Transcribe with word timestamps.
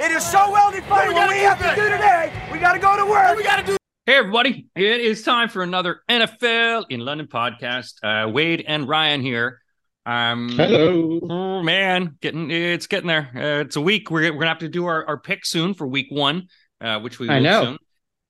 It 0.00 0.12
is 0.12 0.24
so 0.24 0.52
well 0.52 0.70
defined. 0.70 1.12
What 1.12 1.28
we 1.28 1.38
have 1.38 1.58
to 1.58 1.74
do 1.74 1.88
today, 1.88 2.32
we 2.52 2.60
got 2.60 2.74
to 2.74 2.78
go 2.78 2.96
to 2.96 3.04
work. 3.04 3.36
We 3.36 3.42
got 3.42 3.56
to 3.58 3.66
do. 3.66 3.76
Hey, 4.06 4.14
everybody. 4.14 4.68
It 4.76 5.00
is 5.00 5.24
time 5.24 5.48
for 5.48 5.64
another 5.64 6.02
NFL 6.08 6.84
in 6.88 7.00
London 7.00 7.26
podcast. 7.26 7.94
Uh, 8.00 8.28
Wade 8.30 8.64
and 8.68 8.88
Ryan 8.88 9.20
here. 9.20 9.60
Um, 10.06 10.50
Hello. 10.50 11.18
Oh, 11.28 11.62
man, 11.64 12.16
getting 12.20 12.48
it's 12.48 12.86
getting 12.86 13.08
there. 13.08 13.28
Uh, 13.34 13.62
it's 13.62 13.74
a 13.74 13.80
week. 13.80 14.08
We're, 14.08 14.32
we're 14.32 14.38
gonna 14.38 14.46
have 14.50 14.58
to 14.60 14.68
do 14.68 14.86
our, 14.86 15.04
our 15.04 15.18
pick 15.18 15.44
soon 15.44 15.74
for 15.74 15.84
week 15.84 16.06
one, 16.10 16.46
uh, 16.80 17.00
which 17.00 17.18
we 17.18 17.26
will 17.26 17.34
I 17.34 17.40
know. 17.40 17.64
soon. 17.64 17.78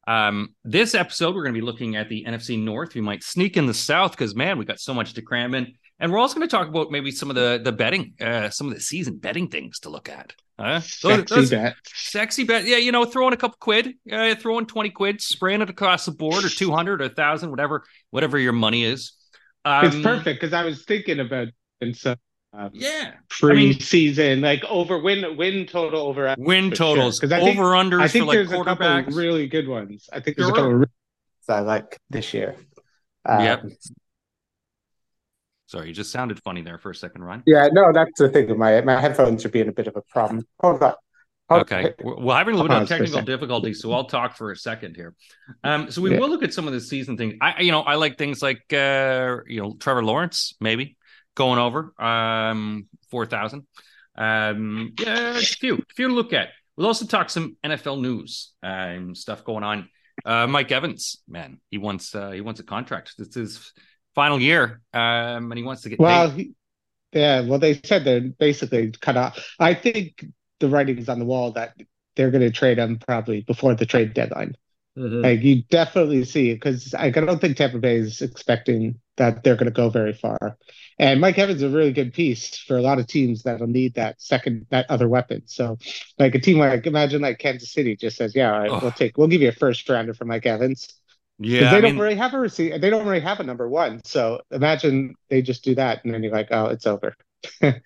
Um, 0.06 0.54
this 0.64 0.94
episode, 0.94 1.34
we're 1.34 1.44
gonna 1.44 1.52
be 1.52 1.60
looking 1.60 1.96
at 1.96 2.08
the 2.08 2.24
NFC 2.26 2.58
North. 2.58 2.94
We 2.94 3.02
might 3.02 3.22
sneak 3.22 3.58
in 3.58 3.66
the 3.66 3.74
South 3.74 4.12
because 4.12 4.34
man, 4.34 4.56
we 4.56 4.64
got 4.64 4.80
so 4.80 4.94
much 4.94 5.12
to 5.14 5.22
cram 5.22 5.54
in, 5.54 5.74
and 6.00 6.12
we're 6.12 6.18
also 6.18 6.34
gonna 6.34 6.46
talk 6.46 6.68
about 6.68 6.90
maybe 6.90 7.10
some 7.10 7.30
of 7.30 7.36
the 7.36 7.60
the 7.62 7.72
betting, 7.72 8.14
uh, 8.20 8.50
some 8.50 8.68
of 8.68 8.74
the 8.74 8.80
season 8.80 9.16
betting 9.16 9.48
things 9.48 9.78
to 9.80 9.90
look 9.90 10.08
at. 10.08 10.32
Uh, 10.58 10.74
those- 10.80 10.86
Sexy 11.00 11.34
those- 11.34 11.50
bet. 11.50 11.74
Sexy 11.86 12.44
bet. 12.44 12.64
Yeah, 12.66 12.78
you 12.78 12.90
know, 12.90 13.04
throwing 13.04 13.32
a 13.32 13.36
couple 13.36 13.56
quid, 13.60 13.94
uh, 14.10 14.34
throwing 14.34 14.66
20 14.66 14.90
quid, 14.90 15.20
spraying 15.20 15.62
it 15.62 15.70
across 15.70 16.04
the 16.06 16.10
board 16.12 16.44
or 16.44 16.48
200 16.48 17.00
or 17.00 17.04
1000, 17.04 17.50
whatever, 17.50 17.84
whatever 18.10 18.38
your 18.38 18.52
money 18.52 18.82
is. 18.84 19.12
Um, 19.64 19.86
it's 19.86 19.96
perfect 20.00 20.40
because 20.40 20.52
I 20.52 20.64
was 20.64 20.84
thinking 20.84 21.20
about 21.20 21.48
and 21.80 21.96
so 21.96 22.16
um, 22.54 22.70
Yeah. 22.72 23.12
pre-season 23.28 24.40
like 24.40 24.64
over 24.64 24.98
win 24.98 25.36
win 25.36 25.66
total 25.66 26.00
over 26.06 26.34
Win 26.38 26.68
sure. 26.70 26.74
totals, 26.76 27.20
'Cause 27.20 27.30
I 27.30 27.40
think- 27.40 27.58
over 27.58 27.70
unders 27.72 28.00
I 28.00 28.06
for 28.08 28.12
think 28.12 28.26
like 28.26 28.34
there's 28.36 28.52
a 28.52 28.64
couple 28.64 29.02
really 29.14 29.46
good 29.46 29.68
ones. 29.68 30.08
I 30.12 30.20
think 30.20 30.36
there's 30.38 30.48
Sure. 30.48 30.54
a 30.54 30.58
couple 30.58 30.70
of 30.72 30.78
really 30.80 30.86
I 31.50 31.60
like 31.60 31.98
this 32.10 32.32
year. 32.34 32.56
Um, 33.26 33.40
Yep. 33.44 33.64
Sorry, 35.68 35.88
you 35.88 35.92
just 35.94 36.10
sounded 36.10 36.42
funny 36.42 36.62
there 36.62 36.78
for 36.78 36.90
a 36.90 36.94
second, 36.94 37.22
Ryan. 37.22 37.42
Yeah, 37.44 37.68
no, 37.70 37.92
that's 37.92 38.18
the 38.18 38.30
thing. 38.30 38.56
My 38.58 38.80
my 38.80 38.98
headphones 38.98 39.44
are 39.44 39.50
being 39.50 39.68
a 39.68 39.72
bit 39.72 39.86
of 39.86 39.96
a 39.96 40.02
problem. 40.02 40.46
Hold 40.60 40.82
on. 40.82 40.94
Hold- 41.50 41.62
Okay. 41.62 41.92
We're 42.02 42.16
we're 42.16 42.34
having 42.36 42.54
a 42.54 42.56
little 42.58 42.68
bit 42.74 42.82
of 42.82 42.88
technical 42.88 43.20
difficulties, 43.22 43.80
so 43.80 43.92
I'll 43.92 44.04
talk 44.04 44.36
for 44.36 44.50
a 44.50 44.56
second 44.56 44.96
here. 44.96 45.14
Um, 45.62 45.90
so 45.90 46.00
we 46.00 46.10
Yeah. 46.10 46.20
will 46.20 46.30
look 46.30 46.42
at 46.42 46.54
some 46.54 46.66
of 46.66 46.72
the 46.72 46.80
season 46.80 47.16
things. 47.18 47.34
I, 47.40 47.60
you 47.62 47.70
know, 47.70 47.80
I 47.82 47.94
like 47.96 48.16
things 48.18 48.42
like, 48.42 48.70
uh, 48.72 49.36
you 49.46 49.60
know, 49.62 49.74
Trevor 49.78 50.02
Lawrence, 50.04 50.54
maybe 50.60 50.96
going 51.34 51.58
over, 51.58 51.92
um, 52.02 52.86
4,000. 53.10 53.66
Um, 54.16 54.92
yeah, 54.98 55.36
a 55.36 55.40
few, 55.40 55.74
a 55.76 55.94
few 55.94 56.08
to 56.08 56.14
look 56.14 56.32
at. 56.32 56.48
We'll 56.76 56.86
also 56.86 57.06
talk 57.06 57.30
some 57.30 57.56
NFL 57.64 58.00
news, 58.00 58.52
um, 58.62 59.14
stuff 59.14 59.44
going 59.44 59.64
on. 59.64 59.88
Uh, 60.24 60.46
Mike 60.46 60.70
Evans, 60.72 61.22
man, 61.28 61.60
he 61.70 61.78
wants, 61.78 62.14
uh, 62.14 62.30
he 62.32 62.40
wants 62.40 62.60
a 62.60 62.64
contract. 62.64 63.14
This 63.18 63.36
is 63.36 63.72
final 64.22 64.40
year, 64.40 64.80
um, 64.92 65.52
and 65.52 65.58
he 65.58 65.62
wants 65.62 65.82
to 65.82 65.88
get 65.90 66.00
Well, 66.00 66.30
paid. 66.30 66.36
he- 66.38 66.54
yeah, 67.12 67.40
well, 67.42 67.60
they 67.60 67.74
said 67.84 68.04
they're 68.04 68.20
basically 68.20 68.90
cut 69.00 69.16
off. 69.16 69.38
I 69.60 69.74
think 69.74 70.24
the 70.60 70.68
writing's 70.68 71.08
on 71.08 71.18
the 71.20 71.24
wall 71.24 71.52
that 71.52 71.74
they're 72.16 72.32
going 72.32 72.42
to 72.42 72.50
trade 72.50 72.78
him 72.78 72.98
probably 72.98 73.42
before 73.42 73.74
the 73.76 73.86
trade 73.86 74.12
deadline. 74.14 74.56
Mhm. 74.98 75.22
Like 75.22 75.42
you 75.42 75.62
definitely 75.70 76.24
see 76.24 76.52
because 76.54 76.92
I 76.94 77.10
don't 77.10 77.40
think 77.40 77.56
Tampa 77.56 77.78
Bay 77.78 77.96
is 77.96 78.20
expecting 78.20 78.98
that 79.16 79.44
they're 79.44 79.54
going 79.54 79.72
to 79.72 79.80
go 79.82 79.88
very 79.90 80.12
far. 80.12 80.58
And 80.98 81.20
Mike 81.20 81.38
Evans 81.38 81.62
is 81.62 81.72
a 81.72 81.76
really 81.76 81.92
good 81.92 82.12
piece 82.12 82.56
for 82.58 82.76
a 82.76 82.82
lot 82.82 82.98
of 82.98 83.06
teams 83.06 83.44
that'll 83.44 83.68
need 83.68 83.94
that 83.94 84.20
second, 84.20 84.66
that 84.70 84.86
other 84.90 85.08
weapon. 85.08 85.42
So, 85.46 85.78
like 86.18 86.34
a 86.34 86.40
team 86.40 86.58
like 86.58 86.86
imagine 86.86 87.22
like 87.22 87.38
Kansas 87.38 87.72
City 87.72 87.94
just 87.94 88.16
says, 88.16 88.34
"Yeah, 88.34 88.52
all 88.52 88.58
right, 88.58 88.70
Ugh. 88.70 88.82
we'll 88.82 88.90
take, 88.92 89.16
we'll 89.16 89.28
give 89.28 89.40
you 89.42 89.50
a 89.50 89.52
first 89.52 89.88
rounder 89.88 90.12
for 90.14 90.24
Mike 90.24 90.46
Evans." 90.46 90.97
Yeah, 91.38 91.70
they 91.70 91.76
I 91.76 91.80
don't 91.80 91.92
mean, 91.92 92.02
really 92.02 92.16
have 92.16 92.34
a 92.34 92.38
receiver. 92.38 92.78
They 92.78 92.90
don't 92.90 93.06
really 93.06 93.20
have 93.20 93.40
a 93.40 93.44
number 93.44 93.68
one. 93.68 94.02
So 94.04 94.40
imagine 94.50 95.14
they 95.30 95.40
just 95.40 95.62
do 95.62 95.74
that, 95.76 96.04
and 96.04 96.12
then 96.12 96.22
you're 96.22 96.32
like, 96.32 96.48
"Oh, 96.50 96.66
it's 96.66 96.86
over. 96.86 97.14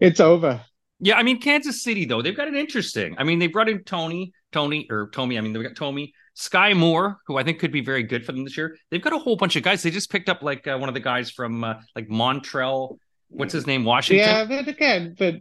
it's 0.00 0.20
over." 0.20 0.60
Yeah, 1.00 1.16
I 1.16 1.22
mean 1.22 1.40
Kansas 1.40 1.82
City 1.82 2.06
though 2.06 2.22
they've 2.22 2.36
got 2.36 2.48
it 2.48 2.54
interesting. 2.54 3.14
I 3.18 3.24
mean 3.24 3.38
they 3.38 3.46
brought 3.46 3.68
in 3.68 3.84
Toney, 3.84 4.32
Toney 4.52 4.86
or 4.90 5.10
Tommy. 5.12 5.36
I 5.36 5.42
mean 5.42 5.52
they've 5.52 5.62
got 5.62 5.76
Tommy, 5.76 6.14
Skyy 6.36 6.74
Moore, 6.74 7.18
who 7.26 7.36
I 7.36 7.42
think 7.42 7.58
could 7.58 7.72
be 7.72 7.82
very 7.82 8.02
good 8.02 8.24
for 8.24 8.32
them 8.32 8.44
this 8.44 8.56
year. 8.56 8.76
They've 8.90 9.02
got 9.02 9.12
a 9.12 9.18
whole 9.18 9.36
bunch 9.36 9.56
of 9.56 9.62
guys. 9.62 9.82
They 9.82 9.90
just 9.90 10.10
picked 10.10 10.28
up 10.28 10.42
like 10.42 10.66
uh, 10.66 10.78
one 10.78 10.88
of 10.88 10.94
the 10.94 11.00
guys 11.00 11.30
from 11.30 11.62
uh, 11.62 11.74
like 11.94 12.08
Montreal. 12.08 12.98
What's 13.28 13.52
his 13.52 13.66
name? 13.66 13.84
Washington 13.84 14.26
Yeah, 14.26 14.44
but 14.44 14.68
again, 14.68 15.14
but 15.18 15.36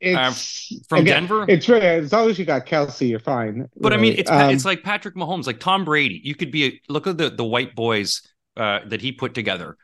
it's 0.00 0.72
from 0.88 1.00
again, 1.00 1.22
Denver. 1.22 1.44
It's 1.48 1.68
really 1.68 1.86
as 1.86 2.12
long 2.12 2.28
as 2.30 2.38
you 2.38 2.44
got 2.44 2.66
Kelce, 2.66 3.08
you're 3.08 3.20
fine. 3.20 3.68
but 3.80 3.92
I 3.92 3.96
mean 3.96 4.14
it's 4.18 4.30
Um, 4.30 4.50
it's 4.50 4.64
like 4.64 4.82
Patrick 4.82 5.14
Mahomes, 5.14 5.46
like 5.46 5.60
Tom 5.60 5.84
Brady. 5.84 6.20
You 6.22 6.34
could 6.34 6.50
be 6.50 6.64
a 6.66 6.80
look 6.92 7.06
at 7.06 7.16
the 7.18 7.30
the 7.30 7.44
white 7.44 7.74
boys 7.74 8.22
uh, 8.56 8.80
that 8.88 9.00
he 9.00 9.12
put 9.12 9.34
together. 9.34 9.76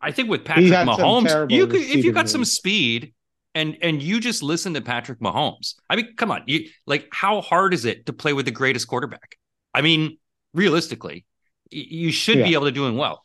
I 0.00 0.12
think 0.12 0.28
with 0.28 0.44
Patrick 0.44 0.66
Mahomes, 0.68 1.50
you 1.50 1.66
could 1.66 1.80
if 1.80 2.04
you 2.04 2.12
got 2.12 2.28
some 2.28 2.44
speed 2.44 3.14
and 3.54 3.76
and 3.82 4.02
you 4.02 4.20
just 4.20 4.42
listen 4.42 4.74
to 4.74 4.80
Patrick 4.80 5.20
Mahomes. 5.20 5.74
I 5.90 5.96
mean, 5.96 6.14
come 6.16 6.30
on, 6.30 6.42
you 6.46 6.68
like 6.86 7.08
how 7.12 7.40
hard 7.40 7.74
is 7.74 7.84
it 7.84 8.06
to 8.06 8.12
play 8.12 8.32
with 8.32 8.46
the 8.46 8.52
greatest 8.52 8.86
quarterback? 8.88 9.36
I 9.74 9.82
mean, 9.82 10.18
realistically, 10.54 11.24
you 11.70 12.12
should 12.12 12.38
be 12.44 12.54
able 12.54 12.66
to 12.66 12.72
doing 12.72 12.96
well. 12.96 13.24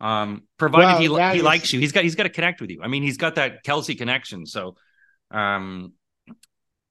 Um, 0.00 0.44
provided 0.56 1.10
Well, 1.10 1.28
he 1.28 1.34
he 1.34 1.38
is- 1.40 1.44
likes 1.44 1.72
you, 1.72 1.80
he's 1.80 1.92
got 1.92 2.04
he's 2.04 2.14
got 2.14 2.22
to 2.22 2.30
connect 2.30 2.60
with 2.62 2.70
you. 2.70 2.80
I 2.82 2.88
mean, 2.88 3.02
he's 3.02 3.18
got 3.18 3.34
that 3.34 3.62
Kelce 3.64 3.96
connection. 3.98 4.46
So, 4.46 4.76
um, 5.30 5.92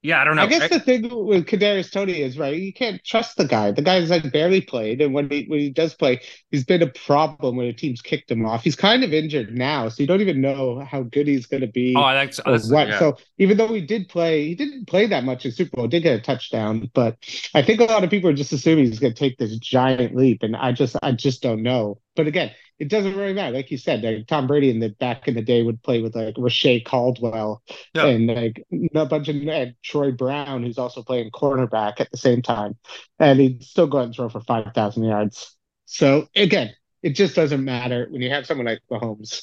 yeah, 0.02 0.22
I 0.22 0.24
don't 0.24 0.36
know. 0.36 0.42
I 0.42 0.46
guess 0.46 0.70
the 0.70 0.80
thing 0.80 1.02
with 1.26 1.44
Kadarius 1.44 1.92
Toney 1.92 2.22
is 2.22 2.38
right. 2.38 2.56
You 2.56 2.72
can't 2.72 3.04
trust 3.04 3.36
the 3.36 3.44
guy. 3.44 3.70
The 3.70 3.82
guy's 3.82 4.08
like 4.08 4.32
barely 4.32 4.62
played, 4.62 5.02
and 5.02 5.12
when 5.12 5.28
he 5.28 5.44
when 5.44 5.60
he 5.60 5.68
does 5.68 5.92
play, 5.92 6.22
he's 6.50 6.64
been 6.64 6.80
a 6.80 6.86
problem 6.86 7.56
when 7.56 7.66
the 7.66 7.74
team's 7.74 8.00
kicked 8.00 8.30
him 8.30 8.46
off. 8.46 8.64
He's 8.64 8.76
kind 8.76 9.04
of 9.04 9.12
injured 9.12 9.54
now, 9.54 9.90
so 9.90 10.02
you 10.02 10.06
don't 10.06 10.22
even 10.22 10.40
know 10.40 10.80
how 10.80 11.02
good 11.02 11.26
he's 11.26 11.44
going 11.44 11.60
to 11.60 11.66
be. 11.66 11.94
oh, 11.94 12.12
that's, 12.14 12.40
that's 12.42 12.70
what. 12.70 12.88
yeah. 12.88 12.98
So 12.98 13.18
even 13.36 13.58
though 13.58 13.68
he 13.68 13.82
did 13.82 14.08
play, 14.08 14.46
he 14.46 14.54
didn't 14.54 14.86
play 14.86 15.06
that 15.06 15.24
much 15.24 15.44
in 15.44 15.52
Super 15.52 15.76
Bowl. 15.76 15.86
Did 15.86 16.02
get 16.02 16.18
a 16.18 16.22
touchdown, 16.22 16.90
but 16.94 17.18
I 17.54 17.60
think 17.60 17.80
a 17.80 17.84
lot 17.84 18.02
of 18.02 18.08
people 18.08 18.30
are 18.30 18.34
just 18.34 18.54
assuming 18.54 18.86
he's 18.86 19.00
going 19.00 19.12
to 19.12 19.18
take 19.18 19.36
this 19.36 19.58
giant 19.58 20.16
leap, 20.16 20.42
and 20.42 20.56
I 20.56 20.72
just 20.72 20.96
I 21.02 21.12
just 21.12 21.42
don't 21.42 21.62
know. 21.62 22.00
But 22.20 22.28
again, 22.28 22.50
it 22.78 22.88
doesn't 22.88 23.16
really 23.16 23.32
matter. 23.32 23.56
Like 23.56 23.70
you 23.70 23.78
said, 23.78 24.02
like 24.02 24.26
Tom 24.26 24.46
Brady 24.46 24.68
in 24.68 24.78
the 24.78 24.90
back 24.90 25.26
in 25.26 25.34
the 25.34 25.42
day 25.42 25.62
would 25.62 25.82
play 25.82 26.02
with 26.02 26.14
like 26.14 26.34
Reche 26.36 26.84
Caldwell 26.84 27.62
Yeah. 27.94 28.06
and 28.08 28.26
like 28.26 28.62
a 28.94 29.06
bunch 29.06 29.28
of 29.28 29.36
Troy 29.82 30.12
Brown, 30.12 30.62
who's 30.62 30.76
also 30.76 31.02
playing 31.02 31.30
cornerback 31.30 32.00
at 32.00 32.10
the 32.10 32.18
same 32.18 32.42
time, 32.42 32.76
and 33.18 33.40
he'd 33.40 33.62
still 33.64 33.86
go 33.86 33.98
out 33.98 34.04
and 34.04 34.14
throw 34.14 34.28
for 34.28 34.40
five 34.40 34.72
thousand 34.74 35.04
yards. 35.04 35.56
So 35.86 36.28
again, 36.36 36.74
it 37.02 37.10
just 37.16 37.34
doesn't 37.34 37.64
matter 37.64 38.06
when 38.10 38.20
you 38.20 38.28
have 38.30 38.44
someone 38.44 38.66
like 38.66 38.80
Mahomes. 38.90 39.42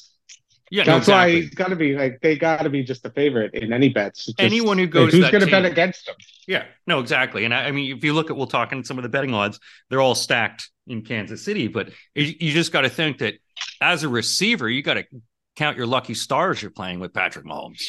Yeah, 0.70 0.84
no, 0.84 0.94
That's 0.96 1.08
why 1.08 1.30
he's 1.30 1.50
got 1.50 1.68
to 1.68 1.76
be 1.76 1.96
like 1.96 2.20
they 2.20 2.36
got 2.36 2.62
to 2.62 2.70
be 2.70 2.82
just 2.82 3.04
a 3.04 3.10
favorite 3.10 3.54
in 3.54 3.72
any 3.72 3.88
bets. 3.88 4.26
Just, 4.26 4.40
Anyone 4.40 4.78
who 4.78 4.84
like, 4.84 4.90
goes 4.92 5.12
who's 5.12 5.30
going 5.30 5.44
to 5.44 5.50
bet 5.50 5.64
against 5.64 6.06
them? 6.06 6.16
Yeah, 6.46 6.64
no, 6.86 7.00
exactly. 7.00 7.44
And 7.44 7.54
I, 7.54 7.64
I 7.66 7.72
mean, 7.72 7.96
if 7.96 8.04
you 8.04 8.12
look 8.12 8.30
at, 8.30 8.36
we'll 8.36 8.46
talk 8.46 8.72
in 8.72 8.84
some 8.84 8.98
of 8.98 9.02
the 9.02 9.08
betting 9.08 9.34
odds, 9.34 9.60
they're 9.88 10.00
all 10.00 10.14
stacked 10.14 10.70
in 10.86 11.02
Kansas 11.02 11.44
City, 11.44 11.68
but 11.68 11.90
you, 12.14 12.34
you 12.40 12.52
just 12.52 12.72
got 12.72 12.82
to 12.82 12.88
think 12.88 13.18
that 13.18 13.34
as 13.80 14.02
a 14.04 14.08
receiver, 14.08 14.68
you 14.68 14.82
got 14.82 14.94
to 14.94 15.04
count 15.56 15.76
your 15.76 15.86
lucky 15.86 16.14
stars 16.14 16.62
you're 16.62 16.70
playing 16.70 17.00
with 17.00 17.12
Patrick 17.12 17.44
Mahomes. 17.44 17.82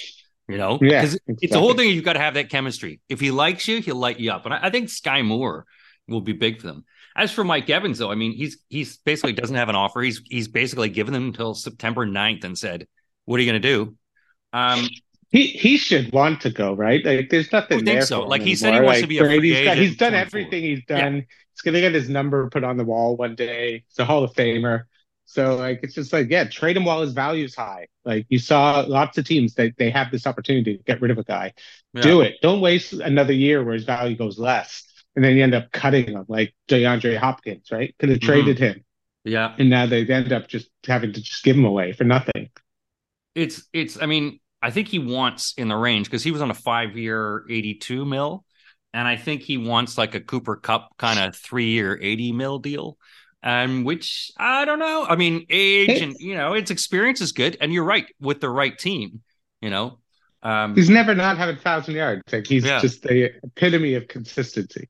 You 0.47 0.57
know, 0.57 0.79
Yeah, 0.81 1.01
'Cause 1.01 1.19
it's 1.27 1.53
the 1.53 1.59
whole 1.59 1.75
thing. 1.75 1.91
You've 1.91 2.03
got 2.03 2.13
to 2.13 2.19
have 2.19 2.33
that 2.33 2.49
chemistry. 2.49 3.01
If 3.07 3.19
he 3.19 3.29
likes 3.29 3.67
you, 3.67 3.81
he'll 3.81 3.95
light 3.95 4.19
you 4.19 4.31
up. 4.31 4.45
And 4.45 4.53
I, 4.53 4.59
I 4.63 4.69
think 4.71 4.89
Skyy 4.89 5.23
Moore 5.23 5.65
will 6.07 6.21
be 6.21 6.33
big 6.33 6.59
for 6.59 6.65
them. 6.67 6.85
As 7.19 7.31
for 7.31 7.43
Mike 7.43 7.69
Evans, 7.69 7.97
though, 7.97 8.11
I 8.11 8.15
mean, 8.15 8.31
he's 8.33 8.57
he's 8.69 8.97
basically 8.97 9.33
doesn't 9.33 9.55
have 9.55 9.69
an 9.69 9.75
offer. 9.75 10.01
He's 10.01 10.21
he's 10.25 10.47
basically 10.47 10.89
given 10.89 11.13
them 11.13 11.25
until 11.25 11.53
September 11.53 12.05
9th 12.07 12.43
and 12.45 12.57
said, 12.57 12.87
"What 13.25 13.39
are 13.39 13.43
you 13.43 13.51
going 13.51 13.61
to 13.61 13.67
do?" 13.67 13.95
Um, 14.53 14.87
He 15.31 15.47
he 15.47 15.77
should 15.77 16.11
want 16.13 16.41
to 16.41 16.49
go 16.49 16.73
right. 16.73 17.03
Like 17.05 17.29
there's 17.29 17.51
nothing 17.51 17.83
there. 17.85 18.01
so. 18.01 18.21
Like, 18.23 18.41
he 18.41 18.55
said 18.55 18.73
he 18.73 18.79
wants 18.81 19.01
to 19.01 19.07
be 19.07 19.17
a 19.19 19.21
free 19.25 19.37
Brady's 19.39 19.65
got- 19.65 19.77
He's 19.77 19.97
done 19.97 20.11
going 20.13 20.21
everything 20.21 20.63
he's 20.63 20.81
Yeah. 20.89 21.01
done. 21.01 21.15
He's 21.53 21.61
gonna 21.63 21.81
get 21.81 21.93
his 21.93 22.09
number 22.09 22.49
put 22.49 22.63
on 22.63 22.77
the 22.77 22.85
wall 22.85 23.15
one 23.17 23.35
day. 23.35 23.83
He's 23.89 23.99
a 23.99 24.05
Hall 24.05 24.23
of 24.23 24.33
Famer. 24.33 24.83
So 25.25 25.55
like 25.57 25.81
it's 25.83 25.93
just 25.93 26.11
like 26.13 26.29
yeah, 26.31 26.45
trade 26.45 26.77
him 26.77 26.85
while 26.85 27.01
his 27.01 27.11
value's 27.13 27.53
high. 27.53 27.87
Like 28.05 28.25
you 28.29 28.39
saw 28.39 28.79
lots 28.87 29.19
of 29.19 29.25
teams 29.25 29.53
that 29.55 29.73
they 29.77 29.91
have 29.91 30.09
this 30.09 30.25
opportunity 30.25 30.77
to 30.77 30.83
get 30.83 30.99
rid 31.01 31.11
of 31.11 31.19
a 31.19 31.23
guy. 31.23 31.53
yeah. 31.93 32.01
Do 32.01 32.21
it. 32.21 32.37
Don't 32.41 32.61
waste 32.61 32.93
another 32.93 33.33
year 33.33 33.63
where 33.63 33.75
his 33.75 33.83
value 33.83 34.15
goes 34.15 34.39
less. 34.39 34.88
And 35.19 35.25
then 35.25 35.35
you 35.35 35.43
end 35.43 35.53
up 35.53 35.69
cutting 35.73 36.05
him 36.05 36.23
like 36.29 36.55
DeAndre 36.69 37.17
Hopkins, 37.17 37.73
right? 37.73 37.93
Could 37.99 38.07
have 38.07 38.19
Mhm. 38.19 38.25
traded 38.25 38.57
him. 38.57 38.85
Yeah. 39.25 39.53
And 39.59 39.69
now 39.69 39.85
they 39.85 40.05
end 40.05 40.31
up 40.31 40.47
just 40.47 40.69
having 40.87 41.11
to 41.11 41.21
just 41.21 41.43
give 41.43 41.57
him 41.57 41.65
away 41.65 41.91
for 41.91 42.05
nothing. 42.05 42.49
It's 43.35 43.67
it's 43.73 44.01
I 44.01 44.05
mean, 44.05 44.39
I 44.61 44.71
think 44.71 44.87
he 44.87 44.97
wants 44.97 45.53
in 45.57 45.67
the 45.67 45.75
range 45.75 46.07
because 46.07 46.23
he 46.23 46.31
was 46.31 46.41
on 46.41 46.49
a 46.49 46.53
five 46.53 46.95
year 46.97 47.43
82 47.49 48.05
mil. 48.05 48.45
And 48.93 49.05
I 49.09 49.17
think 49.17 49.41
he 49.41 49.57
wants 49.57 49.97
like 49.97 50.15
a 50.15 50.21
Cooper 50.21 50.55
Kupp 50.55 50.95
kind 50.97 51.19
of 51.19 51.35
three 51.35 51.71
year 51.71 51.99
80 52.01 52.31
mil 52.31 52.57
deal. 52.59 52.97
Um, 53.43 53.83
which 53.83 54.31
I 54.37 54.63
don't 54.63 54.79
know. 54.79 55.05
I 55.05 55.17
mean, 55.17 55.45
age 55.49 56.01
and 56.01 56.15
you 56.17 56.35
know, 56.35 56.53
its 56.53 56.71
experience 56.71 57.19
is 57.19 57.33
good. 57.33 57.57
And 57.59 57.73
you're 57.73 57.83
right, 57.83 58.05
with 58.21 58.39
the 58.39 58.49
right 58.49 58.77
team, 58.77 59.19
you 59.61 59.69
know. 59.69 59.99
Um 60.43 60.75
He's 60.77 60.89
never 60.89 61.13
not 61.13 61.37
had 61.37 61.49
a 61.49 61.57
thousand 61.57 61.95
yards. 61.95 62.21
Like 62.31 62.47
he's 62.47 62.63
Yeah. 62.63 62.79
just 62.79 63.01
the 63.03 63.31
epitome 63.43 63.95
of 63.95 64.07
consistency. 64.07 64.87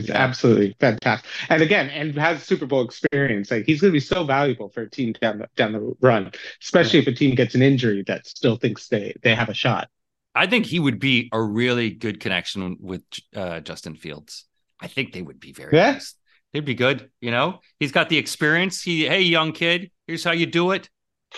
He's 0.00 0.10
absolutely 0.10 0.76
fantastic. 0.80 1.28
And 1.48 1.62
again, 1.62 1.88
and 1.90 2.14
has 2.16 2.42
Super 2.42 2.66
Bowl 2.66 2.84
experience. 2.84 3.50
Like 3.50 3.64
he's 3.66 3.80
going 3.80 3.90
to 3.92 3.96
be 3.96 4.00
so 4.00 4.24
valuable 4.24 4.68
for 4.68 4.82
a 4.82 4.90
team 4.90 5.12
down 5.20 5.38
the 5.38 5.48
down 5.56 5.72
the 5.72 5.94
run, 6.00 6.32
especially 6.62 6.98
if 7.00 7.06
a 7.06 7.12
team 7.12 7.34
gets 7.34 7.54
an 7.54 7.62
injury 7.62 8.02
that 8.06 8.26
still 8.26 8.56
thinks 8.56 8.88
they 8.88 9.14
they 9.22 9.34
have 9.34 9.48
a 9.48 9.54
shot. 9.54 9.88
I 10.34 10.46
think 10.46 10.66
he 10.66 10.80
would 10.80 10.98
be 10.98 11.28
a 11.32 11.40
really 11.40 11.90
good 11.90 12.18
connection 12.18 12.76
with 12.80 13.02
uh, 13.36 13.60
Justin 13.60 13.94
Fields. 13.94 14.46
I 14.80 14.88
think 14.88 15.12
they 15.12 15.22
would 15.22 15.38
be 15.38 15.52
very 15.52 15.76
Yeah. 15.76 15.92
nice. 15.92 16.14
They'd 16.52 16.64
be 16.64 16.74
good. 16.74 17.10
You 17.20 17.30
know, 17.30 17.60
he's 17.80 17.92
got 17.92 18.08
the 18.08 18.18
experience. 18.18 18.82
He, 18.82 19.06
hey, 19.06 19.22
young 19.22 19.52
kid, 19.52 19.90
here's 20.06 20.24
how 20.24 20.32
you 20.32 20.46
do 20.46 20.72
it. 20.72 20.88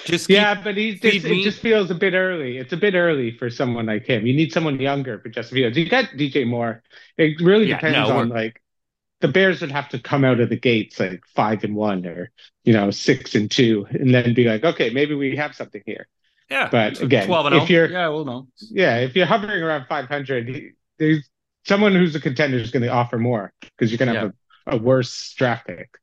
Just 0.04 0.28
keep, 0.28 0.34
Yeah, 0.34 0.54
but 0.62 0.76
he's 0.76 1.00
just, 1.00 1.24
it 1.24 1.42
just 1.42 1.60
feels 1.60 1.90
a 1.90 1.94
bit 1.94 2.14
early. 2.14 2.58
It's 2.58 2.72
a 2.72 2.76
bit 2.76 2.94
early 2.94 3.36
for 3.36 3.50
someone 3.50 3.86
like 3.86 4.04
him. 4.06 4.26
You 4.26 4.34
need 4.34 4.52
someone 4.52 4.78
younger 4.80 5.18
for 5.18 5.28
Justin 5.28 5.56
Fields. 5.56 5.76
You 5.76 5.88
got 5.88 6.06
DJ 6.16 6.46
Moore. 6.46 6.82
It 7.16 7.40
really 7.40 7.66
Yeah, 7.66 7.76
depends 7.76 8.08
no, 8.08 8.10
on 8.10 8.28
like 8.28 8.62
the 9.20 9.28
Bears 9.28 9.60
would 9.62 9.72
have 9.72 9.88
to 9.90 9.98
come 9.98 10.24
out 10.24 10.40
of 10.40 10.48
the 10.48 10.56
gates 10.58 11.00
like 11.00 11.24
five 11.34 11.64
and 11.64 11.74
one 11.74 12.06
or 12.06 12.30
you 12.64 12.72
know 12.72 12.90
six 12.90 13.34
and 13.34 13.50
two, 13.50 13.86
and 13.90 14.14
then 14.14 14.34
be 14.34 14.44
like, 14.44 14.64
okay, 14.64 14.90
maybe 14.90 15.14
we 15.14 15.36
have 15.36 15.54
something 15.54 15.82
here. 15.86 16.06
yeah. 16.50 16.68
but 16.70 17.00
again, 17.00 17.26
12 17.26 17.46
and 17.46 17.54
if 17.56 17.62
oh. 17.62 17.66
you're- 17.66 17.90
yeah, 17.92 18.08
we'll 18.08 18.24
know. 18.24 18.48
Yeah, 18.70 18.98
if 18.98 19.16
you're 19.16 19.26
hovering 19.26 19.62
around 19.62 19.86
500, 19.88 20.72
there's 20.98 21.28
someone 21.64 21.94
who's 21.94 22.14
a 22.14 22.20
contender 22.20 22.58
is 22.58 22.70
going 22.70 22.82
to 22.82 22.88
offer 22.88 23.18
more 23.18 23.52
because 23.60 23.90
you're 23.90 23.98
going 23.98 24.12
to 24.12 24.20
have 24.20 24.34
a, 24.66 24.76
a 24.76 24.78
worse 24.78 25.32
draft 25.34 25.66
pick. 25.66 25.96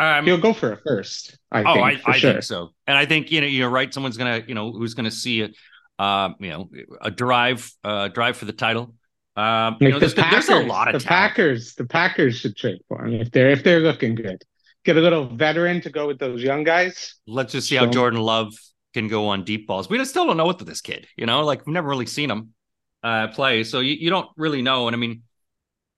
Um, 0.00 0.24
He'll 0.24 0.38
go 0.38 0.52
for 0.52 0.72
a 0.72 0.76
first, 0.78 1.38
I 1.52 1.62
oh, 1.62 1.74
think, 1.74 1.86
I, 1.86 1.96
for 1.96 2.10
I 2.10 2.18
sure. 2.18 2.32
think 2.32 2.44
so. 2.44 2.70
And 2.86 2.96
I 2.96 3.06
think 3.06 3.30
you 3.30 3.40
know 3.40 3.46
you're 3.46 3.70
right. 3.70 3.92
Someone's 3.92 4.16
gonna 4.16 4.42
you 4.48 4.54
know 4.54 4.72
who's 4.72 4.94
gonna 4.94 5.10
see 5.10 5.42
it. 5.42 5.56
uh, 6.00 6.30
you 6.40 6.48
know 6.48 6.70
a 7.02 7.10
drive 7.10 7.70
uh, 7.84 8.08
drive 8.08 8.36
for 8.36 8.46
the 8.46 8.52
title. 8.52 8.94
Um, 9.36 9.76
you 9.80 9.90
know, 9.90 9.98
the 9.98 10.06
there's, 10.06 10.30
there's 10.30 10.48
a 10.48 10.66
lot 10.66 10.88
of 10.88 10.94
the 10.94 11.06
talent. 11.06 11.34
Packers, 11.34 11.74
the 11.74 11.84
Packers 11.84 12.36
should 12.36 12.56
trade 12.56 12.80
for 12.88 13.04
him 13.04 13.20
if 13.20 13.30
they're 13.30 13.50
if 13.50 13.62
they're 13.62 13.80
looking 13.80 14.14
good. 14.14 14.42
Get 14.84 14.96
a 14.96 15.00
little 15.00 15.26
veteran 15.26 15.82
to 15.82 15.90
go 15.90 16.06
with 16.06 16.18
those 16.18 16.42
young 16.42 16.64
guys. 16.64 17.16
Let's 17.26 17.52
just 17.52 17.68
see 17.68 17.76
how 17.76 17.86
Jordan 17.86 18.20
Love 18.20 18.54
can 18.94 19.08
go 19.08 19.28
on 19.28 19.44
deep 19.44 19.66
balls. 19.66 19.90
We 19.90 19.98
just 19.98 20.10
still 20.10 20.26
don't 20.26 20.38
know 20.38 20.46
what 20.46 20.58
with 20.58 20.68
this 20.68 20.80
kid. 20.80 21.06
You 21.16 21.26
know, 21.26 21.44
like 21.44 21.66
we've 21.66 21.74
never 21.74 21.88
really 21.88 22.06
seen 22.06 22.30
him 22.30 22.54
uh, 23.02 23.28
play, 23.28 23.62
so 23.64 23.80
you, 23.80 23.92
you 23.92 24.08
don't 24.08 24.28
really 24.36 24.62
know. 24.62 24.88
And 24.88 24.96
I 24.96 24.98
mean, 24.98 25.22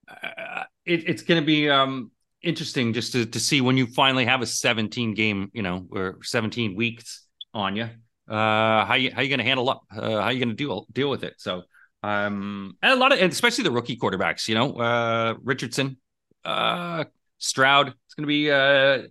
uh, 0.08 0.64
it, 0.84 1.08
it's 1.08 1.22
going 1.22 1.40
to 1.40 1.46
be 1.46 1.70
um, 1.70 2.10
interesting 2.42 2.92
just 2.92 3.12
to 3.12 3.26
to 3.26 3.40
see 3.40 3.60
when 3.60 3.76
you 3.76 3.86
finally 3.86 4.24
have 4.24 4.42
a 4.42 4.46
17 4.46 5.14
game, 5.14 5.50
you 5.52 5.62
know, 5.62 5.86
or 5.90 6.18
17 6.22 6.74
weeks 6.76 7.26
on 7.54 7.76
you. 7.76 7.88
Uh, 8.28 8.84
how 8.84 8.94
you 8.94 9.10
how 9.14 9.20
you 9.22 9.28
going 9.28 9.38
to 9.38 9.44
handle 9.44 9.68
up? 9.68 9.82
Uh, 9.94 10.20
how 10.20 10.28
you 10.30 10.38
going 10.38 10.48
to 10.48 10.54
deal 10.54 10.86
deal 10.92 11.10
with 11.10 11.24
it? 11.24 11.34
So. 11.38 11.62
Um, 12.04 12.76
and 12.82 12.90
a 12.92 12.96
lot 12.96 13.12
of, 13.12 13.20
and 13.20 13.30
especially 13.30 13.62
the 13.62 13.70
rookie 13.70 13.96
quarterbacks, 13.96 14.48
you 14.48 14.56
know, 14.56 14.72
uh, 14.72 15.34
Richardson, 15.40 15.98
uh, 16.44 17.04
Stroud. 17.38 17.88
It's 18.06 18.14
going 18.16 18.24
to 18.24 18.26
be, 18.26 18.50
uh, 18.50 19.02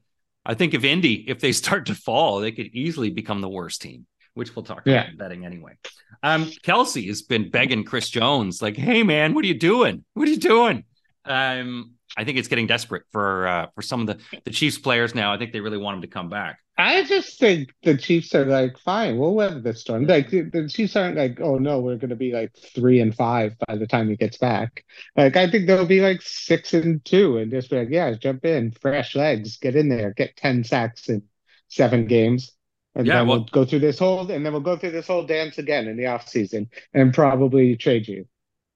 I 0.46 0.56
think 0.56 0.74
if 0.74 0.84
Indy, 0.84 1.24
if 1.30 1.40
they 1.40 1.52
start 1.64 1.86
to 1.86 1.96
fall, 1.96 2.42
they 2.42 2.52
could 2.52 2.68
easily 2.74 3.10
become 3.10 3.40
the 3.40 3.48
worst 3.48 3.82
team, 3.82 4.06
which 4.34 4.54
we'll 4.58 4.66
talk 4.66 4.82
Yeah. 4.86 5.04
about 5.04 5.10
in 5.12 5.18
betting 5.18 5.46
anyway. 5.46 5.78
Um, 6.22 6.48
Kelce 6.66 7.08
has 7.08 7.22
been 7.22 7.50
begging 7.50 7.86
Chris 7.86 8.10
Jones, 8.10 8.62
like, 8.62 8.76
"Hey 8.76 9.04
man, 9.04 9.34
what 9.34 9.46
are 9.46 9.48
you 9.48 9.58
doing? 9.58 10.04
What 10.14 10.28
are 10.28 10.32
you 10.32 10.38
doing?" 10.38 10.84
Um, 11.24 11.92
I 12.18 12.24
think 12.24 12.38
it's 12.38 12.48
getting 12.48 12.68
desperate 12.68 13.04
for 13.12 13.48
uh, 13.48 13.68
for 13.76 13.82
some 13.82 14.02
of 14.02 14.08
the 14.08 14.18
the 14.44 14.52
Chiefs 14.52 14.78
players 14.78 15.16
now. 15.16 15.34
I 15.34 15.38
think 15.38 15.54
they 15.54 15.62
really 15.62 15.78
want 15.78 15.96
him 15.96 16.02
to 16.02 16.08
come 16.08 16.30
back. 16.30 16.60
I 16.78 17.04
just 17.04 17.40
think 17.40 17.74
the 17.84 17.96
Chiefs 17.96 18.34
are 18.34 18.46
like, 18.46 18.78
fine, 18.80 19.18
we'll 19.18 19.36
weather 19.36 19.60
this 19.62 19.82
storm. 19.82 20.08
Like 20.08 20.30
the, 20.30 20.42
the 20.42 20.68
Chiefs 20.68 20.96
aren't 20.96 21.16
like, 21.18 21.40
oh 21.40 21.58
no, 21.58 21.80
we're 21.80 21.98
going 21.98 22.10
to 22.10 22.16
be 22.16 22.32
like 22.32 22.52
three 22.74 23.00
and 23.02 23.14
five 23.14 23.56
by 23.68 23.76
the 23.76 23.86
time 23.86 24.10
he 24.10 24.16
gets 24.16 24.38
back. 24.38 24.84
Like 25.16 25.36
I 25.36 25.50
think 25.50 25.68
they'll 25.68 25.86
be 25.86 26.02
like 26.02 26.22
six 26.24 26.74
and 26.74 27.04
two 27.06 27.38
and 27.38 27.52
just 27.52 27.70
be 27.70 27.78
like, 27.78 27.90
yeah, 27.92 28.14
jump 28.14 28.46
in, 28.46 28.72
fresh 28.72 29.16
legs, 29.16 29.58
get 29.58 29.76
in 29.76 29.90
there, 29.90 30.14
get 30.14 30.36
ten 30.38 30.64
sacks 30.64 31.08
in 31.10 31.24
seven 31.68 32.08
games. 32.08 32.52
And 32.96 33.06
Yeah, 33.06 33.20
then 33.20 33.28
well- 33.28 33.38
we'll 33.40 33.46
go 33.46 33.64
through 33.66 33.80
this 33.80 34.00
whole 34.00 34.32
and 34.32 34.44
then 34.46 34.52
we'll 34.52 34.62
go 34.62 34.76
through 34.76 34.92
this 34.92 35.08
whole 35.08 35.26
dance 35.26 35.58
again 35.60 35.88
in 35.88 35.98
the 35.98 36.04
offseason 36.04 36.68
and 36.94 37.14
probably 37.14 37.76
trade 37.76 38.08
you. 38.08 38.26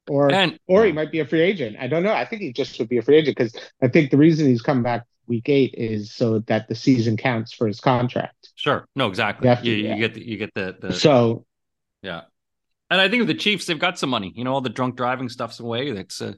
Or 0.08 0.32
And 0.32 0.60
or 0.68 0.86
he 0.86 0.92
might 0.92 1.12
be 1.12 1.20
a 1.20 1.26
free 1.26 1.42
agent. 1.42 1.78
I 1.80 1.88
don't 1.88 2.04
know. 2.04 2.14
I 2.14 2.26
think 2.26 2.42
he 2.42 2.54
just 2.54 2.78
would 2.80 2.90
be 2.90 2.98
a 2.98 3.02
free 3.02 3.18
agent 3.18 3.38
because 3.38 3.56
I 3.82 3.88
think 3.88 4.12
the 4.12 4.18
reason 4.18 4.48
he's 4.48 4.62
come 4.62 4.84
back 4.84 5.06
week 5.28 5.50
eight 5.50 5.74
is 5.76 6.14
so 6.14 6.40
that 6.40 6.68
the 6.68 6.76
season 6.76 7.18
counts 7.18 7.54
for 7.54 7.68
his 7.68 7.80
contract. 7.80 8.50
sure, 8.56 8.88
no, 8.96 9.08
exactly. 9.08 9.50
You 9.64 9.76
you, 9.76 9.88
yeah. 9.90 9.98
get 9.98 10.14
the, 10.14 10.28
you 10.28 10.38
get 10.38 10.54
the 10.54 10.76
the 10.80 10.94
So 10.94 11.46
Yeah. 12.02 12.22
And 12.92 13.02
I 13.02 13.10
think 13.10 13.22
with 13.22 13.30
the 13.30 13.34
Chiefs, 13.34 13.66
they've 13.66 13.80
got 13.80 13.98
some 13.98 14.12
money. 14.12 14.32
You 14.36 14.44
know, 14.44 14.54
all 14.54 14.62
the 14.62 14.70
drunk 14.70 14.96
driving 14.96 15.28
stuff's 15.28 15.60
away. 15.60 15.92
That's 15.92 16.22
uh, 16.22 16.34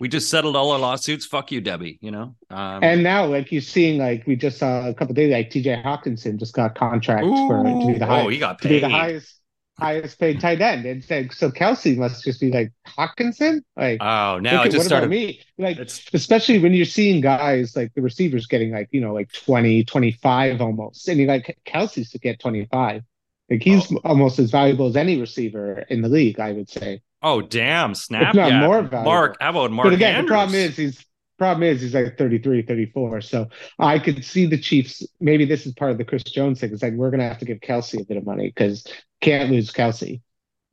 we 0.00 0.08
just 0.08 0.28
settled 0.28 0.56
all 0.56 0.72
our 0.72 0.78
lawsuits. 0.80 1.26
Fuck 1.26 1.52
you, 1.52 1.60
Debbie. 1.60 2.00
You 2.02 2.10
know. 2.10 2.34
Um, 2.50 2.82
and 2.82 3.04
now 3.04 3.26
like 3.26 3.52
you're 3.52 3.60
seeing 3.60 4.00
like 4.00 4.26
we 4.26 4.34
just 4.34 4.58
saw 4.58 4.88
a 4.88 4.94
couple 4.94 5.14
days 5.14 5.32
like 5.32 5.50
TJ 5.50 5.84
Hockenson 5.84 6.38
just 6.38 6.54
got 6.54 6.74
contract 6.74 7.24
for 7.24 7.62
to 7.62 7.86
be 7.86 7.98
the 8.00 8.06
highest. 8.06 8.26
oh, 8.26 8.28
he 8.30 8.38
got 8.38 8.60
to 8.60 8.68
be 8.68 8.74
paid. 8.74 8.82
the 8.82 8.88
highest 8.88 9.41
highest 9.82 10.18
paid 10.18 10.40
tight 10.40 10.60
end. 10.60 10.86
And 10.86 11.04
so, 11.04 11.24
so 11.32 11.50
Kelce 11.50 11.96
must 11.96 12.24
just 12.24 12.40
be 12.40 12.50
like 12.50 12.72
Hockenson. 12.86 13.62
Like 13.76 13.98
Oh, 14.00 14.38
now 14.40 14.62
it 14.62 14.66
just 14.66 14.76
what 14.78 14.86
started. 14.86 15.06
about 15.06 15.10
me? 15.10 15.40
Like 15.58 15.78
It's 15.78 16.02
especially 16.12 16.58
when 16.60 16.72
you're 16.72 16.84
seeing 16.86 17.20
guys 17.20 17.74
like 17.76 17.92
the 17.94 18.02
receivers 18.02 18.46
getting 18.46 18.70
like, 18.72 18.88
you 18.92 19.00
know, 19.00 19.12
like 19.12 19.32
20, 19.32 19.84
25 19.84 20.60
almost. 20.60 21.08
And 21.08 21.18
you're 21.18 21.28
like, 21.28 21.58
Kelce's 21.66 22.10
to 22.10 22.18
get 22.18 22.38
25. 22.40 23.02
Like 23.50 23.62
he's 23.62 23.92
Oh. 23.92 24.00
almost 24.04 24.38
as 24.38 24.50
valuable 24.50 24.86
as 24.86 24.96
any 24.96 25.20
receiver 25.20 25.84
in 25.90 26.00
the 26.02 26.08
league, 26.08 26.38
I 26.40 26.52
would 26.52 26.70
say. 26.70 27.02
oh 27.22 27.42
damn, 27.42 27.94
snap. 27.94 28.30
If 28.30 28.36
not 28.36 28.50
yeah. 28.50 28.60
more 28.60 28.82
valuable. 28.82 29.02
Mark, 29.10 29.36
how 29.40 29.50
about 29.50 29.70
Mark? 29.72 29.86
but 29.86 29.92
again, 29.94 30.14
Andrews? 30.14 30.28
the 30.28 30.32
problem 30.32 30.54
is 30.54 30.76
he's 30.76 31.06
problem 31.42 31.68
is 31.68 31.80
he's 31.82 31.94
like 31.94 32.16
33, 32.16 32.62
34. 32.62 33.20
So 33.20 33.48
I 33.78 33.98
could 33.98 34.24
see 34.24 34.46
the 34.46 34.58
Chiefs. 34.58 35.02
Maybe 35.20 35.44
this 35.44 35.66
is 35.66 35.74
part 35.74 35.90
of 35.90 35.98
the 35.98 36.04
Chris 36.04 36.22
Jones 36.24 36.60
thing. 36.60 36.72
It's 36.72 36.82
like 36.82 36.94
we're 36.94 37.10
gonna 37.10 37.28
have 37.28 37.38
to 37.38 37.44
give 37.44 37.58
Kelce 37.60 38.00
a 38.00 38.04
bit 38.04 38.16
of 38.16 38.24
money 38.26 38.48
because 38.48 38.86
can't 39.20 39.50
lose 39.50 39.70
Kelce. 39.72 40.20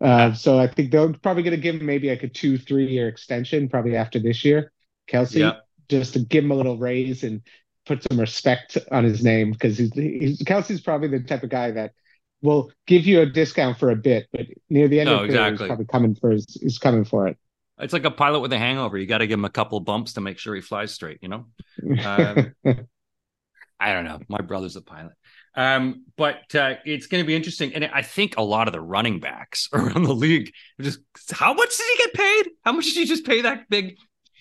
Uh, 0.01 0.33
so 0.33 0.57
I 0.57 0.67
think 0.67 0.91
they're 0.91 1.11
probably 1.13 1.43
gonna 1.43 1.57
give 1.57 1.75
him 1.75 1.85
maybe 1.85 2.09
like 2.09 2.23
a 2.23 2.29
two, 2.29 2.57
three 2.57 2.87
year 2.87 3.07
extension, 3.07 3.69
probably 3.69 3.95
after 3.95 4.19
this 4.19 4.45
year. 4.45 4.71
Kelce, 5.11 5.39
Yeah. 5.39 5.53
just 5.89 6.13
to 6.13 6.19
give 6.19 6.43
him 6.43 6.51
a 6.51 6.55
little 6.55 6.77
raise 6.77 7.23
and 7.23 7.41
put 7.85 8.03
some 8.03 8.19
respect 8.19 8.77
on 8.91 9.03
his 9.03 9.23
name 9.23 9.51
because 9.51 9.77
he's, 9.77 9.91
he's 9.93 10.41
Kelce's 10.43 10.81
probably 10.81 11.07
the 11.07 11.19
type 11.21 11.43
of 11.43 11.49
guy 11.49 11.71
that 11.71 11.93
will 12.41 12.71
give 12.87 13.05
you 13.05 13.21
a 13.21 13.25
discount 13.25 13.77
for 13.79 13.89
a 13.89 13.95
bit, 13.95 14.27
but 14.31 14.45
near 14.69 14.87
the 14.87 14.99
end 14.99 15.09
No, 15.09 15.15
of 15.15 15.19
the 15.21 15.25
exactly. 15.25 15.57
he's 15.65 15.67
probably 15.67 15.85
coming 15.85 16.15
for 16.15 16.29
his, 16.31 16.45
he's 16.61 16.77
coming 16.77 17.03
for 17.03 17.27
it. 17.27 17.37
It's 17.79 17.93
like 17.93 18.05
a 18.05 18.11
pilot 18.11 18.39
with 18.41 18.53
a 18.53 18.57
hangover. 18.57 18.97
You 18.97 19.05
got 19.05 19.19
to 19.19 19.27
give 19.27 19.39
him 19.39 19.45
a 19.45 19.49
couple 19.49 19.79
bumps 19.79 20.13
to 20.13 20.21
make 20.21 20.37
sure 20.37 20.55
he 20.55 20.61
flies 20.61 20.93
straight. 20.93 21.19
You 21.21 21.29
know. 21.29 21.45
Um, 22.05 22.53
I 23.79 23.93
don't 23.93 24.03
know. 24.03 24.19
My 24.27 24.41
brother's 24.41 24.75
a 24.75 24.81
pilot. 24.81 25.13
Um, 25.55 26.05
but 26.17 26.53
uh, 26.53 26.75
it's 26.85 27.07
going 27.07 27.23
to 27.23 27.27
be 27.27 27.35
interesting, 27.35 27.73
and 27.73 27.85
I 27.85 28.01
think 28.01 28.35
a 28.37 28.41
lot 28.41 28.67
of 28.67 28.73
the 28.73 28.81
running 28.81 29.19
backs 29.19 29.69
around 29.73 30.03
the 30.03 30.13
league 30.13 30.51
just 30.81 30.99
how 31.31 31.53
much 31.53 31.77
did 31.77 31.87
he 31.91 32.03
get 32.03 32.13
paid? 32.13 32.51
How 32.63 32.71
much 32.73 32.85
did 32.85 32.97
you 32.97 33.05
just 33.05 33.25
pay 33.25 33.41
that 33.41 33.69
big 33.69 33.95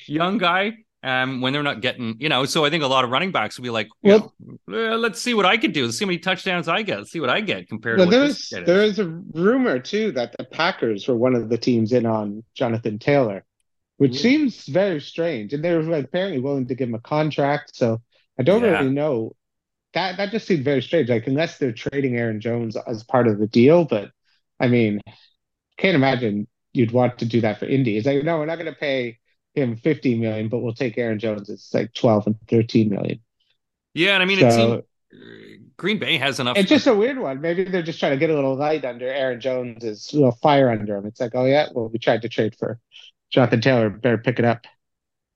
young 0.07 0.39
guy? 0.39 0.73
Um, 1.05 1.41
when 1.41 1.53
they're 1.53 1.63
not 1.63 1.81
getting, 1.81 2.17
you 2.19 2.29
know, 2.29 2.45
so 2.45 2.65
I 2.65 2.71
think 2.71 2.83
a 2.83 2.87
lot 2.89 3.05
of 3.05 3.11
running 3.11 3.31
backs 3.31 3.57
will 3.57 3.63
be 3.63 3.71
like, 3.71 3.89
Well- 4.03 4.35
well, 4.67 4.99
let's 4.99 5.21
see 5.21 5.33
what 5.33 5.47
I 5.47 5.57
can 5.57 5.71
do. 5.71 5.85
Let's 5.85 5.97
see 5.97 6.05
how 6.05 6.09
many 6.09 6.19
touchdowns 6.19 6.67
I 6.67 6.83
get. 6.83 6.99
Let's 6.99 7.13
see 7.13 7.21
what 7.21 7.31
I 7.31 7.41
get 7.41 7.69
compared 7.69 7.99
Well, 7.99 8.11
to 8.11 8.17
what 8.17 8.21
there's 8.21 8.37
this 8.37 8.49
kid 8.49 8.61
is. 8.63 8.67
there 8.67 8.83
is 8.83 8.99
a 8.99 9.07
rumor 9.33 9.79
too 9.79 10.11
that 10.13 10.35
the 10.37 10.45
Packers 10.45 11.07
were 11.07 11.15
one 11.17 11.37
of 11.37 11.49
the 11.51 11.57
teams 11.57 11.93
in 11.93 12.05
on 12.05 12.43
Jonathan 12.55 12.99
Taylor, 12.99 13.45
which 13.99 14.15
Yeah. 14.17 14.23
seems 14.23 14.67
very 14.67 15.01
strange. 15.01 15.53
And 15.53 15.63
they 15.65 15.73
were 15.77 15.89
apparently 15.97 16.41
willing 16.41 16.67
to 16.67 16.75
give 16.75 16.89
him 16.89 16.97
a 16.97 17.01
contract. 17.01 17.77
So 17.77 18.03
I 18.37 18.43
don't 18.43 18.63
Yeah. 18.65 18.79
really 18.81 18.91
know. 18.91 19.37
That 19.95 20.17
that 20.17 20.33
just 20.33 20.49
seemed 20.49 20.65
very 20.65 20.83
strange. 20.83 21.09
Like 21.11 21.29
unless 21.29 21.59
they're 21.59 21.71
trading 21.73 22.17
Aaron 22.17 22.41
Jones 22.41 22.77
as 22.77 23.05
part 23.05 23.29
of 23.29 23.39
the 23.39 23.47
deal, 23.47 23.85
but 23.85 24.11
I 24.59 24.67
mean, 24.67 25.01
can't 25.77 25.95
imagine 25.95 26.49
you'd 26.73 26.91
want 26.91 27.19
to 27.21 27.25
do 27.25 27.41
that 27.43 27.61
for 27.61 27.67
Indy. 27.67 27.97
It's 27.97 28.07
like, 28.07 28.25
no, 28.25 28.39
we're 28.39 28.47
not 28.47 28.59
going 28.59 28.73
to 28.73 28.79
pay 28.79 29.19
him 29.61 29.77
50 29.77 30.19
million, 30.19 30.49
but 30.49 30.59
we'll 30.59 30.75
take 30.75 30.97
Aaron 30.99 31.19
Jones. 31.19 31.49
It's 31.49 31.73
like 31.73 31.93
12 31.95 32.27
and 32.27 32.37
13 32.49 32.89
million. 32.89 33.21
Yeah, 33.95 34.15
and 34.15 34.23
I 34.23 34.27
mean, 34.27 34.39
it 34.39 34.53
seemed 34.53 34.83
uh, 35.13 35.19
Green 35.77 35.99
Bay 35.99 36.17
has 36.19 36.41
enough. 36.41 36.57
It's 36.57 36.69
just 36.69 36.87
a 36.87 36.95
weird 36.95 37.19
one. 37.19 37.41
Maybe 37.41 37.65
they're 37.65 37.83
just 37.83 38.01
trying 38.01 38.13
to 38.13 38.19
get 38.19 38.31
a 38.31 38.35
little 38.35 38.57
light 38.57 38.85
under 38.85 39.07
Aaron 39.07 39.41
Jones's 39.41 40.13
little 40.13 40.33
fire 40.33 40.71
under 40.71 40.97
him. 40.97 41.07
It's 41.07 41.21
like, 41.21 41.35
oh 41.35 41.45
yeah, 41.45 41.69
well 41.73 41.89
we 41.89 41.99
tried 41.99 42.23
to 42.23 42.29
trade 42.29 42.57
for 42.59 42.79
Jonathan 43.31 43.61
Taylor. 43.61 43.91
Better 43.91 44.19
pick 44.19 44.39
it 44.39 44.45
up. 44.45 44.67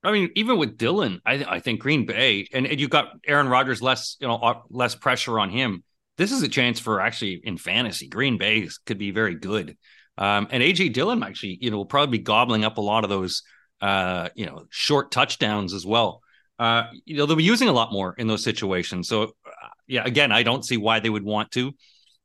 I 0.03 0.11
mean, 0.11 0.31
even 0.35 0.57
with 0.57 0.77
Dillon, 0.77 1.21
I, 1.25 1.45
I 1.47 1.59
think 1.59 1.79
Green 1.79 2.05
Bay 2.05 2.47
and, 2.51 2.67
and 2.67 2.79
you 2.79 2.89
got 2.89 3.13
Aaron 3.25 3.47
Rodgers 3.47 3.81
less, 3.81 4.17
you 4.19 4.27
know, 4.27 4.35
uh, 4.35 4.59
less 4.69 4.95
pressure 4.95 5.39
on 5.39 5.49
him. 5.49 5.83
This 6.17 6.31
is 6.31 6.43
a 6.43 6.49
chance 6.49 6.79
for 6.79 6.99
actually 6.99 7.41
in 7.43 7.57
fantasy. 7.57 8.07
Green 8.07 8.37
Bay 8.37 8.67
could 8.85 8.97
be 8.97 9.11
very 9.11 9.35
good. 9.35 9.77
Um, 10.17 10.47
and 10.51 10.61
AJ 10.61 10.93
Dillon 10.93 11.23
actually, 11.23 11.57
you 11.61 11.71
know, 11.71 11.77
will 11.77 11.85
probably 11.85 12.17
be 12.17 12.23
gobbling 12.23 12.65
up 12.65 12.77
a 12.77 12.81
lot 12.81 13.03
of 13.03 13.09
those, 13.09 13.43
uh, 13.83 14.29
you 14.33 14.45
know, 14.45 14.65
short 14.69 15.11
touchdowns 15.11 15.73
as 15.73 15.85
well. 15.85 16.21
Uh, 16.57 16.83
you 17.03 17.17
know, 17.17 17.25
they'll 17.25 17.35
be 17.35 17.43
using 17.43 17.67
a 17.67 17.73
lot 17.73 17.91
more 17.91 18.15
in 18.17 18.27
those 18.27 18.41
situations. 18.41 19.09
So, 19.09 19.23
uh, 19.23 19.67
yeah, 19.87 20.03
again, 20.05 20.31
I 20.31 20.43
don't 20.43 20.63
see 20.63 20.77
why 20.77 21.01
they 21.01 21.09
would 21.09 21.23
want 21.23 21.51
to. 21.51 21.73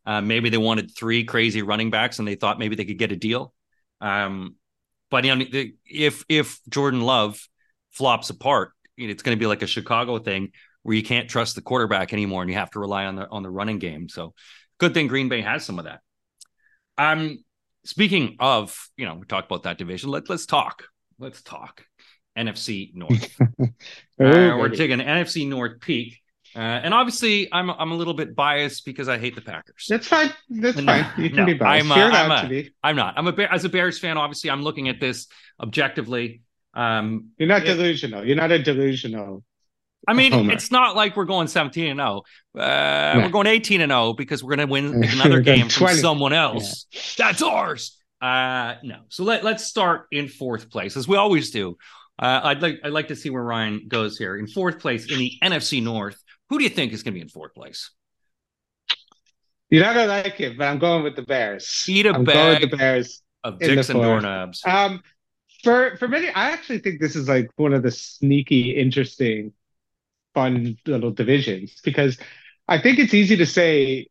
Uh, 0.07 0.21
maybe 0.21 0.51
they 0.51 0.57
wanted 0.57 0.95
three 0.95 1.25
crazy 1.25 1.63
running 1.63 1.91
backs 1.91 2.21
and 2.21 2.29
they 2.29 2.37
thought 2.37 2.61
maybe 2.61 2.77
they 2.77 2.85
could 2.85 2.99
get 2.99 3.11
a 3.11 3.17
deal. 3.17 3.53
Um, 4.01 4.55
but 5.11 5.25
you 5.25 5.35
know, 5.35 5.45
if 5.85 6.25
if 6.29 6.61
Jordan 6.69 7.01
Love 7.01 7.45
flops 7.91 8.31
apart, 8.31 8.71
it's 8.97 9.25
going 9.25 9.37
to 9.37 9.41
be 9.41 9.49
like 9.49 9.63
a 9.63 9.67
Chicago 9.67 10.21
thing 10.21 10.53
where 10.85 10.95
you 10.95 11.03
can't 11.03 11.29
trust 11.29 11.57
the 11.57 11.61
quarterback 11.61 12.13
anymore 12.13 12.43
and 12.43 12.51
you 12.51 12.57
have 12.57 12.71
to 12.71 12.79
rely 12.79 13.07
on 13.07 13.17
the 13.17 13.29
on 13.29 13.43
the 13.43 13.51
running 13.51 13.81
game. 13.81 14.09
So 14.09 14.33
good 14.79 14.95
thing 14.95 15.09
Green 15.09 15.29
Bay 15.29 15.41
has 15.41 15.65
some 15.65 15.81
of 15.81 15.87
that. 15.87 16.03
Um, 16.97 17.43
speaking 17.85 18.37
of, 18.39 18.89
you 18.97 19.07
know, 19.07 19.17
we 19.17 19.27
talked 19.27 19.51
about 19.51 19.65
that 19.65 19.79
division. 19.79 20.11
Let, 20.11 20.29
let's 20.29 20.47
talk. 20.47 20.85
Let's 21.19 21.43
talk 21.43 21.85
NFC 22.37 22.95
North. 22.95 23.37
uh, 23.41 23.67
we're 24.19 24.69
taking 24.69 24.99
NFC 24.99 25.49
North 25.49 25.81
peak. 25.81 26.19
Uh, 26.57 26.61
and 26.61 26.95
obviously, 26.95 27.49
I'm 27.53 27.71
I'm 27.71 27.91
a 27.91 27.95
little 27.95 28.15
bit 28.15 28.35
biased 28.35 28.85
because 28.85 29.09
I 29.09 29.19
hate 29.19 29.35
the 29.35 29.43
Packers. 29.43 29.87
That's 29.89 30.07
fine. 30.07 30.33
That's 30.49 30.79
no, 30.79 30.85
fine. 30.85 31.07
You 31.19 31.29
can 31.29 31.41
no, 31.41 31.47
be 31.47 31.55
biased. 31.55 31.91
I'm, 31.91 31.93
uh, 31.93 32.17
I'm, 32.17 32.31
a, 32.31 32.71
I'm, 32.83 32.97
not. 32.97 33.15
I'm 33.19 33.27
a 33.27 33.33
as 33.53 33.65
a 33.65 33.69
Bears 33.69 33.99
fan. 33.99 34.17
Obviously, 34.17 34.51
I'm 34.51 34.63
looking 34.63 34.89
at 34.89 34.99
this 34.99 35.27
objectively. 35.61 36.43
Um, 36.75 37.31
You're 37.37 37.49
not 37.49 37.63
it, 37.63 37.75
delusional. 37.75 38.25
You're 38.25 38.37
not 38.37 38.51
a 38.51 38.63
delusional. 38.63 39.45
I 40.07 40.15
mean, 40.15 40.33
homer. 40.33 40.53
it's 40.53 40.71
not 40.71 40.97
like 40.97 41.17
we're 41.17 41.25
going 41.25 41.49
17 41.49 41.91
and 41.91 41.99
0. 41.99 42.23
Uh, 42.57 43.15
no. 43.15 43.21
We're 43.25 43.31
going 43.31 43.47
18 43.47 43.81
and 43.81 43.91
0 43.91 44.15
because 44.15 44.43
we're 44.43 44.57
going 44.57 44.67
to 44.67 44.73
win 44.73 45.05
another 45.05 45.41
game 45.41 45.69
from 45.69 45.89
someone 45.97 46.33
else. 46.33 46.87
Yeah. 46.91 47.01
That's 47.19 47.43
ours. 47.43 47.99
Uh, 48.21 48.75
no. 48.83 49.01
So 49.09 49.25
let 49.25 49.45
let's 49.45 49.65
start 49.65 50.07
in 50.11 50.29
fourth 50.29 50.71
place 50.71 50.97
as 50.97 51.07
we 51.07 51.17
always 51.17 51.51
do. 51.51 51.77
Uh, 52.19 52.41
I'd 52.45 52.63
like 52.63 52.81
I'd 52.83 52.93
like 52.93 53.09
to 53.09 53.17
see 53.17 53.31
where 53.31 53.43
Ryan 53.43 53.87
goes 53.87 54.19
here 54.19 54.37
in 54.37 54.47
fourth 54.47 54.81
place 54.81 55.11
in 55.11 55.19
the 55.19 55.33
NFC 55.43 55.83
North. 55.83 56.21
Who 56.51 56.59
do 56.59 56.65
you 56.65 56.71
think 56.71 56.93
is 56.93 57.03
going 57.03 57.15
to 57.15 57.19
be 57.19 57.23
in 57.23 57.29
fourth 57.29 57.55
place? 57.55 57.91
You're 59.71 59.85
not 59.85 59.95
gonna 59.95 60.09
like 60.09 60.41
it, 60.41 60.57
but 60.57 60.65
I'm 60.67 60.79
going 60.79 61.05
with 61.05 61.15
the 61.15 61.23
Bears. 61.23 61.85
Eat 61.89 62.07
a 62.07 62.15
I'm 62.15 62.25
bag 62.25 62.63
with 62.63 62.71
the 62.71 62.77
Bears 62.77 63.23
of 63.45 63.59
dicks 63.59 63.91
and 63.91 64.01
doorknobs. 64.01 64.63
Um, 64.67 65.03
for 65.63 65.97
for 65.97 66.09
many, 66.09 66.29
I 66.29 66.51
actually 66.51 66.79
think 66.79 67.01
this 67.01 67.15
is 67.15 67.29
like 67.29 67.51
one 67.57 67.75
of 67.75 67.83
the 67.83 67.91
sneaky, 67.91 68.71
interesting, 68.71 69.53
fun 70.35 70.79
little 70.87 71.11
divisions 71.11 71.81
because 71.85 72.19
I 72.67 72.81
think 72.81 72.99
it's 72.99 73.13
easy 73.13 73.37
to 73.37 73.47
say, 73.47 74.09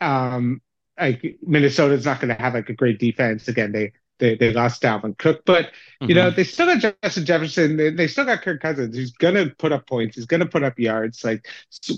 um, 0.00 0.60
like 0.98 1.38
Minnesota's 1.42 2.04
not 2.04 2.20
going 2.20 2.34
to 2.34 2.40
have 2.40 2.54
like 2.54 2.68
a 2.68 2.74
great 2.74 2.98
defense 2.98 3.48
again. 3.48 3.72
They 3.72 3.92
they 4.18 4.34
they 4.36 4.52
lost 4.52 4.82
Dalvin 4.82 5.16
Cook, 5.18 5.42
but 5.44 5.70
you 6.00 6.08
mm-hmm. 6.08 6.16
know 6.16 6.30
they 6.30 6.44
still 6.44 6.66
got 6.66 6.96
Justin 7.02 7.24
Jefferson. 7.24 7.76
They, 7.76 7.90
they 7.90 8.06
still 8.06 8.24
got 8.24 8.42
Kirk 8.42 8.60
Cousins. 8.60 8.96
He's 8.96 9.12
gonna 9.12 9.50
put 9.58 9.72
up 9.72 9.86
points. 9.86 10.16
He's 10.16 10.26
gonna 10.26 10.46
put 10.46 10.62
up 10.62 10.78
yards. 10.78 11.24
Like 11.24 11.46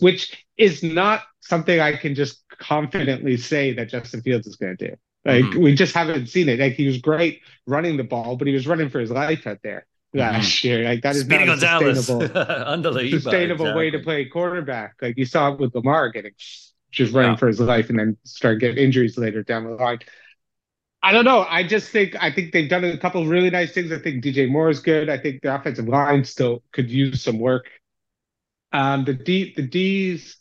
which 0.01 0.47
is 0.57 0.83
not 0.83 1.23
something 1.41 1.79
I 1.81 1.97
can 1.97 2.15
just 2.15 2.43
confidently 2.59 3.37
say 3.37 3.73
that 3.75 3.89
Justin 3.89 4.23
Fields 4.23 4.47
is 4.47 4.57
gonna 4.57 4.77
do. 4.77 4.97
Like 5.25 5.45
mm-hmm. 5.45 5.63
we 5.63 5.75
just 5.75 5.95
haven't 5.95 6.27
seen 6.29 6.49
it. 6.49 6.59
Like 6.59 6.73
he 6.73 6.87
was 6.87 6.99
great 6.99 7.41
running 7.67 7.97
the 7.97 8.05
ball, 8.05 8.37
but 8.37 8.49
he 8.49 8.55
was 8.55 8.67
running 8.67 8.89
for 8.89 8.99
his 8.99 9.11
life 9.11 9.47
out 9.47 9.59
there 9.63 9.87
last 10.15 10.49
mm-hmm. 10.49 10.69
year. 10.69 10.85
Like 10.89 11.03
that 11.03 11.15
is 11.15 11.23
Speedy 11.23 11.45
not 11.45 11.59
a 11.59 11.95
sustainable, 11.95 12.21
sustainable 13.11 13.67
exactly. 13.67 13.73
way 13.75 13.91
to 13.91 13.99
play 14.01 14.25
quarterback. 14.25 14.95
Like 15.01 15.17
you 15.17 15.25
saw 15.25 15.53
it 15.53 15.61
with 15.61 15.75
Lamar 15.75 16.11
getting 16.11 16.33
just 16.91 17.13
running 17.13 17.33
yeah. 17.33 17.37
for 17.37 17.49
his 17.49 17.61
life 17.61 17.91
and 17.91 17.99
then 17.99 18.17
start 18.25 18.61
getting 18.61 18.83
injuries 18.83 19.19
later 19.19 19.43
down 19.43 19.65
the 19.65 19.71
line. 19.71 19.99
I 21.03 21.13
don't 21.13 21.25
know. 21.25 21.47
I 21.49 21.63
just 21.63 21.91
think 21.91 22.17
I 22.21 22.33
think 22.33 22.53
they've 22.53 22.69
done 22.69 22.85
a 22.85 22.99
couple 22.99 23.25
really 23.27 23.51
nice 23.51 23.73
things. 23.73 23.93
I 23.93 23.99
think 23.99 24.25
DJ 24.25 24.51
Moore 24.51 24.69
is 24.69 24.81
good. 24.81 25.09
I 25.09 25.19
think 25.19 25.43
the 25.43 25.55
offensive 25.55 25.89
line 25.89 26.25
still 26.25 26.63
could 26.73 26.91
use 26.91 27.23
some 27.23 27.39
work. 27.39 27.67
Um, 28.73 29.05
the 29.05 29.15
D 29.15 29.55
the 29.55 29.63
D's, 29.63 30.37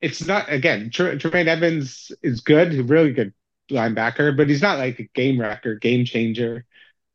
it's 0.00 0.26
not 0.26 0.52
again. 0.52 0.90
Tremaine 0.90 1.48
Edmunds 1.48 2.10
is 2.22 2.40
good, 2.40 2.90
really 2.90 3.12
good 3.12 3.32
linebacker, 3.70 4.36
but 4.36 4.48
he's 4.48 4.62
not 4.62 4.78
like 4.78 4.98
a 4.98 5.08
game 5.14 5.40
wrecker, 5.40 5.76
game 5.76 6.04
changer. 6.04 6.66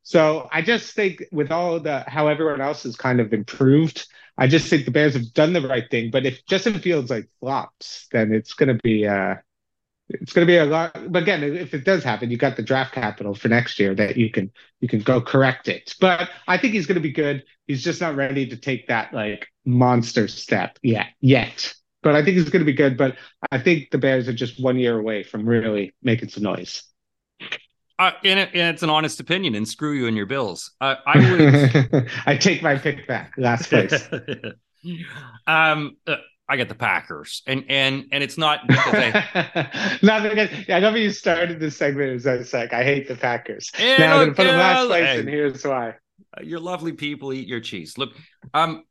So 0.04 0.48
I 0.52 0.62
just 0.62 0.94
think 0.94 1.24
with 1.32 1.52
all 1.52 1.80
the 1.80 2.04
how 2.08 2.28
everyone 2.30 2.62
else 2.62 2.84
has 2.84 2.96
kind 2.96 3.20
of 3.20 3.34
improved, 3.34 4.08
I 4.40 4.48
just 4.48 4.70
think 4.70 4.86
the 4.86 4.92
Bears 4.92 5.14
have 5.16 5.34
done 5.34 5.52
the 5.52 5.68
right 5.68 5.84
thing. 5.92 6.12
But 6.12 6.26
if 6.26 6.46
Justin 6.46 6.80
Fields 6.80 7.10
like 7.10 7.28
flops, 7.42 8.08
then 8.14 8.32
it's 8.34 8.54
going 8.54 8.70
to 8.70 8.82
be 8.82 9.06
uh, 9.06 9.36
it's 10.08 10.32
going 10.32 10.48
to 10.48 10.52
be 10.52 10.58
a 10.58 10.66
lot. 10.66 10.94
But 11.12 11.24
again, 11.24 11.44
if 11.44 11.74
it 11.74 11.84
does 11.84 12.06
happen, 12.06 12.32
you 12.32 12.38
got 12.38 12.56
the 12.56 12.64
draft 12.64 12.94
capital 12.94 13.36
for 13.36 13.50
next 13.50 13.80
year 13.80 13.94
that 13.96 14.16
you 14.16 14.32
can 14.32 14.50
you 14.80 14.88
can 14.88 15.02
go 15.02 15.20
correct 15.20 15.68
it. 15.68 15.94
But 16.00 16.30
I 16.48 16.58
think 16.58 16.74
he's 16.74 16.88
going 16.88 16.96
to 16.96 17.02
be 17.02 17.12
good. 17.12 17.44
He's 17.68 17.84
just 17.84 18.00
not 18.00 18.16
ready 18.16 18.48
to 18.48 18.56
take 18.56 18.88
that 18.88 19.14
like 19.14 19.48
monster 19.66 20.30
step 20.30 20.80
yet. 20.82 21.08
Yet, 21.20 21.74
but 22.02 22.16
I 22.16 22.24
think 22.24 22.38
he's 22.38 22.50
going 22.50 22.62
to 22.62 22.72
be 22.72 22.74
good. 22.74 22.98
But 22.98 23.18
I 23.52 23.60
think 23.60 23.92
the 23.92 23.98
Bears 23.98 24.30
are 24.30 24.34
just 24.34 24.64
one 24.64 24.78
year 24.78 24.98
away 24.98 25.24
from 25.24 25.46
really 25.46 25.94
making 26.02 26.30
some 26.30 26.44
noise. 26.44 26.89
Uh, 28.00 28.12
and, 28.24 28.40
it, 28.40 28.50
and, 28.54 28.74
it's 28.74 28.82
an 28.82 28.90
honest 28.90 29.20
opinion, 29.20 29.56
and 29.56 29.68
screw 29.68 29.92
you 29.92 30.08
and 30.08 30.16
your 30.16 30.26
bills. 30.26 30.72
Uh, 30.80 30.96
I 31.06 31.20
would. 31.92 32.10
I 32.26 32.38
take 32.38 32.64
my 32.64 32.78
pick 32.78 33.06
back. 33.08 33.34
Last 33.38 33.68
place. 33.70 34.08
um, 35.46 35.98
uh, 36.08 36.16
I 36.48 36.56
get 36.56 36.70
the 36.70 36.76
Packers, 36.76 37.44
and 37.46 37.66
and 37.68 38.06
and 38.14 38.24
it's 38.24 38.38
not 38.38 38.62
because 38.68 38.94
I. 38.96 40.00
not 40.02 40.24
because 40.24 40.50
I 40.70 40.80
know 40.80 40.96
you 40.96 41.12
started 41.12 41.60
this 41.60 41.76
segment 41.76 42.26
as 42.26 42.54
like 42.54 42.74
I 42.74 42.84
hate 42.86 43.10
the 43.10 43.16
Packers. 43.16 43.70
And 43.78 44.00
now 44.00 44.14
I'm 44.14 44.20
gonna 44.20 44.34
put 44.34 44.44
them 44.46 44.58
last 44.58 44.88
place, 44.88 45.04
hey, 45.04 45.20
and 45.20 45.30
here's 45.30 45.64
why. 45.66 45.96
Uh, 46.38 46.42
your 46.42 46.62
lovely 46.62 46.94
people 46.94 47.34
eat 47.34 47.48
your 47.48 47.60
cheese. 47.60 47.98
Look, 47.98 48.12
um, 48.54 48.86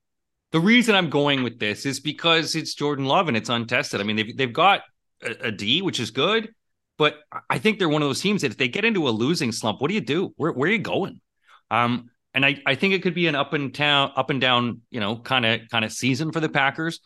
the 0.52 0.60
reason 0.60 0.94
I'm 0.94 1.08
going 1.08 1.42
with 1.42 1.58
this 1.58 1.86
is 1.86 1.98
because 1.98 2.54
it's 2.54 2.74
Jordan 2.74 3.06
Love 3.06 3.28
and 3.28 3.36
it's 3.36 3.48
untested. 3.48 4.02
I 4.02 4.04
mean, 4.04 4.16
they've 4.16 4.36
they've 4.36 4.52
got 4.52 4.82
a, 5.22 5.46
a 5.46 5.50
D, 5.50 5.80
which 5.80 5.98
is 5.98 6.10
good, 6.10 6.50
but 6.98 7.20
I 7.48 7.58
think 7.58 7.78
they're 7.78 7.88
one 7.88 8.02
of 8.02 8.08
those 8.08 8.20
teams 8.20 8.42
that 8.42 8.50
if 8.50 8.56
they 8.56 8.68
get 8.68 8.84
into 8.84 9.08
a 9.08 9.10
losing 9.10 9.52
slump, 9.52 9.80
what 9.80 9.88
do 9.88 9.94
you 9.94 10.00
do? 10.00 10.34
Where 10.36 10.52
where 10.52 10.68
are 10.68 10.72
you 10.72 10.78
going? 10.78 11.20
Um, 11.70 12.10
and 12.34 12.44
I, 12.44 12.60
I 12.66 12.74
think 12.74 12.94
it 12.94 13.02
could 13.02 13.14
be 13.14 13.26
an 13.26 13.34
up 13.34 13.52
and 13.52 13.72
down, 13.72 14.12
up 14.14 14.30
and 14.30 14.40
down, 14.40 14.82
you 14.90 15.00
know, 15.00 15.16
kind 15.16 15.46
of 15.46 15.60
kind 15.70 15.84
of 15.84 15.92
season 15.92 16.32
for 16.32 16.40
the 16.40 16.48
Packers 16.48 17.00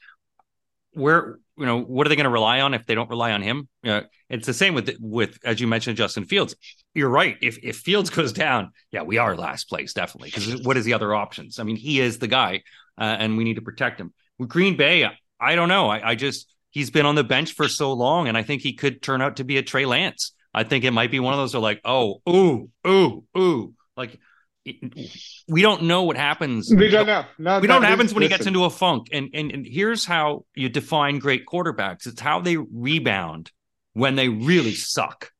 where 0.94 1.38
you 1.56 1.66
know 1.66 1.80
what 1.80 2.06
are 2.06 2.10
they 2.10 2.16
going 2.16 2.24
to 2.24 2.30
rely 2.30 2.60
on 2.60 2.74
if 2.74 2.86
they 2.86 2.94
don't 2.94 3.10
rely 3.10 3.32
on 3.32 3.42
him? 3.42 3.68
You 3.82 3.90
know, 3.90 4.02
it's 4.28 4.46
the 4.46 4.54
same 4.54 4.74
with 4.74 4.94
with 5.00 5.38
as 5.44 5.60
you 5.60 5.66
mentioned 5.66 5.96
Justin 5.96 6.24
Fields. 6.24 6.54
You're 6.94 7.08
right. 7.08 7.36
If 7.40 7.58
if 7.62 7.76
Fields 7.78 8.10
goes 8.10 8.32
down, 8.32 8.72
yeah, 8.90 9.02
we 9.02 9.18
are 9.18 9.36
last 9.36 9.68
place 9.68 9.92
definitely 9.92 10.30
because 10.34 10.62
what 10.62 10.76
is 10.76 10.84
the 10.84 10.94
other 10.94 11.14
options? 11.14 11.58
I 11.58 11.64
mean, 11.64 11.76
he 11.76 12.00
is 12.00 12.18
the 12.18 12.28
guy, 12.28 12.62
uh, 12.98 13.16
and 13.18 13.36
we 13.36 13.44
need 13.44 13.56
to 13.56 13.62
protect 13.62 14.00
him. 14.00 14.12
With 14.38 14.48
Green 14.48 14.76
Bay, 14.76 15.08
I 15.40 15.54
don't 15.54 15.68
know. 15.68 15.88
I, 15.88 16.10
I 16.10 16.14
just 16.14 16.51
he's 16.72 16.90
been 16.90 17.06
on 17.06 17.14
the 17.14 17.22
bench 17.22 17.52
for 17.52 17.68
so 17.68 17.92
long, 17.92 18.26
and 18.26 18.36
I 18.36 18.42
think 18.42 18.62
he 18.62 18.72
could 18.72 19.00
turn 19.00 19.22
out 19.22 19.36
to 19.36 19.44
be 19.44 19.58
a 19.58 19.62
Trey 19.62 19.86
Lance. 19.86 20.32
I 20.52 20.64
think 20.64 20.84
it 20.84 20.90
might 20.90 21.12
be 21.12 21.20
one 21.20 21.32
of 21.32 21.38
those 21.38 21.54
are 21.54 21.60
like, 21.60 21.80
oh, 21.84 22.20
ooh, 22.28 22.68
ooh, 22.84 23.24
ooh, 23.38 23.74
like 23.96 24.18
we 24.64 25.62
don't 25.62 25.84
know 25.84 26.04
what 26.04 26.16
happens. 26.16 26.72
We 26.74 26.88
don't 26.88 27.06
know. 27.06 27.24
No, 27.38 27.58
we 27.58 27.66
don't 27.66 27.80
know 27.80 27.86
what 27.86 27.88
happens 27.88 28.14
when 28.14 28.22
listen. 28.22 28.32
he 28.32 28.38
gets 28.38 28.46
into 28.46 28.64
a 28.64 28.70
funk. 28.70 29.08
And, 29.12 29.30
and 29.34 29.50
and 29.50 29.66
here's 29.66 30.04
how 30.04 30.44
you 30.54 30.68
define 30.68 31.18
great 31.18 31.46
quarterbacks. 31.46 32.06
It's 32.06 32.20
how 32.20 32.40
they 32.40 32.56
rebound 32.56 33.50
when 33.94 34.14
they 34.14 34.28
really 34.28 34.74
suck. 34.74 35.30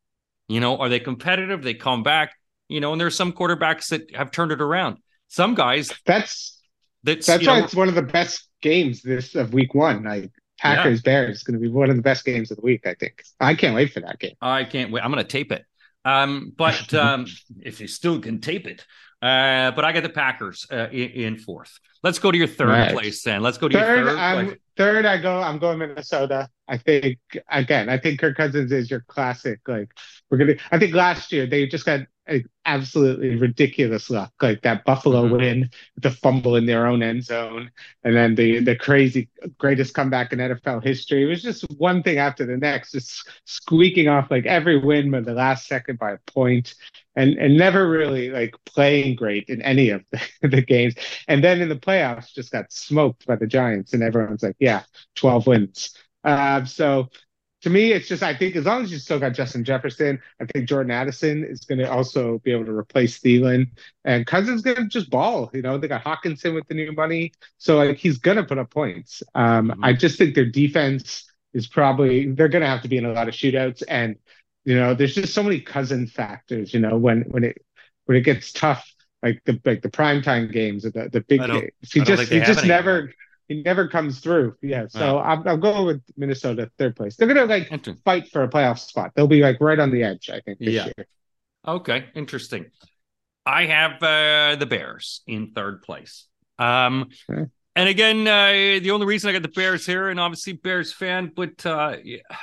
You 0.48 0.60
know, 0.60 0.78
are 0.78 0.88
they 0.88 1.00
competitive? 1.00 1.62
They 1.62 1.74
come 1.74 2.02
back. 2.02 2.32
You 2.68 2.80
know, 2.80 2.92
and 2.92 3.00
there's 3.00 3.16
some 3.16 3.32
quarterbacks 3.32 3.88
that 3.90 4.14
have 4.14 4.30
turned 4.30 4.50
it 4.50 4.60
around. 4.60 4.98
Some 5.28 5.54
guys. 5.54 5.92
That's 6.04 6.60
that's 7.04 7.26
that's 7.26 7.46
why 7.46 7.58
know, 7.58 7.64
it's 7.64 7.74
one 7.74 7.88
of 7.88 7.94
the 7.94 8.02
best 8.02 8.48
games 8.60 9.02
this 9.02 9.34
of 9.34 9.52
week 9.52 9.74
one. 9.74 10.02
Like 10.02 10.32
Packers 10.62 11.00
yeah. 11.04 11.10
Bears 11.10 11.38
is 11.38 11.42
going 11.42 11.54
to 11.54 11.60
be 11.60 11.68
one 11.68 11.90
of 11.90 11.96
the 11.96 12.02
best 12.02 12.24
games 12.24 12.50
of 12.50 12.56
the 12.56 12.62
week. 12.62 12.86
I 12.86 12.94
think. 12.94 13.22
I 13.40 13.54
can't 13.54 13.74
wait 13.74 13.92
for 13.92 14.00
that 14.00 14.18
game. 14.18 14.36
I 14.40 14.64
can't 14.64 14.92
wait. 14.92 15.04
I'm 15.04 15.10
going 15.10 15.24
to 15.24 15.28
tape 15.28 15.50
it. 15.50 15.64
Um, 16.04 16.52
but 16.56 16.94
um, 16.94 17.26
if 17.62 17.80
you 17.80 17.88
still 17.88 18.20
can 18.20 18.40
tape 18.40 18.66
it, 18.66 18.86
uh, 19.20 19.70
but 19.72 19.84
I 19.84 19.92
got 19.92 20.02
the 20.02 20.08
Packers 20.08 20.66
uh, 20.70 20.88
in, 20.90 21.10
in, 21.10 21.38
fourth. 21.38 21.78
Let's 22.02 22.18
go 22.18 22.32
to 22.32 22.38
your 22.38 22.48
third 22.48 22.68
right. 22.68 22.92
place 22.92 23.22
then. 23.22 23.42
Let's 23.42 23.58
go 23.58 23.68
to 23.68 23.78
third, 23.78 24.06
your 24.06 24.16
3rd 24.16 24.58
third, 24.76 25.04
I 25.04 25.18
go. 25.18 25.40
I'm 25.40 25.58
going 25.58 25.78
Minnesota. 25.78 26.48
I 26.68 26.78
think 26.78 27.18
again. 27.48 27.88
I 27.88 27.98
think 27.98 28.20
Kirk 28.20 28.36
Cousins 28.36 28.72
is 28.72 28.90
your 28.90 29.00
classic. 29.06 29.60
Like 29.66 29.90
we're 30.30 30.38
gonna. 30.38 30.54
I 30.70 30.78
think 30.78 30.94
last 30.94 31.30
year 31.32 31.46
they 31.46 31.66
just 31.66 31.84
got 31.84 32.00
absolutely 32.64 33.36
ridiculous 33.36 34.10
luck, 34.10 34.32
like 34.40 34.62
that 34.62 34.84
Buffalo 34.84 35.24
mm-hmm. 35.24 35.36
win, 35.36 35.70
the 35.96 36.10
fumble 36.10 36.56
in 36.56 36.66
their 36.66 36.86
own 36.86 37.02
end 37.02 37.24
zone, 37.24 37.70
and 38.04 38.14
then 38.14 38.34
the 38.34 38.60
the 38.60 38.76
crazy 38.76 39.28
greatest 39.58 39.94
comeback 39.94 40.32
in 40.32 40.38
NFL 40.38 40.84
history. 40.84 41.22
It 41.22 41.26
was 41.26 41.42
just 41.42 41.64
one 41.78 42.02
thing 42.02 42.18
after 42.18 42.46
the 42.46 42.56
next, 42.56 42.92
just 42.92 43.28
squeaking 43.44 44.08
off 44.08 44.30
like 44.30 44.46
every 44.46 44.78
win 44.78 45.10
by 45.10 45.20
the 45.20 45.34
last 45.34 45.66
second 45.66 45.98
by 45.98 46.12
a 46.12 46.18
point, 46.26 46.74
and 47.16 47.34
and 47.38 47.56
never 47.56 47.88
really 47.88 48.30
like 48.30 48.54
playing 48.66 49.16
great 49.16 49.48
in 49.48 49.62
any 49.62 49.90
of 49.90 50.04
the, 50.10 50.20
the 50.48 50.62
games. 50.62 50.94
And 51.28 51.42
then 51.42 51.60
in 51.60 51.68
the 51.68 51.76
playoffs, 51.76 52.32
just 52.32 52.52
got 52.52 52.72
smoked 52.72 53.26
by 53.26 53.36
the 53.36 53.46
Giants, 53.46 53.92
and 53.92 54.02
everyone's 54.02 54.42
like, 54.42 54.56
yeah, 54.58 54.82
twelve 55.14 55.46
wins. 55.46 55.96
Uh, 56.24 56.64
so 56.64 57.08
to 57.62 57.70
me, 57.70 57.92
it's 57.92 58.08
just 58.08 58.22
I 58.22 58.34
think 58.34 58.56
as 58.56 58.64
long 58.64 58.82
as 58.82 58.92
you 58.92 58.98
still 58.98 59.20
got 59.20 59.34
Justin 59.34 59.64
Jefferson, 59.64 60.20
I 60.40 60.46
think 60.46 60.68
Jordan 60.68 60.90
Addison 60.90 61.44
is 61.44 61.60
going 61.60 61.78
to 61.78 61.90
also 61.90 62.38
be 62.40 62.50
able 62.52 62.64
to 62.64 62.72
replace 62.72 63.20
Thielen, 63.20 63.70
and 64.04 64.26
Cousins 64.26 64.62
going 64.62 64.76
to 64.76 64.88
just 64.88 65.10
ball. 65.10 65.48
You 65.54 65.62
know, 65.62 65.78
they 65.78 65.88
got 65.88 66.02
Hockenson 66.02 66.54
with 66.54 66.66
the 66.66 66.74
new 66.74 66.92
money, 66.92 67.32
so 67.58 67.76
like 67.76 67.96
he's 67.96 68.18
going 68.18 68.36
to 68.36 68.44
put 68.44 68.58
up 68.58 68.70
points. 68.70 69.22
Um, 69.34 69.68
mm-hmm. 69.68 69.84
I 69.84 69.92
just 69.92 70.18
think 70.18 70.34
their 70.34 70.46
defense 70.46 71.30
is 71.54 71.68
probably 71.68 72.32
they're 72.32 72.48
going 72.48 72.62
to 72.62 72.68
have 72.68 72.82
to 72.82 72.88
be 72.88 72.96
in 72.96 73.04
a 73.04 73.12
lot 73.12 73.28
of 73.28 73.34
shootouts, 73.34 73.84
and 73.88 74.16
you 74.64 74.74
know, 74.74 74.94
there's 74.94 75.14
just 75.14 75.32
so 75.32 75.42
many 75.42 75.60
cousin 75.60 76.08
factors. 76.08 76.74
You 76.74 76.80
know, 76.80 76.96
when 76.96 77.22
when 77.22 77.44
it 77.44 77.64
when 78.06 78.16
it 78.16 78.22
gets 78.22 78.52
tough, 78.52 78.92
like 79.22 79.40
the 79.44 79.60
like 79.64 79.82
the 79.82 79.90
primetime 79.90 80.50
games 80.52 80.84
or 80.84 80.90
the 80.90 81.08
the 81.08 81.20
big 81.20 81.40
games, 81.40 81.92
he 81.92 82.00
just 82.00 82.30
he 82.30 82.40
just 82.40 82.64
never 82.64 83.12
he 83.52 83.62
never 83.62 83.88
comes 83.88 84.20
through. 84.20 84.56
Yeah, 84.62 84.86
so 84.88 85.16
wow. 85.16 85.22
I'm, 85.22 85.46
I'm 85.46 85.60
going 85.60 85.86
with 85.86 86.02
Minnesota 86.16 86.70
third 86.78 86.96
place. 86.96 87.16
They're 87.16 87.28
gonna 87.28 87.44
like 87.44 87.70
fight 88.04 88.28
for 88.32 88.42
a 88.42 88.48
playoff 88.48 88.78
spot. 88.78 89.12
They'll 89.14 89.26
be 89.26 89.42
like 89.42 89.58
right 89.60 89.78
on 89.78 89.90
the 89.90 90.02
edge, 90.02 90.30
I 90.30 90.40
think. 90.40 90.58
yeah. 90.60 90.86
Year. 90.96 91.06
Okay, 91.66 92.06
interesting. 92.14 92.66
I 93.44 93.66
have 93.66 94.02
uh, 94.02 94.56
the 94.56 94.66
Bears 94.66 95.22
in 95.26 95.52
third 95.52 95.82
place. 95.82 96.26
Um, 96.58 97.10
Okay. 97.28 97.46
And 97.74 97.88
again, 97.88 98.28
uh, 98.28 98.82
the 98.82 98.90
only 98.90 99.06
reason 99.06 99.30
I 99.30 99.32
got 99.32 99.40
the 99.42 99.48
Bears 99.48 99.86
here, 99.86 100.10
and 100.10 100.20
obviously 100.20 100.52
Bears 100.52 100.92
fan, 100.92 101.32
but 101.34 101.64
uh, 101.64 101.96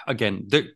again, 0.08 0.46
the, 0.48 0.70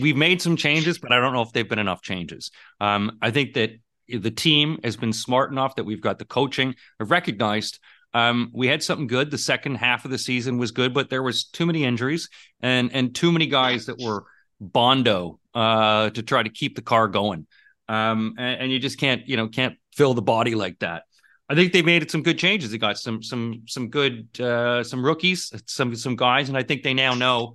we've 0.00 0.16
made 0.16 0.40
some 0.40 0.56
changes, 0.56 0.98
but 0.98 1.10
I 1.10 1.18
don't 1.18 1.32
know 1.32 1.42
if 1.42 1.52
they've 1.52 1.68
been 1.68 1.80
enough 1.80 2.02
changes. 2.02 2.52
Um, 2.80 3.18
I 3.20 3.32
think 3.32 3.54
that 3.54 3.70
the 4.08 4.30
team 4.30 4.78
has 4.84 4.96
been 4.96 5.12
smart 5.12 5.50
enough 5.50 5.74
that 5.74 5.84
we've 5.84 6.00
got 6.00 6.20
the 6.20 6.24
coaching 6.24 6.76
recognized. 7.00 7.80
Um, 8.14 8.50
we 8.54 8.66
had 8.66 8.82
something 8.82 9.06
good. 9.06 9.30
The 9.30 9.38
second 9.38 9.76
half 9.76 10.04
of 10.04 10.10
the 10.10 10.18
season 10.18 10.58
was 10.58 10.70
good, 10.70 10.94
but 10.94 11.10
there 11.10 11.22
was 11.22 11.44
too 11.44 11.66
many 11.66 11.84
injuries 11.84 12.28
and 12.60 12.90
and 12.92 13.14
too 13.14 13.32
many 13.32 13.46
guys 13.46 13.86
that 13.86 13.98
were 14.00 14.24
bondo 14.60 15.38
uh, 15.54 16.10
to 16.10 16.22
try 16.22 16.42
to 16.42 16.48
keep 16.48 16.76
the 16.76 16.82
car 16.82 17.08
going. 17.08 17.46
Um, 17.88 18.34
and, 18.38 18.62
and 18.62 18.72
you 18.72 18.78
just 18.78 18.98
can't, 18.98 19.26
you 19.28 19.36
know, 19.36 19.48
can't 19.48 19.76
fill 19.94 20.14
the 20.14 20.22
body 20.22 20.54
like 20.54 20.78
that. 20.80 21.04
I 21.48 21.54
think 21.54 21.72
they 21.72 21.82
made 21.82 22.10
some 22.10 22.22
good 22.22 22.38
changes. 22.38 22.70
They 22.70 22.78
got 22.78 22.98
some 22.98 23.22
some 23.22 23.62
some 23.66 23.88
good 23.88 24.28
uh, 24.40 24.82
some 24.82 25.04
rookies, 25.04 25.52
some 25.66 25.94
some 25.94 26.16
guys, 26.16 26.48
and 26.48 26.58
I 26.58 26.62
think 26.64 26.82
they 26.82 26.94
now 26.94 27.14
know 27.14 27.54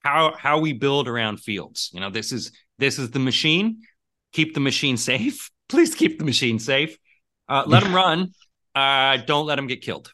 how 0.00 0.34
how 0.36 0.60
we 0.60 0.72
build 0.72 1.08
around 1.08 1.38
fields. 1.40 1.90
You 1.92 2.00
know, 2.00 2.10
this 2.10 2.30
is 2.30 2.52
this 2.78 2.98
is 2.98 3.10
the 3.10 3.18
machine. 3.18 3.80
Keep 4.32 4.54
the 4.54 4.60
machine 4.60 4.96
safe. 5.10 5.50
Please 5.68 5.94
keep 5.94 6.18
the 6.18 6.24
machine 6.24 6.58
safe. 6.58 6.96
Uh, 7.48 7.64
let 7.66 7.82
him 7.82 7.94
run. 7.94 8.32
Uh, 8.74 9.18
don't 9.18 9.46
let 9.46 9.58
him 9.58 9.66
get 9.66 9.82
killed. 9.82 10.12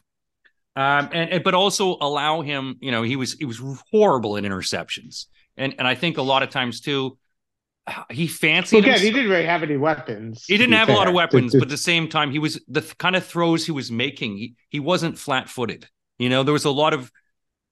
Um, 0.75 1.09
and, 1.11 1.29
and 1.31 1.43
but 1.43 1.53
also 1.53 1.97
allow 1.99 2.41
him. 2.41 2.77
You 2.81 2.91
know, 2.91 3.03
he 3.03 3.15
was 3.15 3.33
he 3.33 3.45
was 3.45 3.61
horrible 3.91 4.35
in 4.37 4.45
interceptions, 4.45 5.25
and 5.57 5.75
and 5.77 5.87
I 5.87 5.95
think 5.95 6.17
a 6.17 6.21
lot 6.21 6.43
of 6.43 6.49
times 6.49 6.79
too, 6.79 7.17
he 8.09 8.27
fancied. 8.27 8.79
Again, 8.79 8.91
himself- 8.93 9.05
he 9.05 9.11
didn't 9.11 9.31
really 9.31 9.45
have 9.45 9.63
any 9.63 9.77
weapons. 9.77 10.45
he 10.47 10.57
didn't 10.57 10.73
have 10.75 10.89
a 10.89 10.93
lot 10.93 11.07
of 11.07 11.13
weapons, 11.13 11.53
but 11.53 11.63
at 11.63 11.69
the 11.69 11.77
same 11.77 12.07
time, 12.07 12.31
he 12.31 12.39
was 12.39 12.61
the 12.67 12.81
th- 12.81 12.97
kind 12.97 13.15
of 13.15 13.25
throws 13.25 13.65
he 13.65 13.71
was 13.71 13.91
making. 13.91 14.37
He 14.37 14.55
he 14.69 14.79
wasn't 14.79 15.17
flat 15.17 15.49
footed. 15.49 15.87
You 16.17 16.29
know, 16.29 16.43
there 16.43 16.53
was 16.53 16.65
a 16.65 16.71
lot 16.71 16.93
of. 16.93 17.11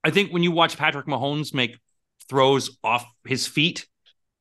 I 0.04 0.10
think 0.10 0.32
when 0.32 0.44
you 0.44 0.52
watch 0.52 0.78
Patrick 0.78 1.06
Mahomes 1.06 1.54
make 1.54 1.78
throws 2.30 2.78
off 2.84 3.06
his 3.26 3.48
feet, 3.48 3.88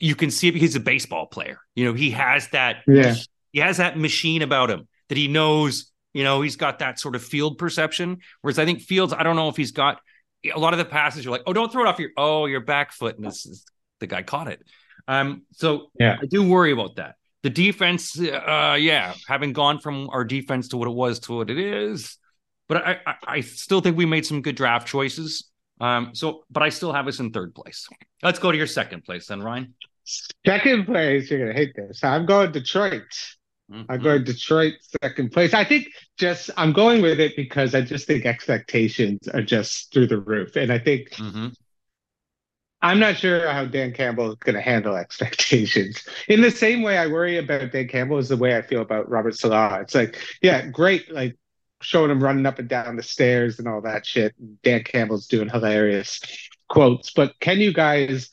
you 0.01 0.15
can 0.15 0.31
see 0.31 0.51
he's 0.53 0.77
a 0.77 0.81
baseball 0.81 1.27
player. 1.27 1.59
You 1.75 1.85
know, 1.85 1.93
he 1.95 2.11
has 2.13 2.49
that. 2.49 2.79
Yeah. 2.87 3.15
He 3.53 3.61
has 3.61 3.77
that 3.77 3.99
machine 3.99 4.43
about 4.43 4.71
him 4.71 4.89
that 5.09 5.19
he 5.19 5.29
knows. 5.29 5.93
You 6.17 6.25
know, 6.25 6.41
he's 6.41 6.57
got 6.57 6.79
that 6.79 6.99
sort 6.99 7.15
of 7.15 7.23
field 7.23 7.59
perception. 7.59 8.21
Whereas 8.41 8.59
I 8.59 8.65
think 8.65 8.81
Fields, 8.81 9.13
I 9.13 9.23
don't 9.23 9.37
know 9.37 9.51
if 9.51 9.57
he's 9.57 9.73
got 9.73 10.01
a 10.51 10.59
lot 10.59 10.73
of 10.73 10.79
the 10.79 10.87
passes. 10.87 11.27
You're 11.27 11.33
like, 11.33 11.43
oh, 11.47 11.53
don't 11.53 11.71
throw 11.71 11.85
it 11.85 11.89
off 11.89 11.99
your 11.99 12.09
oh 12.17 12.47
your 12.47 12.61
back 12.61 12.93
foot, 12.93 13.17
and 13.17 13.27
this 13.27 13.45
is 13.45 13.67
the 14.01 14.07
guy 14.07 14.23
caught 14.23 14.49
it. 14.49 14.63
Um, 15.07 15.43
so 15.53 15.91
Yeah. 16.01 16.17
I 16.19 16.25
do 16.25 16.49
worry 16.49 16.73
about 16.73 16.97
that. 16.97 17.17
The 17.43 17.51
defense, 17.51 18.19
uh, 18.19 18.79
yeah, 18.81 19.13
having 19.29 19.53
gone 19.53 19.79
from 19.79 20.09
our 20.09 20.25
defense 20.25 20.69
to 20.69 20.79
what 20.79 20.89
it 20.89 20.95
was 20.95 21.21
to 21.21 21.35
what 21.35 21.51
it 21.51 21.59
is, 21.59 22.17
but 22.67 22.79
I, 22.79 22.99
I, 23.07 23.15
I 23.27 23.41
still 23.43 23.83
think 23.83 23.99
we 23.99 24.07
made 24.07 24.25
some 24.25 24.41
good 24.41 24.57
draft 24.57 24.89
choices. 24.89 25.51
Um, 25.83 26.15
so, 26.15 26.45
but 26.51 26.63
I 26.63 26.71
still 26.71 26.95
have 26.95 27.07
us 27.09 27.21
in 27.21 27.31
third 27.31 27.55
place. 27.55 27.87
Let's 28.23 28.39
go 28.39 28.51
to 28.51 28.57
your 28.57 28.67
second 28.67 29.05
place 29.05 29.27
then, 29.27 29.43
Ryan. 29.43 29.75
Second 30.47 30.87
place, 30.87 31.31
you're 31.31 31.41
gonna 31.41 31.53
hate 31.53 31.77
this. 31.77 32.03
I'm 32.03 32.25
going 32.25 32.53
Detroit. 32.53 33.05
I'm 33.71 33.87
Mhm. 33.87 34.03
going 34.03 34.25
Detroit 34.25 34.75
second 35.03 35.33
place. 35.33 35.53
I 35.55 35.65
think 35.65 35.89
just 36.19 36.51
I'm 36.57 36.73
going 36.73 37.03
with 37.03 37.21
it 37.21 37.37
because 37.37 37.75
I 37.75 37.81
just 37.81 38.07
think 38.07 38.25
expectations 38.25 39.29
are 39.29 39.43
just 39.43 39.93
through 39.93 40.07
the 40.07 40.19
roof, 40.21 40.57
and 40.57 40.73
I 40.73 40.79
think 40.79 41.11
Mhm. 41.11 41.55
I'm 42.83 43.01
not 43.01 43.17
sure 43.17 43.49
how 43.51 43.65
Dan 43.65 43.93
Campbell 43.93 44.31
is 44.31 44.37
going 44.37 44.55
to 44.55 44.61
handle 44.61 44.97
expectations. 44.97 46.07
In 46.29 46.41
the 46.43 46.51
same 46.51 46.83
way, 46.83 46.99
I 46.99 47.07
worry 47.07 47.39
about 47.39 47.73
Dan 47.73 47.89
Campbell 47.89 48.19
is 48.19 48.29
the 48.29 48.37
way 48.37 48.57
I 48.57 48.63
feel 48.63 48.83
about 48.83 49.09
Robert 49.09 49.37
Saleh. 49.37 49.81
It's 49.83 49.95
like, 49.95 50.19
yeah, 50.43 50.67
great, 50.67 51.11
like 51.11 51.37
showing 51.81 52.11
him 52.11 52.23
running 52.23 52.47
up 52.47 52.59
and 52.59 52.69
down 52.69 52.97
the 52.97 53.03
stairs 53.03 53.59
and 53.59 53.67
all 53.67 53.81
that 53.83 54.07
shit. 54.07 54.35
Dan 54.63 54.85
Campbell's 54.85 55.27
doing 55.27 55.49
hilarious 55.49 56.21
quotes, 56.69 57.13
but 57.13 57.39
can 57.41 57.61
you 57.61 57.73
guys, 57.73 58.31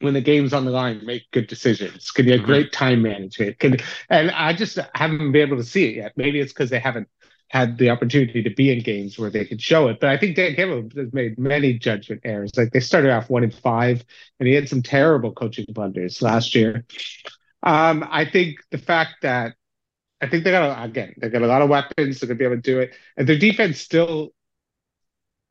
when 0.00 0.14
the 0.14 0.20
game's 0.20 0.52
on 0.52 0.64
the 0.64 0.70
line, 0.70 1.04
make 1.04 1.30
good 1.32 1.46
decisions? 1.48 2.10
Can 2.10 2.26
you 2.26 2.32
have 2.32 2.42
Mhm. 2.42 2.46
great 2.46 2.72
time 2.72 3.02
management? 3.02 3.58
Can 3.58 3.76
and 4.10 4.30
I 4.30 4.52
just 4.52 4.78
haven't 4.94 5.32
been 5.32 5.42
able 5.42 5.56
to 5.56 5.64
see 5.64 5.86
it 5.86 5.96
yet. 5.96 6.12
Maybe 6.16 6.40
it's 6.40 6.52
because 6.52 6.70
they 6.70 6.78
haven't 6.78 7.08
had 7.48 7.78
the 7.78 7.90
opportunity 7.90 8.42
to 8.42 8.50
be 8.50 8.70
in 8.70 8.80
games 8.80 9.18
where 9.18 9.30
they 9.30 9.44
could 9.44 9.60
show 9.60 9.88
it. 9.88 9.98
But 10.00 10.10
I 10.10 10.18
think 10.18 10.36
Dan 10.36 10.54
Campbell 10.54 10.88
has 10.96 11.12
made 11.12 11.38
many 11.38 11.74
judgment 11.78 12.20
errors. 12.24 12.52
Like 12.56 12.72
they 12.72 12.80
started 12.80 13.10
off 13.10 13.30
one 13.30 13.42
in 13.42 13.50
five, 13.50 14.04
and 14.38 14.46
he 14.48 14.54
had 14.54 14.68
some 14.68 14.82
terrible 14.82 15.32
coaching 15.32 15.64
blunders 15.70 16.20
last 16.22 16.54
year. 16.54 16.84
Um, 17.62 18.06
I 18.08 18.24
think 18.24 18.58
the 18.70 18.78
fact 18.78 19.22
that 19.22 19.54
I 20.20 20.28
think 20.28 20.44
they 20.44 20.50
got 20.50 20.78
a, 20.78 20.82
again 20.84 21.14
they 21.18 21.28
got 21.28 21.42
a 21.42 21.46
lot 21.46 21.62
of 21.62 21.68
weapons. 21.68 22.20
They're 22.20 22.28
gonna 22.28 22.38
be 22.38 22.44
able 22.44 22.56
to 22.56 22.62
do 22.62 22.80
it, 22.80 22.94
and 23.16 23.28
their 23.28 23.38
defense 23.38 23.80
still. 23.80 24.32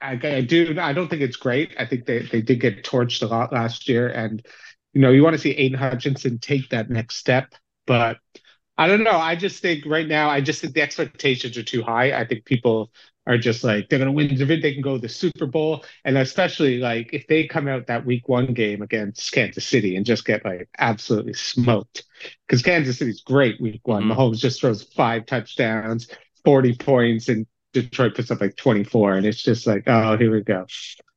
I, 0.02 0.20
I 0.24 0.42
do. 0.42 0.76
I 0.80 0.94
don't 0.94 1.08
think 1.10 1.22
it's 1.22 1.38
great. 1.38 1.74
I 1.80 1.86
think 1.86 2.06
they 2.06 2.20
they 2.20 2.42
did 2.42 2.60
get 2.60 2.84
torched 2.84 3.24
a 3.24 3.26
lot 3.28 3.52
last 3.52 3.90
year, 3.90 4.08
and 4.08 4.46
you 4.94 5.02
know 5.02 5.10
you 5.10 5.24
want 5.24 5.34
to 5.34 5.40
see 5.42 5.52
Aidan 5.52 5.80
Hutchinson 5.80 6.40
take 6.40 6.70
that 6.70 6.90
next 6.90 7.16
step, 7.16 7.54
but 7.88 8.18
I 8.78 8.88
don't 8.88 9.04
know. 9.04 9.12
I 9.18 9.36
just 9.36 9.62
think 9.62 9.86
right 9.88 10.08
now, 10.08 10.30
I 10.30 10.42
just 10.42 10.62
think 10.62 10.76
the 10.76 10.82
expectations 10.84 11.58
are 11.58 11.64
too 11.64 11.84
high. 11.84 12.14
I 12.14 12.26
think 12.28 12.46
people 12.46 12.92
are 13.26 13.38
just 13.38 13.64
like 13.64 13.90
they're 13.90 14.00
going 14.00 14.08
to 14.08 14.14
win 14.14 14.36
the 14.38 14.46
They 14.46 14.74
can 14.74 14.84
go 14.84 14.96
to 14.96 15.02
the 15.02 15.10
Super 15.10 15.48
Bowl, 15.48 15.84
and 16.06 16.18
especially 16.18 16.78
like 16.80 17.10
if 17.14 17.28
they 17.28 17.48
come 17.48 17.68
out 17.68 17.88
that 17.88 18.06
Week 18.06 18.30
One 18.30 18.54
game 18.54 18.84
against 18.84 19.32
Kansas 19.32 19.66
City 19.68 19.96
and 19.96 20.06
just 20.06 20.26
get 20.26 20.46
like 20.46 20.70
absolutely 20.78 21.34
smoked, 21.34 22.04
because 22.48 22.62
Kansas 22.62 23.00
City's 23.00 23.22
great 23.22 23.60
Week 23.60 23.82
One. 23.86 24.04
Mhm. 24.04 24.16
Mahomes 24.16 24.38
just 24.40 24.62
throws 24.62 24.84
five 24.84 25.26
touchdowns, 25.26 26.08
forty 26.46 26.76
points, 26.76 27.30
and 27.30 27.48
Detroit 27.74 28.16
puts 28.16 28.32
up 28.32 28.42
like 28.42 28.56
twenty 28.56 28.84
four, 28.84 29.14
and 29.14 29.26
it's 29.26 29.42
just 29.42 29.68
like, 29.68 29.84
oh, 29.88 30.18
here 30.18 30.32
we 30.32 30.42
go. 30.42 30.66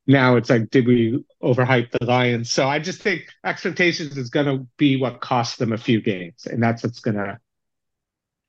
Now 0.07 0.35
it's 0.35 0.49
like, 0.49 0.69
did 0.71 0.87
we 0.87 1.23
overhype 1.41 1.91
the 1.91 2.05
Lions? 2.05 2.51
So 2.51 2.67
I 2.67 2.79
just 2.79 3.01
think 3.01 3.25
expectations 3.45 4.17
is 4.17 4.29
going 4.29 4.47
to 4.47 4.67
be 4.77 4.97
what 4.97 5.21
costs 5.21 5.57
them 5.57 5.73
a 5.73 5.77
few 5.77 6.01
games, 6.01 6.45
and 6.45 6.61
that's 6.61 6.83
what's 6.83 6.99
going 6.99 7.17
to 7.17 7.39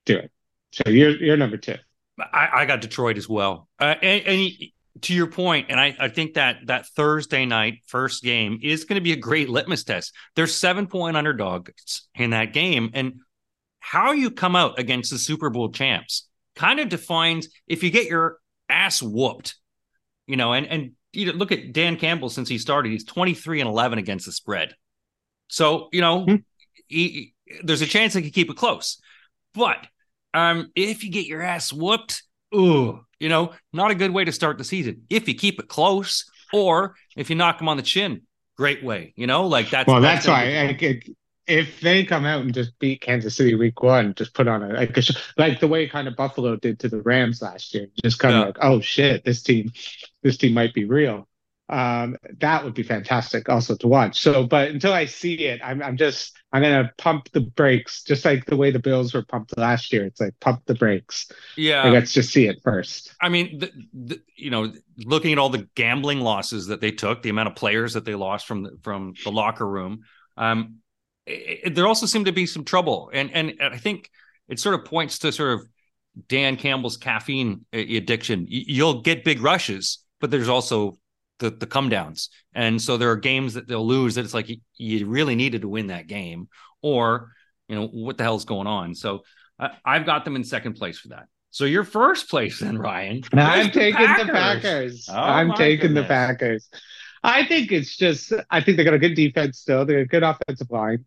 do 0.07 0.17
it. 0.17 0.33
So 0.73 0.91
you're 0.91 1.17
you're 1.17 1.37
number 1.37 1.59
two. 1.59 1.77
I, 2.19 2.49
I 2.53 2.65
got 2.67 2.81
Detroit 2.81 3.17
as 3.17 3.29
well. 3.29 3.69
Uh, 3.79 3.95
and, 4.03 4.27
and 4.27 4.53
to 5.03 5.15
your 5.15 5.27
point, 5.27 5.67
and 5.71 5.81
I, 5.81 5.97
I 5.99 6.09
think 6.09 6.35
that 6.35 6.67
that 6.67 6.87
Thursday 6.89 7.47
night 7.47 7.81
first 7.87 8.23
game 8.23 8.59
is 8.63 8.85
going 8.85 8.97
to 8.97 9.03
be 9.03 9.13
a 9.13 9.17
great 9.17 9.49
litmus 9.49 9.85
test. 9.85 10.15
There's 10.37 10.55
seven 10.55 10.87
point 10.87 11.17
underdogs 11.17 12.09
in 12.15 12.31
that 12.31 12.53
game, 12.53 12.91
and 12.95 13.21
how 13.81 14.13
you 14.13 14.31
come 14.31 14.57
out 14.57 14.79
against 14.79 15.11
the 15.11 15.19
Super 15.19 15.51
Bowl 15.51 15.71
champs 15.71 16.29
kind 16.55 16.81
of 16.81 16.89
defines 16.89 17.49
if 17.67 17.83
you 17.83 17.91
get 17.91 18.07
your 18.07 18.39
ass 18.69 19.03
whooped, 19.03 19.57
you 20.27 20.37
know. 20.37 20.53
And 20.53 20.67
and 20.67 20.93
you 21.13 21.27
know, 21.27 21.33
look 21.33 21.53
at 21.53 21.73
Dan 21.73 21.97
Campbell 21.97 22.29
since 22.29 22.49
he 22.49 22.59
started; 22.59 22.91
he's 22.93 23.05
23 23.05 23.61
and 23.61 23.69
11 23.69 23.99
against 23.99 24.27
the 24.27 24.33
spread. 24.33 24.75
So 25.49 25.89
you 25.93 26.01
know, 26.01 26.25
Hmm. 26.25 26.37
he, 26.89 27.35
there's 27.63 27.83
a 27.83 27.87
chance 27.87 28.15
they 28.15 28.23
could 28.23 28.35
keep 28.35 28.51
it 28.51 28.57
close, 28.57 29.01
but 29.55 29.87
um, 30.35 30.71
if 30.75 31.05
you 31.05 31.11
get 31.11 31.27
your 31.27 31.43
ass 31.43 31.73
whooped, 31.73 32.23
ooh, 32.55 33.05
you 33.21 33.29
know, 33.29 33.53
not 33.73 33.91
a 33.91 33.95
good 33.95 34.11
way 34.11 34.25
to 34.25 34.33
start 34.33 34.59
the 34.59 34.65
season. 34.65 35.03
If 35.11 35.29
you 35.29 35.35
keep 35.35 35.61
it 35.61 35.69
close, 35.69 36.25
or 36.53 36.95
if 37.17 37.29
you 37.31 37.37
knock 37.37 37.59
them 37.59 37.69
on 37.69 37.77
the 37.77 37.83
chin, 37.83 38.23
great 38.57 38.83
way. 38.83 39.13
You 39.17 39.27
know, 39.27 39.47
like 39.47 39.71
that's 39.71 39.87
Well, 39.87 40.01
that's 40.01 40.27
gonna 40.27 40.45
why 40.47 40.57
I, 40.57 40.69
I, 40.69 41.01
if 41.53 41.81
they 41.81 42.05
come 42.05 42.25
out 42.25 42.43
and 42.43 42.55
just 42.55 42.79
beat 42.79 43.01
Kansas 43.03 43.37
City 43.37 43.55
Week 43.55 43.83
One, 43.83 44.15
just 44.15 44.35
put 44.35 44.49
on 44.49 44.63
a 44.63 44.69
like, 44.75 44.97
a 44.97 45.03
like 45.37 45.61
the 45.61 45.69
way 45.69 45.89
kind 45.89 46.09
of 46.09 46.17
Buffalo 46.17 46.57
did 46.57 46.81
to 46.81 46.89
the 46.89 47.03
Rams 47.03 47.43
last 47.43 47.75
year, 47.75 47.87
just 48.03 48.19
kind 48.19 48.35
Yeah. 48.35 48.41
of 48.41 48.47
like, 48.47 48.59
oh 48.63 48.81
shit, 48.81 49.25
this 49.25 49.43
team, 49.43 49.71
this 50.23 50.37
team 50.37 50.55
might 50.55 50.75
be 50.75 50.85
real. 50.85 51.29
Um, 51.69 52.17
that 52.41 52.65
would 52.65 52.75
be 52.75 52.83
fantastic 52.83 53.49
also 53.49 53.77
to 53.77 53.89
watch. 53.89 54.21
So, 54.21 54.47
but 54.47 54.71
until 54.71 54.93
I 54.93 55.07
see 55.07 55.47
it, 55.47 55.61
I'm 55.65 55.83
I'm 55.83 55.97
just 55.97 56.37
I'm 56.53 56.61
gonna 56.61 56.93
pump 56.99 57.31
the 57.33 57.41
brakes, 57.41 58.03
just 58.03 58.25
like 58.27 58.45
the 58.45 58.57
way 58.57 58.71
the 58.71 58.79
Bills 58.79 59.15
were 59.15 59.25
pumped 59.25 59.57
last 59.57 59.91
year. 59.93 60.05
It's 60.05 60.21
like 60.21 60.35
pump 60.41 60.63
the 60.67 60.75
brakes. 60.75 61.31
yeah. 61.57 61.85
Like, 61.85 61.95
let's 61.95 62.13
just 62.13 62.31
see 62.31 62.47
it 62.47 62.61
first. 62.63 63.15
I 63.23 63.31
mean, 63.31 63.59
the, 63.59 63.71
the, 63.95 64.21
you 64.37 64.51
know, 64.51 64.73
looking 64.99 65.33
at 65.33 65.39
all 65.39 65.49
the 65.49 65.67
gambling 65.75 66.21
losses 66.21 66.67
that 66.67 66.81
they 66.83 66.91
took, 66.91 67.23
the 67.23 67.31
amount 67.31 67.49
of 67.49 67.55
players 67.55 67.95
that 67.95 68.05
they 68.05 68.15
lost 68.17 68.47
from 68.47 68.65
the, 68.65 68.79
from 68.83 69.15
the 69.25 69.31
locker 69.33 69.67
room, 69.67 70.03
um, 70.37 70.82
it, 71.27 71.61
it- 71.65 71.75
there 71.75 71.87
also 71.87 72.07
seemed 72.07 72.27
to 72.27 72.33
be 72.33 72.47
some 72.47 72.65
trouble, 72.65 73.11
and 73.13 73.31
and 73.33 73.55
I 73.61 73.79
think 73.79 74.11
it 74.49 74.59
sort 74.59 74.75
of 74.75 74.85
points 74.85 75.19
to 75.21 75.33
sort 75.33 75.55
of 75.61 75.67
Dan 76.29 76.57
Campbell's 76.57 76.97
caffeine 76.97 77.65
uh, 77.75 77.79
addiction. 77.79 78.47
You'll 78.49 79.01
get 79.03 79.25
big 79.25 79.41
rushes, 79.41 79.99
but 80.21 80.31
there's 80.31 80.49
also 80.49 80.99
the 81.39 81.51
the 81.51 81.67
come 81.67 81.89
downs, 81.89 82.29
and 82.55 82.81
so 82.81 82.97
there 82.97 83.11
are 83.11 83.17
games 83.17 83.55
that 83.55 83.67
they'll 83.69 83.87
lose 83.87 84.15
that 84.17 84.25
it's 84.25 84.35
like 84.35 84.49
you, 84.77 85.07
really 85.07 85.35
needed 85.35 85.63
to 85.63 85.69
win 85.69 85.89
that 85.89 86.07
game, 86.07 86.49
or 86.83 87.33
you 87.69 87.77
know 87.77 87.87
what 87.89 88.19
the 88.19 88.25
hell's 88.25 88.45
going 88.45 88.67
on. 88.67 88.95
So 88.95 89.23
I, 89.59 89.71
I've 89.85 90.07
got 90.07 90.25
them 90.25 90.37
in 90.37 90.45
second 90.45 90.75
place 90.75 90.99
for 90.99 91.09
that. 91.09 91.27
So 91.51 91.65
your 91.65 91.85
first 91.85 92.31
place 92.31 92.61
then, 92.61 92.79
Ryan. 92.79 93.23
I'm 93.35 93.71
taking 93.71 94.01
the 94.19 94.25
Packers. 94.33 95.09
Oh, 95.11 95.15
I'm 95.15 95.53
taking 95.55 95.95
the. 95.95 96.03
Packers. 96.05 96.69
I 97.23 97.45
think 97.47 97.71
it's 97.73 97.97
just 97.97 98.33
I 98.51 98.61
think 98.61 98.77
they 98.77 98.85
got 98.85 98.95
a 98.95 98.99
good 98.99 99.15
defense 99.15 99.59
still. 99.59 99.85
They 99.85 99.95
got 99.95 100.01
a 100.01 100.07
good 100.07 100.23
offensive 100.23 100.71
line. 100.71 101.05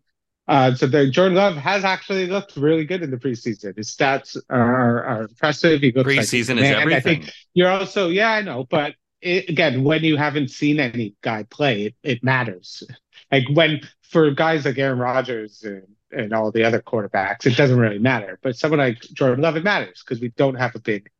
Uh, 0.48 0.74
so 0.74 0.86
the 0.86 1.10
Jordan 1.10 1.34
Love 1.34 1.56
has 1.56 1.84
actually 1.84 2.26
looked 2.26 2.56
really 2.56 2.84
good 2.84 3.02
in 3.02 3.10
the 3.10 3.16
preseason. 3.16 3.76
His 3.76 3.94
stats 3.94 4.36
are, 4.48 5.04
are 5.04 5.22
impressive. 5.22 5.80
He 5.80 5.92
looks 5.92 6.08
preseason 6.08 6.56
like, 6.56 6.64
is 6.64 6.70
everything. 6.70 6.92
I 6.94 7.00
think 7.00 7.32
you're 7.54 7.70
also 7.70 8.08
yeah, 8.08 8.30
I 8.30 8.42
know, 8.42 8.64
but 8.64 8.94
it, 9.20 9.48
again, 9.48 9.82
when 9.82 10.04
you 10.04 10.16
haven't 10.16 10.50
seen 10.50 10.78
any 10.78 11.14
guy 11.22 11.44
play, 11.44 11.86
it, 11.86 11.94
it 12.02 12.24
matters. 12.24 12.84
Like 13.32 13.44
when 13.52 13.80
for 14.02 14.30
guys 14.30 14.64
like 14.64 14.78
Aaron 14.78 14.98
Rodgers 14.98 15.64
and, 15.64 15.82
and 16.12 16.32
all 16.32 16.52
the 16.52 16.64
other 16.64 16.80
quarterbacks, 16.80 17.44
it 17.46 17.56
doesn't 17.56 17.78
really 17.78 17.98
matter. 17.98 18.38
But 18.42 18.56
someone 18.56 18.78
like 18.78 19.00
Jordan 19.00 19.42
Love, 19.42 19.56
it 19.56 19.64
matters 19.64 20.04
because 20.04 20.20
we 20.20 20.28
don't 20.28 20.54
have 20.54 20.76
a 20.76 20.80
big, 20.80 21.10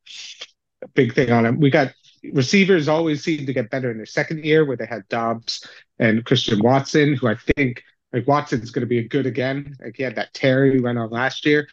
a 0.82 0.88
big 0.88 1.14
thing 1.14 1.32
on 1.32 1.44
him. 1.44 1.58
We 1.58 1.70
got 1.70 1.92
receivers 2.32 2.86
always 2.86 3.24
seem 3.24 3.46
to 3.46 3.52
get 3.52 3.70
better 3.70 3.90
in 3.90 3.96
their 3.96 4.06
second 4.06 4.44
year, 4.44 4.64
where 4.64 4.76
they 4.76 4.86
had 4.86 5.08
Doubs 5.08 5.66
and 5.98 6.24
Christian 6.24 6.60
Watson, 6.62 7.14
who 7.14 7.26
I 7.26 7.34
think 7.34 7.82
like 8.16 8.26
Watson's 8.26 8.70
going 8.70 8.80
to 8.80 8.86
be 8.86 9.02
good 9.06 9.26
again. 9.26 9.76
Like 9.80 9.96
he 9.96 10.02
had 10.02 10.16
that 10.16 10.32
Terry 10.32 10.70
we 10.70 10.80
went 10.80 10.98
on 10.98 11.10
last 11.10 11.44
year. 11.44 11.68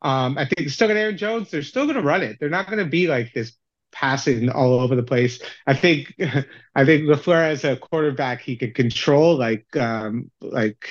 Um, 0.00 0.36
I 0.36 0.44
think 0.44 0.58
they're 0.58 0.68
still 0.68 0.88
got 0.88 0.96
Aaron 0.96 1.16
Jones. 1.16 1.50
They're 1.50 1.62
still 1.62 1.84
going 1.84 1.96
to 1.96 2.02
run 2.02 2.22
it. 2.22 2.38
They're 2.40 2.48
not 2.48 2.66
going 2.66 2.78
to 2.78 2.86
be 2.86 3.06
like 3.06 3.32
this 3.32 3.52
passing 3.92 4.48
all 4.48 4.80
over 4.80 4.96
the 4.96 5.02
place. 5.02 5.40
I 5.66 5.74
think 5.74 6.14
I 6.74 6.84
think 6.84 7.04
Lafleur 7.04 7.50
as 7.50 7.64
a 7.64 7.76
quarterback 7.76 8.40
he 8.40 8.56
could 8.56 8.74
control 8.74 9.36
like 9.36 9.76
um 9.76 10.30
like 10.40 10.88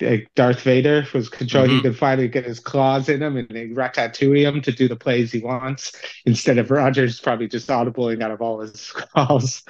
like 0.00 0.30
Darth 0.34 0.62
Vader 0.62 1.06
was 1.14 1.28
controlling. 1.28 1.70
Mm-hmm. 1.70 1.76
He 1.76 1.82
could 1.82 1.98
finally 1.98 2.28
get 2.28 2.44
his 2.44 2.60
claws 2.60 3.08
in 3.08 3.22
him 3.22 3.36
and 3.36 3.48
they 3.48 3.68
ratatouille 3.68 4.42
him 4.42 4.62
to 4.62 4.72
do 4.72 4.88
the 4.88 4.96
plays 4.96 5.32
he 5.32 5.40
wants 5.40 5.92
instead 6.24 6.58
of 6.58 6.70
Rodgers 6.70 7.20
probably 7.20 7.48
just 7.48 7.68
audibling 7.68 8.22
out 8.22 8.30
of 8.30 8.40
all 8.42 8.60
his 8.60 8.90
calls. 9.14 9.62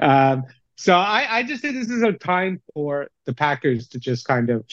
Um, 0.00 0.44
so 0.78 0.94
I, 0.94 1.38
I 1.38 1.42
just 1.42 1.60
think 1.60 1.74
this 1.74 1.90
is 1.90 2.02
a 2.02 2.12
time 2.12 2.62
for 2.72 3.08
the 3.26 3.34
Packers 3.34 3.88
to 3.88 3.98
just 3.98 4.24
kind 4.26 4.48
of 4.48 4.64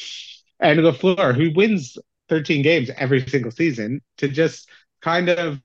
and 0.59 0.79
Lafleur, 0.79 1.35
who 1.35 1.51
wins 1.53 1.97
13 2.29 2.61
games 2.61 2.91
every 2.95 3.27
single 3.27 3.51
season, 3.51 4.01
to 4.17 4.27
just 4.27 4.69
kind 5.01 5.29
of 5.29 5.59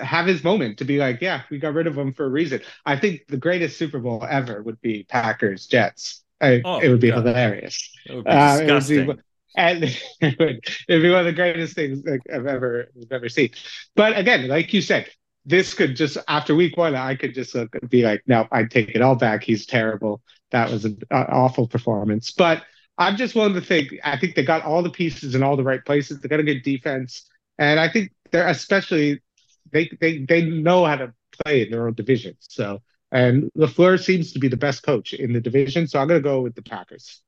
have 0.00 0.26
his 0.26 0.44
moment 0.44 0.78
to 0.78 0.84
be 0.84 0.98
like, 0.98 1.20
yeah, 1.22 1.42
we 1.50 1.58
got 1.58 1.72
rid 1.72 1.86
of 1.86 1.96
him 1.96 2.12
for 2.12 2.26
a 2.26 2.28
reason. 2.28 2.60
I 2.84 2.98
think 2.98 3.22
the 3.28 3.38
greatest 3.38 3.78
Super 3.78 3.98
Bowl 3.98 4.24
ever 4.28 4.62
would 4.62 4.80
be 4.82 5.04
Packers 5.08 5.66
Jets. 5.66 6.22
I, 6.40 6.60
oh, 6.62 6.78
it 6.78 6.90
would 6.90 7.00
be 7.00 7.10
God. 7.10 7.26
hilarious. 7.26 7.90
It 8.06 8.14
would 8.16 8.24
be 8.24 8.30
disgusting. 8.30 9.10
Uh, 9.10 9.14
and 9.56 9.84
it 10.20 10.38
would 10.38 10.60
it'd 10.88 11.02
be 11.02 11.10
one 11.10 11.20
of 11.20 11.26
the 11.26 11.32
greatest 11.32 11.74
things 11.74 12.02
like 12.04 12.20
I've 12.32 12.46
ever 12.46 12.90
I've 13.00 13.12
ever 13.12 13.28
seen. 13.28 13.50
But 13.96 14.18
again, 14.18 14.46
like 14.48 14.74
you 14.74 14.82
said, 14.82 15.08
this 15.46 15.74
could 15.74 15.96
just 15.96 16.16
after 16.28 16.54
week 16.54 16.76
one, 16.76 16.94
I 16.94 17.14
could 17.14 17.34
just 17.34 17.54
uh, 17.54 17.66
be 17.88 18.02
like, 18.02 18.22
no, 18.26 18.46
I 18.50 18.64
take 18.64 18.90
it 18.90 19.02
all 19.02 19.16
back. 19.16 19.42
He's 19.42 19.66
terrible. 19.66 20.22
That 20.50 20.70
was 20.70 20.84
an 20.84 20.98
uh, 21.10 21.24
awful 21.28 21.66
performance. 21.66 22.30
But 22.30 22.62
I'm 22.96 23.16
just 23.16 23.34
willing 23.34 23.54
to 23.54 23.60
think. 23.60 23.94
I 24.04 24.18
think 24.18 24.34
they 24.34 24.44
got 24.44 24.64
all 24.64 24.82
the 24.82 24.90
pieces 24.90 25.34
in 25.34 25.42
all 25.42 25.56
the 25.56 25.64
right 25.64 25.84
places. 25.84 26.20
They 26.20 26.28
got 26.28 26.40
a 26.40 26.44
good 26.44 26.62
defense, 26.62 27.28
and 27.58 27.78
I 27.78 27.88
think 27.88 28.12
they're 28.30 28.48
especially 28.48 29.22
they 29.72 29.90
they 30.00 30.18
they 30.18 30.44
know 30.44 30.84
how 30.84 30.96
to 30.96 31.12
play 31.42 31.62
in 31.62 31.70
their 31.70 31.86
own 31.86 31.94
division. 31.94 32.36
So 32.40 32.80
and 33.14 33.50
Lafleur 33.56 34.02
seems 34.02 34.32
to 34.32 34.40
be 34.40 34.48
the 34.48 34.56
best 34.56 34.82
coach 34.82 35.12
in 35.12 35.32
the 35.32 35.40
division. 35.40 35.86
So 35.86 36.00
I'm 36.00 36.08
going 36.08 36.20
to 36.20 36.28
go 36.28 36.40
with 36.40 36.56
the 36.56 36.62
Packers. 36.62 37.22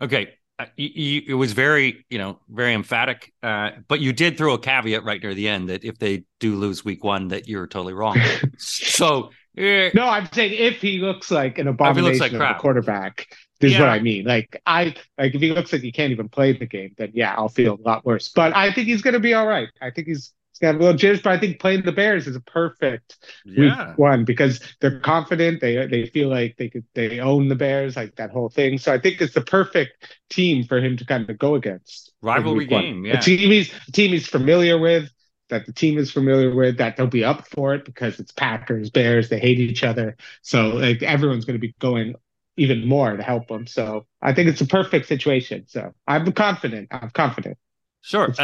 Okay. 0.00 0.34
Uh, 0.62 0.66
you, 0.76 1.22
it 1.26 1.34
was 1.34 1.52
very, 1.52 2.04
you 2.08 2.18
know, 2.18 2.38
very 2.48 2.74
emphatic, 2.74 3.32
uh, 3.42 3.70
but 3.88 4.00
you 4.00 4.12
did 4.12 4.38
throw 4.38 4.54
a 4.54 4.58
caveat 4.58 5.04
right 5.04 5.22
near 5.22 5.34
the 5.34 5.48
end 5.48 5.68
that 5.68 5.84
if 5.84 5.98
they 5.98 6.24
do 6.40 6.56
lose 6.56 6.84
week 6.84 7.02
one, 7.02 7.28
that 7.28 7.48
you're 7.48 7.66
totally 7.66 7.94
wrong. 7.94 8.18
so 8.58 9.30
uh, 9.58 9.90
no, 9.94 10.08
I'm 10.08 10.28
saying 10.32 10.54
if 10.54 10.80
he 10.80 10.98
looks 10.98 11.30
like 11.30 11.58
an 11.58 11.68
abomination 11.68 12.20
like 12.20 12.32
of 12.32 12.40
a 12.40 12.54
quarterback, 12.54 13.26
this 13.60 13.72
yeah. 13.72 13.78
is 13.78 13.80
what 13.80 13.88
I 13.90 13.98
mean. 13.98 14.24
Like 14.24 14.60
I 14.66 14.94
like 15.18 15.34
if 15.34 15.40
he 15.40 15.52
looks 15.52 15.72
like 15.72 15.82
he 15.82 15.92
can't 15.92 16.12
even 16.12 16.28
play 16.28 16.56
the 16.56 16.66
game, 16.66 16.94
then 16.96 17.10
yeah, 17.14 17.34
I'll 17.36 17.48
feel 17.48 17.74
a 17.74 17.88
lot 17.88 18.04
worse. 18.04 18.28
But 18.28 18.56
I 18.56 18.72
think 18.72 18.86
he's 18.86 19.02
going 19.02 19.14
to 19.14 19.20
be 19.20 19.34
all 19.34 19.46
right. 19.46 19.68
I 19.80 19.90
think 19.90 20.06
he's 20.06 20.32
little 20.62 20.94
but 20.94 21.26
I 21.26 21.38
think 21.38 21.60
playing 21.60 21.82
the 21.82 21.92
Bears 21.92 22.26
is 22.26 22.36
a 22.36 22.40
perfect 22.40 23.16
yeah. 23.44 23.88
week 23.88 23.98
one 23.98 24.24
because 24.24 24.60
they're 24.80 25.00
confident. 25.00 25.60
They 25.60 25.86
they 25.86 26.06
feel 26.06 26.28
like 26.28 26.56
they 26.56 26.68
could 26.68 26.84
they 26.94 27.20
own 27.20 27.48
the 27.48 27.56
Bears, 27.56 27.96
like 27.96 28.16
that 28.16 28.30
whole 28.30 28.48
thing. 28.48 28.78
So 28.78 28.92
I 28.92 28.98
think 28.98 29.20
it's 29.20 29.34
the 29.34 29.40
perfect 29.40 30.08
team 30.30 30.64
for 30.64 30.78
him 30.78 30.96
to 30.96 31.04
kind 31.04 31.28
of 31.28 31.38
go 31.38 31.54
against. 31.56 32.12
Rivalry 32.22 32.66
game, 32.66 33.04
yeah. 33.04 33.18
A 33.18 33.20
team 33.20 33.38
he's 33.38 33.72
a 33.88 33.92
team 33.92 34.12
he's 34.12 34.28
familiar 34.28 34.78
with, 34.78 35.10
that 35.48 35.66
the 35.66 35.72
team 35.72 35.98
is 35.98 36.10
familiar 36.10 36.54
with, 36.54 36.78
that 36.78 36.96
they'll 36.96 37.06
be 37.06 37.24
up 37.24 37.46
for 37.48 37.74
it 37.74 37.84
because 37.84 38.18
it's 38.18 38.32
Packers, 38.32 38.90
Bears, 38.90 39.28
they 39.28 39.38
hate 39.38 39.58
each 39.58 39.84
other. 39.84 40.16
So 40.42 40.68
like 40.68 41.02
everyone's 41.02 41.44
going 41.44 41.60
to 41.60 41.66
be 41.66 41.74
going 41.78 42.14
even 42.56 42.86
more 42.86 43.16
to 43.16 43.22
help 43.22 43.48
them. 43.48 43.66
So 43.66 44.06
I 44.20 44.32
think 44.32 44.48
it's 44.48 44.60
a 44.60 44.66
perfect 44.66 45.06
situation. 45.06 45.64
So 45.66 45.92
I'm 46.06 46.30
confident. 46.32 46.88
I'm 46.90 47.10
confident. 47.10 47.58
Sure. 48.02 48.34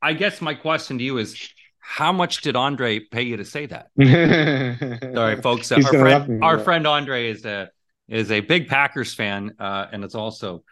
I 0.00 0.12
guess 0.14 0.40
my 0.40 0.54
question 0.54 0.98
to 0.98 1.04
you 1.04 1.18
is 1.18 1.52
how 1.78 2.12
much 2.12 2.40
did 2.40 2.56
Andre 2.56 3.00
pay 3.00 3.22
you 3.22 3.36
to 3.36 3.44
say 3.44 3.66
that? 3.66 3.90
Sorry, 5.14 5.40
folks. 5.42 5.70
our 5.70 5.82
friend, 5.82 6.44
our 6.44 6.58
friend 6.58 6.86
Andre 6.86 7.30
is 7.30 7.44
a 7.44 7.70
is 8.08 8.30
a 8.30 8.40
big 8.40 8.68
Packers 8.68 9.14
fan, 9.14 9.54
uh, 9.58 9.86
and 9.92 10.04
it's 10.04 10.14
also 10.14 10.62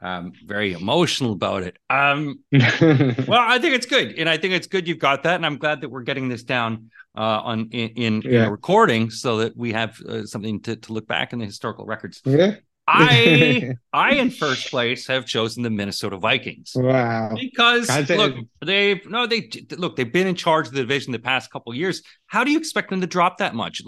um, 0.00 0.32
very 0.46 0.72
emotional 0.72 1.32
about 1.32 1.64
it. 1.64 1.76
Um, 1.90 2.40
well, 2.52 3.40
I 3.40 3.58
think 3.58 3.74
it's 3.74 3.86
good, 3.86 4.18
and 4.18 4.28
I 4.28 4.36
think 4.36 4.54
it's 4.54 4.66
good 4.66 4.88
you've 4.88 4.98
got 4.98 5.24
that, 5.24 5.34
and 5.34 5.44
I'm 5.44 5.58
glad 5.58 5.80
that 5.82 5.88
we're 5.90 6.02
getting 6.02 6.28
this 6.28 6.42
down 6.42 6.90
uh, 7.16 7.20
on 7.20 7.68
in 7.72 7.88
in, 7.90 8.22
yeah. 8.22 8.30
in, 8.30 8.44
a 8.46 8.50
recording 8.50 9.10
so 9.10 9.38
that 9.38 9.56
we 9.56 9.72
have 9.72 10.00
uh, 10.02 10.24
something 10.24 10.60
to, 10.62 10.76
to 10.76 10.92
look 10.92 11.06
back 11.06 11.32
in 11.32 11.38
the 11.38 11.46
historical 11.46 11.84
records. 11.84 12.22
Yeah. 12.24 12.56
I 12.92 13.74
I 13.92 14.14
in 14.14 14.30
first 14.30 14.70
place 14.70 15.06
have 15.06 15.26
chosen 15.26 15.62
the 15.62 15.70
Minnesota 15.70 16.16
Vikings. 16.16 16.72
Wow. 16.74 17.34
Because 17.34 17.88
look, 18.10 18.36
they've 18.64 19.04
no 19.08 19.26
they 19.26 19.50
look, 19.76 19.96
they've 19.96 20.12
been 20.12 20.26
in 20.26 20.34
charge 20.34 20.66
of 20.66 20.72
the 20.72 20.80
division 20.80 21.12
the 21.12 21.18
past 21.18 21.50
couple 21.50 21.74
years. 21.74 22.02
How 22.26 22.44
do 22.44 22.50
you 22.50 22.58
expect 22.58 22.90
them 22.90 23.00
to 23.00 23.06
drop 23.06 23.38
that 23.38 23.54
much? 23.54 23.82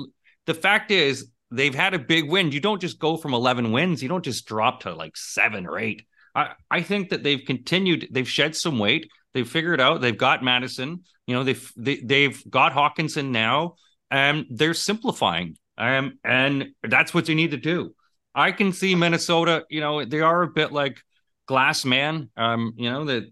The 0.47 0.55
fact 0.55 0.91
is 0.91 1.31
they've 1.51 1.75
had 1.75 1.95
a 1.95 1.99
big 1.99 2.29
win. 2.29 2.53
You 2.53 2.61
don't 2.61 2.81
just 2.81 2.99
go 2.99 3.17
from 3.17 3.35
11 3.35 3.73
wins, 3.73 4.03
you 4.03 4.09
don't 4.09 4.25
just 4.25 4.47
drop 4.47 4.81
to 4.83 4.95
like 4.95 5.17
7 5.17 5.67
or 5.67 5.79
8. 5.79 6.03
I 6.35 6.53
I 6.71 6.83
think 6.83 7.11
that 7.11 7.23
they've 7.23 7.43
continued 7.45 8.09
they've 8.11 8.29
shed 8.29 8.55
some 8.57 8.79
weight. 8.79 9.11
They've 9.35 9.49
figured 9.49 9.81
out 9.81 10.01
they've 10.01 10.17
got 10.17 10.45
Madison, 10.45 11.03
you 11.27 11.35
know, 11.35 11.45
they've 11.45 11.73
they, 11.77 11.97
have 11.97 12.09
they 12.09 12.23
have 12.25 12.51
got 12.51 12.73
Hockenson 12.73 13.31
now. 13.31 13.75
and 14.11 14.47
they're 14.51 14.75
simplifying. 14.75 15.57
Um, 15.79 16.19
and 16.23 16.69
that's 16.83 17.15
what 17.15 17.27
they 17.27 17.35
need 17.35 17.53
to 17.53 17.57
do. 17.57 17.95
I 18.35 18.53
can 18.53 18.73
see 18.73 18.95
Minnesota. 18.95 19.65
You 19.69 19.81
know, 19.81 20.05
they 20.05 20.21
are 20.21 20.43
a 20.43 20.49
bit 20.49 20.73
like 20.73 20.99
Glass 21.47 21.85
Man. 21.85 22.31
Um, 22.37 22.75
you 22.77 22.91
know 22.91 23.05
that 23.07 23.25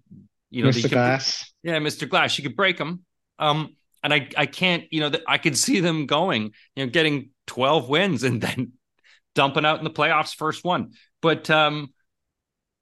you 0.51 0.63
know 0.63 0.71
Mr. 0.71 0.83
Could, 0.83 0.91
Glass. 0.93 1.53
Yeah, 1.63 1.79
Mr. 1.79 2.09
Glass. 2.09 2.37
You 2.39 2.45
could 2.45 2.57
break 2.57 2.77
them. 2.79 3.05
Um, 3.39 3.77
and 4.03 4.13
I 4.13 4.29
I 4.37 4.47
can't. 4.47 4.85
You 4.91 5.01
know, 5.01 5.13
I 5.27 5.39
could 5.39 5.57
see 5.57 5.81
them 5.81 6.07
going. 6.07 6.53
You 6.77 6.87
know, 6.87 6.91
getting 6.91 7.31
twelve 7.47 7.89
wins 7.89 8.23
and 8.23 8.41
then 8.43 8.73
dumping 9.35 9.65
out 9.65 9.79
in 9.79 9.85
the 9.85 9.91
playoffs 9.91 10.35
first 10.35 10.65
one. 10.65 10.93
But 11.23 11.49
um, 11.51 11.93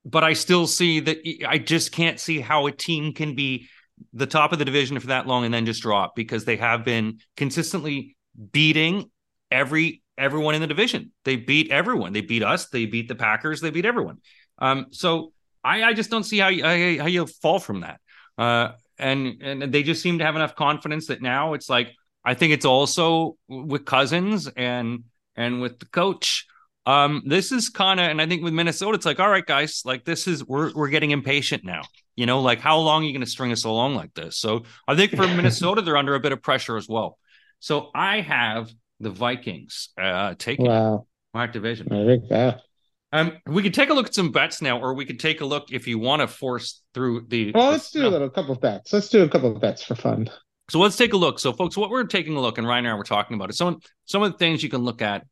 but 0.04 0.24
I 0.24 0.32
still 0.32 0.66
see 0.66 1.00
that. 1.00 1.18
I 1.46 1.58
just 1.58 1.92
can't 1.92 2.18
see 2.18 2.40
how 2.40 2.66
a 2.66 2.72
team 2.72 3.12
can 3.12 3.34
be 3.34 3.68
the 4.12 4.26
top 4.26 4.52
of 4.52 4.58
the 4.58 4.64
division 4.64 4.98
for 5.00 5.08
that 5.08 5.26
long 5.26 5.44
and 5.44 5.52
then 5.52 5.66
just 5.66 5.82
drop 5.82 6.14
because 6.14 6.44
they 6.44 6.56
have 6.56 6.84
been 6.84 7.18
consistently 7.36 8.16
beating 8.52 9.10
every 9.50 10.02
everyone 10.18 10.54
in 10.54 10.60
the 10.60 10.66
division. 10.66 11.12
They 11.24 11.36
beat 11.36 11.70
everyone. 11.70 12.12
They 12.12 12.20
beat 12.20 12.42
us. 12.42 12.68
They 12.68 12.86
beat 12.86 13.08
the 13.08 13.14
Packers. 13.14 13.60
They 13.60 13.70
beat 13.70 13.84
everyone. 13.84 14.18
Um, 14.58 14.86
so 14.90 15.32
I, 15.64 15.84
I 15.84 15.92
just 15.94 16.10
don't 16.10 16.24
see 16.24 16.38
how 16.38 16.48
you, 16.48 16.64
how 16.64 17.06
you 17.06 17.26
fall 17.26 17.58
from 17.58 17.80
that. 17.80 18.00
Uh, 18.36 18.72
and 18.98 19.40
and 19.42 19.72
they 19.72 19.82
just 19.82 20.02
seem 20.02 20.18
to 20.18 20.24
have 20.24 20.36
enough 20.36 20.54
confidence 20.54 21.06
that 21.06 21.22
now 21.22 21.54
it's 21.54 21.68
like 21.68 21.94
I 22.24 22.34
think 22.34 22.52
it's 22.52 22.64
also 22.64 23.36
with 23.48 23.84
Cousins 23.84 24.48
and 24.48 25.04
and 25.36 25.60
with 25.60 25.78
the 25.78 25.86
coach. 25.86 26.46
Um, 26.84 27.22
this 27.26 27.52
is 27.52 27.68
kind 27.68 28.00
of, 28.00 28.08
and 28.08 28.20
I 28.20 28.26
think 28.26 28.42
with 28.42 28.54
Minnesota, 28.54 28.96
it's 28.96 29.04
like, 29.04 29.20
all 29.20 29.28
right, 29.28 29.44
guys, 29.44 29.82
like 29.84 30.04
this 30.04 30.26
is 30.26 30.44
we're 30.44 30.72
we're 30.74 30.88
getting 30.88 31.10
impatient 31.10 31.64
now. 31.64 31.82
You 32.16 32.26
know, 32.26 32.40
like 32.40 32.60
how 32.60 32.78
long 32.78 33.02
are 33.02 33.06
you 33.06 33.12
going 33.12 33.24
to 33.24 33.30
string 33.30 33.52
us 33.52 33.64
along 33.64 33.94
like 33.94 34.14
this? 34.14 34.38
So 34.38 34.64
I 34.86 34.96
think 34.96 35.14
for 35.14 35.26
Minnesota, 35.26 35.82
they're 35.82 35.96
under 35.96 36.14
a 36.14 36.20
bit 36.20 36.32
of 36.32 36.42
pressure 36.42 36.76
as 36.76 36.88
well. 36.88 37.18
So 37.60 37.90
I 37.94 38.20
have 38.20 38.70
the 39.00 39.10
Vikings 39.10 39.90
uh, 40.00 40.34
taking 40.38 40.66
wow. 40.66 41.06
our 41.34 41.46
division. 41.46 41.92
I 41.92 42.04
think 42.06 42.28
that. 42.28 42.62
Um, 43.10 43.38
we 43.46 43.62
could 43.62 43.72
take 43.72 43.88
a 43.88 43.94
look 43.94 44.06
at 44.06 44.14
some 44.14 44.32
bets 44.32 44.60
now, 44.60 44.78
or 44.80 44.92
we 44.92 45.06
could 45.06 45.18
take 45.18 45.40
a 45.40 45.44
look 45.44 45.72
if 45.72 45.88
you 45.88 45.98
want 45.98 46.20
to 46.20 46.28
force 46.28 46.82
through 46.92 47.26
the. 47.28 47.52
Well, 47.54 47.70
let's 47.70 47.90
do 47.90 48.02
no. 48.02 48.08
a 48.08 48.10
little 48.10 48.30
couple 48.30 48.52
of 48.52 48.60
bets. 48.60 48.92
Let's 48.92 49.08
do 49.08 49.22
a 49.22 49.28
couple 49.28 49.54
of 49.54 49.60
bets 49.60 49.82
for 49.82 49.94
fun. 49.94 50.28
So 50.70 50.78
let's 50.78 50.96
take 50.96 51.14
a 51.14 51.16
look. 51.16 51.38
So, 51.38 51.52
folks, 51.54 51.76
what 51.76 51.88
we're 51.88 52.04
taking 52.04 52.36
a 52.36 52.40
look, 52.40 52.58
and 52.58 52.66
Ryan 52.66 52.84
and 52.84 52.92
I 52.92 52.96
were 52.96 53.04
talking 53.04 53.34
about 53.34 53.48
is 53.48 53.56
some 53.56 53.80
some 54.04 54.22
of 54.22 54.32
the 54.32 54.38
things 54.38 54.62
you 54.62 54.68
can 54.68 54.82
look 54.82 55.00
at, 55.00 55.24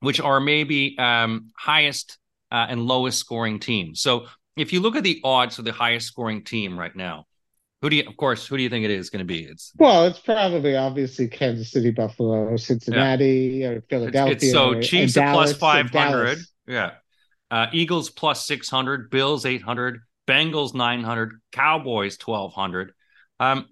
which 0.00 0.20
are 0.20 0.38
maybe 0.38 0.96
um, 0.98 1.50
highest 1.56 2.18
uh, 2.52 2.66
and 2.68 2.86
lowest 2.86 3.18
scoring 3.18 3.58
teams. 3.58 4.00
So, 4.00 4.26
if 4.56 4.72
you 4.72 4.80
look 4.80 4.94
at 4.94 5.02
the 5.02 5.20
odds 5.24 5.56
for 5.56 5.62
the 5.62 5.72
highest 5.72 6.06
scoring 6.06 6.44
team 6.44 6.78
right 6.78 6.94
now, 6.94 7.26
who 7.82 7.90
do 7.90 7.96
you, 7.96 8.04
of 8.06 8.16
course, 8.16 8.46
who 8.46 8.56
do 8.56 8.62
you 8.62 8.68
think 8.68 8.84
it 8.84 8.90
is 8.90 9.08
going 9.10 9.20
to 9.20 9.24
be? 9.24 9.44
It's 9.44 9.72
well, 9.78 10.06
it's 10.06 10.18
probably 10.18 10.76
obviously 10.76 11.28
Kansas 11.28 11.70
City, 11.70 11.90
Buffalo, 11.90 12.56
Cincinnati, 12.56 13.60
yeah. 13.62 13.68
or 13.68 13.80
Philadelphia. 13.88 14.34
It's, 14.34 14.44
it's 14.44 14.52
so 14.52 14.80
Chiefs 14.80 15.16
at 15.16 15.32
plus 15.32 15.56
five 15.56 15.90
hundred. 15.90 16.38
Yeah, 16.66 16.92
Uh, 17.50 17.66
Eagles 17.72 18.10
plus 18.10 18.46
600, 18.46 19.10
Bills 19.10 19.44
800, 19.46 20.00
Bengals 20.28 20.74
900, 20.74 21.40
Cowboys 21.52 22.16
1200. 22.22 22.92
Um, 23.40 23.66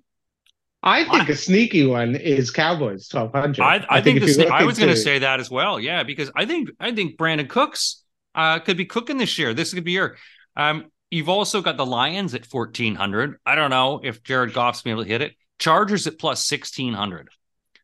I 0.83 1.05
think 1.05 1.29
I, 1.29 1.33
a 1.33 1.37
sneaky 1.37 1.87
one 1.87 2.15
is 2.17 2.51
Cowboys 2.51 3.09
1200. 3.13 3.61
I, 3.63 3.77
I, 3.77 3.99
I 3.99 4.01
think, 4.01 4.23
think 4.23 4.37
the, 4.37 4.49
I 4.49 4.65
was 4.65 4.79
going 4.79 4.91
to 4.91 4.97
say 4.97 5.19
that 5.21 5.41
as 5.41 5.51
well. 5.51 5.79
Yeah, 5.79 6.03
because 6.03 6.31
I 6.37 6.47
think 6.47 6.71
I 6.81 6.95
think 6.95 7.19
Brandin 7.19 7.49
Cooks 7.49 8.05
uh, 8.35 8.61
could 8.61 8.77
be 8.77 8.85
cooking 8.85 9.19
this 9.19 9.39
year. 9.39 9.55
This 9.55 9.75
could 9.75 9.85
be 9.85 9.93
your. 9.93 10.17
Um, 10.57 10.87
you've 11.11 11.29
also 11.29 11.63
got 11.63 11.77
the 11.77 11.87
Lions 11.87 12.35
at 12.35 12.47
1400. 12.47 13.37
I 13.45 13.55
don't 13.55 13.71
know 13.71 14.01
if 14.03 14.23
Jared 14.23 14.53
Goff's 14.53 14.83
been 14.83 14.93
able 14.93 15.05
to 15.05 15.09
hit 15.09 15.23
it. 15.23 15.35
Chargers 15.59 16.07
at 16.07 16.19
plus 16.19 16.51
1600. 16.51 17.29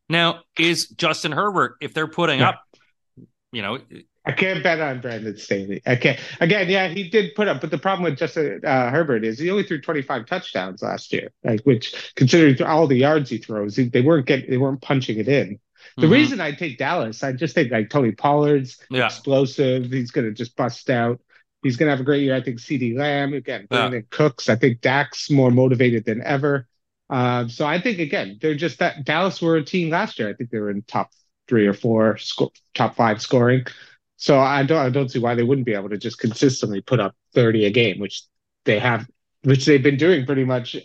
Now, 0.09 0.41
is 0.59 0.89
Justin 0.89 1.33
Herbert, 1.33 1.77
if 1.81 1.95
they're 1.95 2.07
putting 2.07 2.41
yeah. 2.41 2.51
up, 2.51 2.63
you 3.53 3.63
know, 3.63 3.79
I 4.27 4.33
can't 4.33 4.63
bet 4.63 4.81
on 4.81 5.01
Brandon 5.01 5.37
Staley. 5.37 5.83
I 5.87 5.97
can't. 5.97 6.19
Again, 6.41 6.69
yeah, 6.69 6.89
he 6.89 7.09
did 7.09 7.35
put 7.35 7.47
up, 7.47 7.61
but 7.61 7.71
the 7.71 7.79
problem 7.79 8.05
with 8.05 8.19
Justin 8.19 8.61
uh, 8.65 8.91
Herbert 8.91 9.25
is 9.25 9.39
he 9.39 9.51
only 9.51 9.65
threw 9.65 9.81
25 9.81 10.27
touchdowns 10.27 10.83
last 10.83 11.13
year, 11.13 11.31
like 11.43 11.61
which, 11.63 12.13
considering 12.17 12.61
all 12.63 12.87
the 12.87 12.97
yards 12.97 13.29
he 13.29 13.39
throws, 13.39 13.77
they 13.77 14.01
weren't 14.01 14.27
getting, 14.27 14.51
they 14.51 14.57
weren't 14.57 14.81
punching 14.81 15.19
it 15.19 15.29
in. 15.29 15.59
The 15.97 16.05
mm-hmm. 16.05 16.13
reason 16.13 16.41
I 16.41 16.53
take 16.53 16.79
Dallas, 16.79 17.23
I 17.23 17.33
just 17.33 17.55
think 17.55 17.71
like 17.71 17.91
Tony 17.91 18.13
Pollard's 18.13 18.79
yeah. 18.91 19.07
explosive. 19.07 19.91
He's 19.93 20.11
going 20.11 20.27
to 20.27 20.33
just 20.33 20.57
bust 20.57 20.89
out. 20.89 21.21
He's 21.65 21.77
going 21.77 21.89
to 21.89 21.91
have 21.91 22.01
a 22.01 22.05
great 22.05 22.23
year. 22.23 22.35
I 22.35 22.43
think 22.43 22.59
CeeDee 22.59 22.97
Lamb 22.97 23.35
again, 23.35 23.67
Brandin 23.69 23.93
yeah. 23.93 24.01
Cooks. 24.11 24.49
I 24.49 24.57
think 24.57 24.81
Dak's 24.81 25.31
more 25.31 25.51
motivated 25.51 26.05
than 26.05 26.23
ever. 26.23 26.69
Um, 27.11 27.49
so 27.49 27.67
I 27.67 27.81
think 27.81 27.99
again, 27.99 28.39
they're 28.41 28.55
just 28.55 28.79
that 28.79 29.05
Dallas 29.05 29.41
were 29.43 29.57
a 29.57 29.65
team 29.65 29.91
last 29.91 30.19
year. 30.19 30.29
I 30.29 30.35
think 30.35 30.51
they 30.51 30.59
were 30.59 30.71
in 30.71 30.83
top 30.83 31.11
three 31.49 31.67
or 31.67 31.75
four, 31.75 32.17
sco- 32.19 32.53
top 32.75 32.97
five 32.97 33.21
scoring. 33.21 33.67
So 34.17 34.39
I 34.39 34.63
don't 34.63 34.79
I 34.79 34.91
don't 34.91 35.11
see 35.11 35.19
why 35.19 35.35
they 35.35 35.43
wouldn't 35.43 35.67
be 35.67 35.75
able 35.75 35.91
to 35.91 35.99
just 35.99 36.19
consistently 36.19 36.81
put 36.81 37.01
up 37.01 37.15
30 37.35 37.67
a 37.67 37.71
game, 37.71 37.99
which 37.99 38.23
they 38.65 38.79
have 38.79 39.07
which 39.43 39.67
they've 39.67 39.83
been 39.83 39.97
doing 39.97 40.25
pretty 40.27 40.45
much 40.45 40.77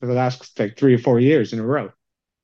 for 0.00 0.06
the 0.06 0.12
last 0.12 0.58
like 0.58 0.76
three 0.76 0.94
or 0.94 0.98
four 0.98 1.20
years 1.20 1.52
in 1.52 1.58
a 1.58 1.64
row. 1.64 1.90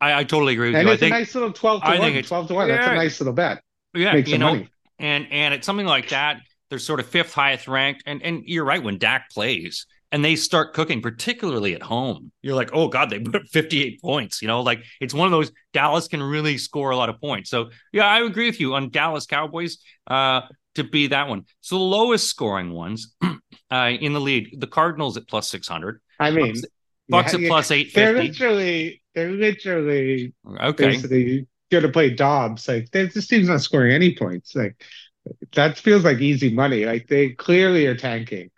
I, 0.01 0.21
I 0.21 0.25
totally 0.25 0.55
agree 0.55 0.71
with 0.71 0.77
and 0.77 0.89
you. 0.89 0.95
it's 0.95 1.03
a 1.03 1.09
nice 1.09 1.35
little 1.35 1.53
12 1.53 1.83
to 1.83 1.87
I 1.87 1.99
1, 1.99 2.23
12 2.23 2.49
to 2.49 2.55
1. 2.55 2.69
Yeah, 2.69 2.77
That's 2.77 2.89
a 2.89 2.95
nice 2.95 3.21
little 3.21 3.35
bet. 3.35 3.63
Yeah, 3.95 4.15
Make 4.15 4.27
you 4.27 4.39
know, 4.39 4.55
money. 4.55 4.69
and 4.99 5.29
and 5.31 5.55
it's 5.55 5.67
something 5.67 5.87
like 5.87 6.09
that. 6.09 6.41
They're 6.73 6.79
sort 6.79 7.01
of 7.01 7.07
fifth 7.07 7.35
highest 7.35 7.69
ranked. 7.69 8.03
And 8.07 8.23
and 8.23 8.45
you're 8.47 8.65
right, 8.65 8.83
when 8.83 8.97
Dak 8.97 9.29
plays, 9.29 9.85
and 10.11 10.25
they 10.25 10.37
start 10.37 10.73
cooking, 10.73 11.03
particularly 11.03 11.75
at 11.75 11.83
home, 11.83 12.33
you're 12.41 12.55
like, 12.55 12.71
oh 12.73 12.89
God, 12.89 13.11
they 13.11 13.19
put 13.19 13.47
58 13.53 14.01
points. 14.01 14.41
You 14.41 14.49
know, 14.49 14.63
like 14.63 14.83
it's 14.99 15.13
one 15.13 15.27
of 15.27 15.33
those 15.33 15.53
Dallas 15.75 16.09
can 16.09 16.23
really 16.23 16.57
score 16.57 16.89
a 16.89 16.97
lot 16.97 17.11
of 17.11 17.21
points. 17.21 17.51
So 17.51 17.69
yeah, 17.93 18.07
I 18.07 18.21
agree 18.21 18.47
with 18.47 18.59
you 18.59 18.75
on 18.75 18.89
Dallas 18.89 19.27
Cowboys 19.27 19.77
uh, 20.07 20.41
to 20.77 20.85
be 20.85 21.09
that 21.09 21.29
one. 21.29 21.45
So 21.61 21.77
the 21.77 21.85
lowest 21.85 22.27
scoring 22.31 22.73
ones 22.73 23.15
uh, 23.71 23.91
in 24.01 24.15
the 24.15 24.21
league, 24.23 24.59
the 24.59 24.67
Cardinals 24.67 25.19
at 25.19 25.29
plus 25.29 25.51
600. 25.51 26.01
I 26.19 26.31
mean, 26.31 26.55
Bucks, 26.55 26.65
Bucks 27.11 27.35
yeah, 27.35 27.41
at 27.41 27.49
plus 27.49 27.71
850. 27.71 28.01
They're 28.01 28.23
literally, 28.23 29.03
they're 29.15 29.31
literally 29.33 30.35
okay. 30.59 30.87
basically 30.87 31.47
going 31.71 31.83
to 31.83 31.91
play 31.91 32.15
Dobbs. 32.15 32.67
Like 32.67 32.91
this 32.93 33.27
team's 33.27 33.49
not 33.49 33.61
scoring 33.61 33.93
any 33.93 34.17
points. 34.17 34.57
Like 34.57 34.83
that 35.55 35.79
feels 35.79 36.05
like 36.05 36.19
easy 36.19 36.53
money. 36.53 36.85
Like 36.85 37.09
they 37.09 37.31
clearly 37.31 37.87
are 37.87 37.97
tanking. 37.97 38.51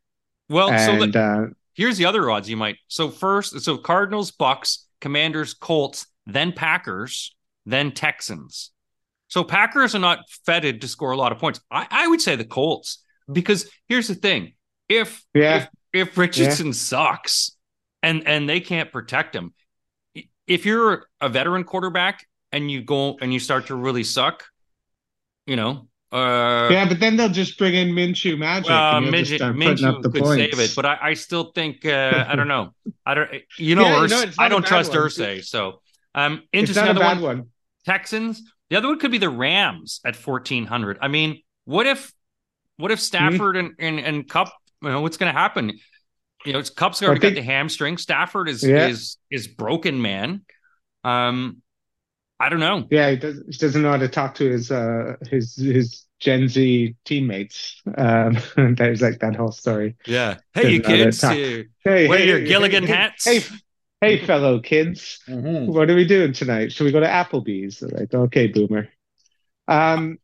Well, 0.48 0.70
and, 0.70 1.00
so 1.00 1.06
the, 1.06 1.20
uh, 1.20 1.46
here's 1.74 1.96
the 1.96 2.06
other 2.06 2.30
odds 2.30 2.48
you 2.48 2.56
might. 2.56 2.76
So 2.88 3.10
first, 3.10 3.60
so 3.60 3.76
Cardinals, 3.76 4.30
Bucks, 4.30 4.86
Commanders, 5.00 5.54
Colts, 5.54 6.06
then 6.26 6.52
Packers, 6.52 7.34
then 7.66 7.92
Texans. 7.92 8.70
So 9.28 9.42
Packers 9.42 9.94
are 9.94 10.00
not 10.00 10.20
feted 10.46 10.80
to 10.82 10.88
score 10.88 11.10
a 11.10 11.16
lot 11.16 11.32
of 11.32 11.38
points. 11.38 11.60
I, 11.70 11.86
I 11.90 12.06
would 12.06 12.20
say 12.20 12.36
the 12.36 12.44
Colts 12.44 13.02
because 13.30 13.70
here's 13.88 14.08
the 14.08 14.14
thing: 14.14 14.54
if 14.88 15.24
yeah. 15.34 15.56
if, 15.92 16.10
if 16.10 16.18
Richardson 16.18 16.68
yeah. 16.68 16.72
sucks 16.72 17.56
and 18.02 18.26
and 18.26 18.48
they 18.48 18.60
can't 18.60 18.92
protect 18.92 19.34
him, 19.34 19.52
if 20.46 20.66
you're 20.66 21.06
a 21.20 21.28
veteran 21.28 21.64
quarterback 21.64 22.26
and 22.52 22.70
you 22.70 22.82
go 22.82 23.16
and 23.20 23.32
you 23.32 23.40
start 23.40 23.66
to 23.66 23.74
really 23.74 24.04
suck, 24.04 24.44
you 25.46 25.56
know, 25.56 25.88
uh, 26.14 26.68
yeah, 26.70 26.88
but 26.88 27.00
then 27.00 27.16
they'll 27.16 27.28
just 27.28 27.58
bring 27.58 27.74
in 27.74 27.88
Minshew 27.88 28.38
magic. 28.38 28.70
Uh, 28.70 29.00
Minshew, 29.00 29.38
Minshew 29.52 30.00
could 30.00 30.22
points. 30.22 30.56
save 30.56 30.60
it, 30.60 30.72
but 30.76 30.86
I, 30.86 30.98
I 31.02 31.14
still 31.14 31.50
think 31.50 31.84
uh, 31.84 32.24
I 32.28 32.36
don't 32.36 32.46
know. 32.46 32.70
I 33.04 33.14
don't. 33.14 33.30
You 33.58 33.74
know, 33.74 33.82
yeah, 34.06 34.06
no, 34.06 34.24
I 34.38 34.48
don't 34.48 34.64
trust 34.64 34.90
one. 34.90 35.00
Irsay. 35.00 35.44
So, 35.44 35.80
um, 36.14 36.42
interesting. 36.52 36.84
Another 36.84 37.04
one, 37.04 37.20
one. 37.20 37.48
Texans. 37.84 38.48
The 38.70 38.76
other 38.76 38.86
one 38.86 39.00
could 39.00 39.10
be 39.10 39.18
the 39.18 39.28
Rams 39.28 40.00
at 40.04 40.14
fourteen 40.14 40.66
hundred. 40.66 40.98
I 41.02 41.08
mean, 41.08 41.42
what 41.64 41.88
if, 41.88 42.12
what 42.76 42.92
if 42.92 43.00
Stafford 43.00 43.56
mm-hmm. 43.56 43.74
and, 43.80 43.98
and 43.98 44.06
and 44.06 44.28
Kupp? 44.28 44.52
You 44.82 44.90
know, 44.90 45.00
what's 45.00 45.16
going 45.16 45.34
to 45.34 45.38
happen? 45.38 45.72
You 46.46 46.52
know, 46.52 46.60
it's 46.60 46.70
Kupp's 46.70 47.02
already 47.02 47.18
got 47.18 47.28
to 47.30 47.34
get 47.34 47.40
the 47.40 47.46
hamstring. 47.46 47.96
Stafford 47.96 48.48
is 48.48 48.62
yeah. 48.62 48.86
is 48.86 49.16
is 49.32 49.48
broken, 49.48 50.00
man. 50.00 50.44
Um, 51.02 51.60
I 52.40 52.48
don't 52.48 52.60
know. 52.60 52.86
Yeah, 52.90 53.10
he, 53.10 53.16
does, 53.16 53.42
he 53.46 53.52
doesn't 53.52 53.82
know 53.82 53.90
how 53.90 53.96
to 53.96 54.08
talk 54.08 54.34
to 54.36 54.50
his 54.50 54.70
uh 54.70 55.16
his 55.30 55.56
his 55.56 56.04
Gen 56.20 56.48
Z 56.48 56.96
teammates. 57.04 57.82
Um, 57.96 58.38
there's 58.76 59.02
like 59.02 59.20
that 59.20 59.36
whole 59.36 59.52
story. 59.52 59.96
Yeah. 60.06 60.38
Hey, 60.52 60.72
you 60.72 60.80
kids. 60.80 61.20
hey, 61.20 61.66
wear 61.84 62.18
hey, 62.18 62.26
your 62.26 62.40
Gilligan 62.40 62.86
hey, 62.86 62.92
hats. 62.92 63.24
Hey, 63.24 63.40
hey, 64.00 64.26
fellow 64.26 64.60
kids. 64.60 65.20
Mm-hmm. 65.28 65.72
What 65.72 65.90
are 65.90 65.94
we 65.94 66.06
doing 66.06 66.32
tonight? 66.32 66.72
Should 66.72 66.84
we 66.84 66.92
go 66.92 67.00
to 67.00 67.06
Applebee's? 67.06 67.82
like, 67.82 68.12
okay, 68.12 68.46
boomer. 68.48 68.88
Um, 69.68 70.18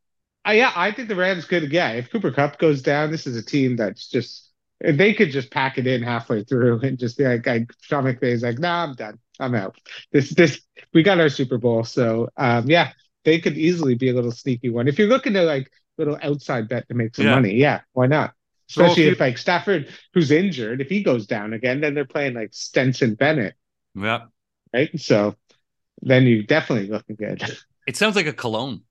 uh, 0.47 0.53
yeah, 0.53 0.73
I 0.75 0.93
think 0.93 1.09
the 1.09 1.17
Rams 1.17 1.45
could. 1.45 1.71
Yeah, 1.71 1.91
if 1.91 2.11
Cooper 2.11 2.31
Kupp 2.31 2.59
goes 2.59 2.83
down, 2.83 3.11
this 3.11 3.27
is 3.27 3.37
a 3.37 3.43
team 3.43 3.77
that's 3.77 4.09
just 4.09 4.51
they 4.81 5.13
could 5.13 5.31
just 5.31 5.51
pack 5.51 5.77
it 5.77 5.87
in 5.87 6.03
halfway 6.03 6.45
through 6.45 6.81
and 6.81 6.99
just 6.99 7.19
be 7.19 7.25
like, 7.25 7.47
like 7.47 7.71
Sean 7.83 8.05
McVay's 8.05 8.43
like, 8.43 8.59
nah, 8.59 8.85
I'm 8.85 8.95
done. 8.95 9.19
I'm 9.41 9.55
out. 9.55 9.77
This 10.13 10.31
this 10.31 10.61
we 10.93 11.03
got 11.03 11.21
our 11.21 11.29
Super 11.29 11.59
Bowl. 11.59 11.85
So 11.85 12.29
um, 12.37 12.69
yeah, 12.69 12.93
they 13.25 13.41
could 13.41 13.57
easily 13.57 13.95
be 13.95 14.11
a 14.11 14.15
little 14.15 14.33
sneaky 14.33 14.71
one. 14.71 14.89
If 14.89 14.99
you're 14.99 15.09
looking 15.09 15.35
to 15.35 15.43
like 15.43 15.71
little 15.99 16.19
outside 16.23 16.69
bet 16.69 16.89
to 16.89 16.95
make 16.95 17.15
some 17.15 17.27
yeah. 17.27 17.35
money, 17.35 17.55
yeah, 17.55 17.81
why 17.93 18.07
not? 18.07 18.35
Especially 18.69 18.95
so 18.95 19.01
if, 19.01 19.07
you, 19.07 19.13
if, 19.13 19.21
like 19.21 19.39
Stafford, 19.39 19.89
who's 20.15 20.31
injured, 20.31 20.81
if 20.81 20.89
he 20.89 21.03
goes 21.03 21.27
down 21.27 21.53
again, 21.53 21.81
then 21.81 21.95
they're 21.95 22.05
playing 22.05 22.35
like 22.35 22.51
Stetson 22.53 23.15
Bennett. 23.15 23.55
Yeah. 23.95 24.27
Right. 24.73 24.91
So 25.01 25.35
then 26.03 26.25
you 26.25 26.45
definitely 26.45 26.89
looking 26.89 27.17
good. 27.17 27.43
It 27.87 27.97
sounds 27.97 28.15
like 28.15 28.27
a 28.27 28.33
cologne. 28.33 28.83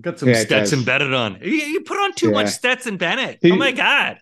Got 0.00 0.18
some 0.18 0.30
yeah, 0.30 0.36
Stetson 0.36 0.84
Bennett 0.84 1.12
on. 1.12 1.38
You, 1.42 1.50
you, 1.50 1.80
put 1.82 1.98
on 1.98 2.14
too 2.14 2.28
yeah. 2.28 2.32
much 2.32 2.48
Stetson 2.48 2.96
Bennett. 2.96 3.38
He, 3.42 3.52
oh 3.52 3.56
my 3.56 3.72
god. 3.72 4.18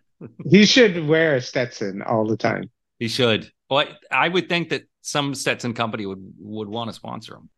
he 0.50 0.66
should 0.66 1.06
wear 1.06 1.36
a 1.36 1.40
Stetson 1.40 2.02
all 2.02 2.26
the 2.26 2.36
time. 2.36 2.68
He 2.98 3.06
should. 3.06 3.52
Well, 3.70 3.86
I, 4.10 4.24
I 4.24 4.28
would 4.28 4.48
think 4.48 4.70
that 4.70 4.87
some 5.02 5.34
Stetson 5.34 5.74
company 5.74 6.06
would 6.06 6.34
would 6.38 6.68
want 6.68 6.90
to 6.90 6.94
sponsor 6.94 7.36
him. 7.36 7.48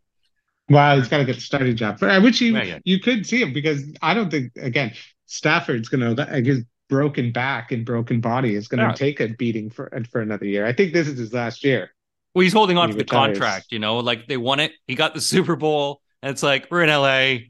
Wow, 0.68 0.96
he's 0.96 1.08
got 1.08 1.18
to 1.18 1.24
get 1.24 1.34
the 1.34 1.40
starting 1.40 1.74
job. 1.74 1.98
But 1.98 2.10
I 2.10 2.18
wish 2.18 2.40
you 2.40 2.56
yeah, 2.56 2.78
you 2.84 3.00
could 3.00 3.26
see 3.26 3.42
him 3.42 3.52
because 3.52 3.82
I 4.02 4.14
don't 4.14 4.30
think 4.30 4.52
again 4.56 4.92
Stafford's 5.26 5.88
going 5.88 6.16
to 6.16 6.24
his 6.42 6.64
broken 6.88 7.32
back 7.32 7.72
and 7.72 7.84
broken 7.84 8.20
body 8.20 8.54
is 8.54 8.68
going 8.68 8.80
to 8.80 8.86
yeah. 8.86 8.92
take 8.92 9.20
a 9.20 9.28
beating 9.28 9.70
for 9.70 9.90
for 10.10 10.20
another 10.20 10.44
year. 10.44 10.66
I 10.66 10.72
think 10.72 10.92
this 10.92 11.08
is 11.08 11.18
his 11.18 11.32
last 11.32 11.64
year. 11.64 11.90
Well, 12.34 12.42
he's 12.42 12.52
holding 12.52 12.78
on 12.78 12.88
to 12.88 12.94
the 12.94 13.00
retires. 13.00 13.38
contract. 13.38 13.72
You 13.72 13.80
know, 13.80 13.98
like 13.98 14.28
they 14.28 14.36
won 14.36 14.60
it. 14.60 14.72
He 14.86 14.94
got 14.94 15.14
the 15.14 15.20
Super 15.20 15.56
Bowl, 15.56 16.00
and 16.22 16.30
it's 16.30 16.42
like 16.42 16.68
we're 16.70 16.82
in 16.82 16.90
LA. 16.90 17.48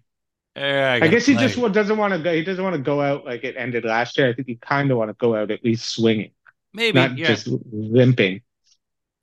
I, 0.57 1.01
I 1.03 1.09
guess 1.09 1.27
he 1.27 1.35
play. 1.35 1.47
just 1.47 1.73
doesn't 1.73 1.97
want 1.97 2.13
to 2.13 2.19
go. 2.19 2.33
He 2.33 2.43
doesn't 2.43 2.63
want 2.63 2.77
to 2.77 2.83
go 2.83 3.01
out 3.01 3.25
like 3.25 3.45
it 3.45 3.57
ended 3.57 3.85
last 3.85 4.17
year. 4.19 4.29
I 4.29 4.33
think 4.33 4.49
he 4.49 4.57
kind 4.57 4.91
of 4.91 4.99
want 4.99 5.11
to 5.11 5.15
go 5.15 5.35
out 5.35 5.51
at 5.51 5.65
least 5.65 5.91
swinging, 5.91 6.31
maybe 6.73 6.99
not 6.99 7.19
yeah. 7.19 7.27
just 7.27 7.49
limping 7.71 8.41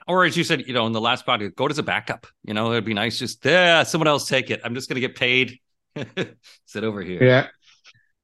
or 0.08 0.26
as 0.26 0.38
you 0.38 0.44
said, 0.44 0.68
you 0.68 0.74
know, 0.74 0.88
in 0.88 0.94
the 0.94 1.02
last 1.02 1.26
podcast, 1.26 1.56
go 1.56 1.68
as 1.68 1.78
a 1.78 1.84
backup. 1.84 2.28
You 2.44 2.54
know, 2.54 2.72
it'd 2.72 2.86
be 2.86 2.94
nice 2.94 3.20
just 3.20 3.44
yeah, 3.46 3.84
someone 3.84 4.08
else 4.08 4.28
take 4.28 4.50
it. 4.50 4.62
I'm 4.64 4.76
just 4.76 4.90
gonna 4.90 5.02
get 5.02 5.16
paid. 5.16 5.60
Sit 6.66 6.84
over 6.84 7.02
here. 7.02 7.24
Yeah. 7.24 7.48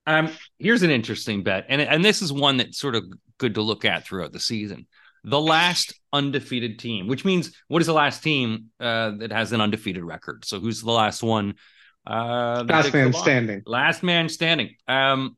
Um, 0.06 0.30
here's 0.60 0.84
an 0.84 0.92
interesting 0.92 1.44
bet, 1.44 1.66
and 1.70 1.82
and 1.82 2.04
this 2.04 2.22
is 2.22 2.32
one 2.32 2.58
that's 2.58 2.78
sort 2.78 2.96
of 2.96 3.06
good 3.38 3.56
to 3.56 3.62
look 3.62 3.86
at 3.86 4.06
throughout 4.06 4.34
the 4.34 4.40
season. 4.40 4.88
The 5.24 5.40
last 5.40 5.94
undefeated 6.12 6.80
team, 6.80 7.08
which 7.08 7.24
means 7.24 7.56
what 7.70 7.82
is 7.82 7.88
the 7.88 7.94
last 7.94 8.22
team 8.22 8.72
uh, 8.80 9.12
that 9.20 9.32
has 9.32 9.54
an 9.54 9.62
undefeated 9.62 10.04
record? 10.04 10.44
So 10.44 10.60
who's 10.60 10.82
the 10.82 10.92
last 10.92 11.24
one? 11.24 11.56
Uh, 12.06 12.66
last 12.68 12.94
man 12.94 13.14
standing. 13.14 13.64
Last 13.66 14.04
man 14.04 14.28
standing. 14.28 14.76
Um, 14.88 15.38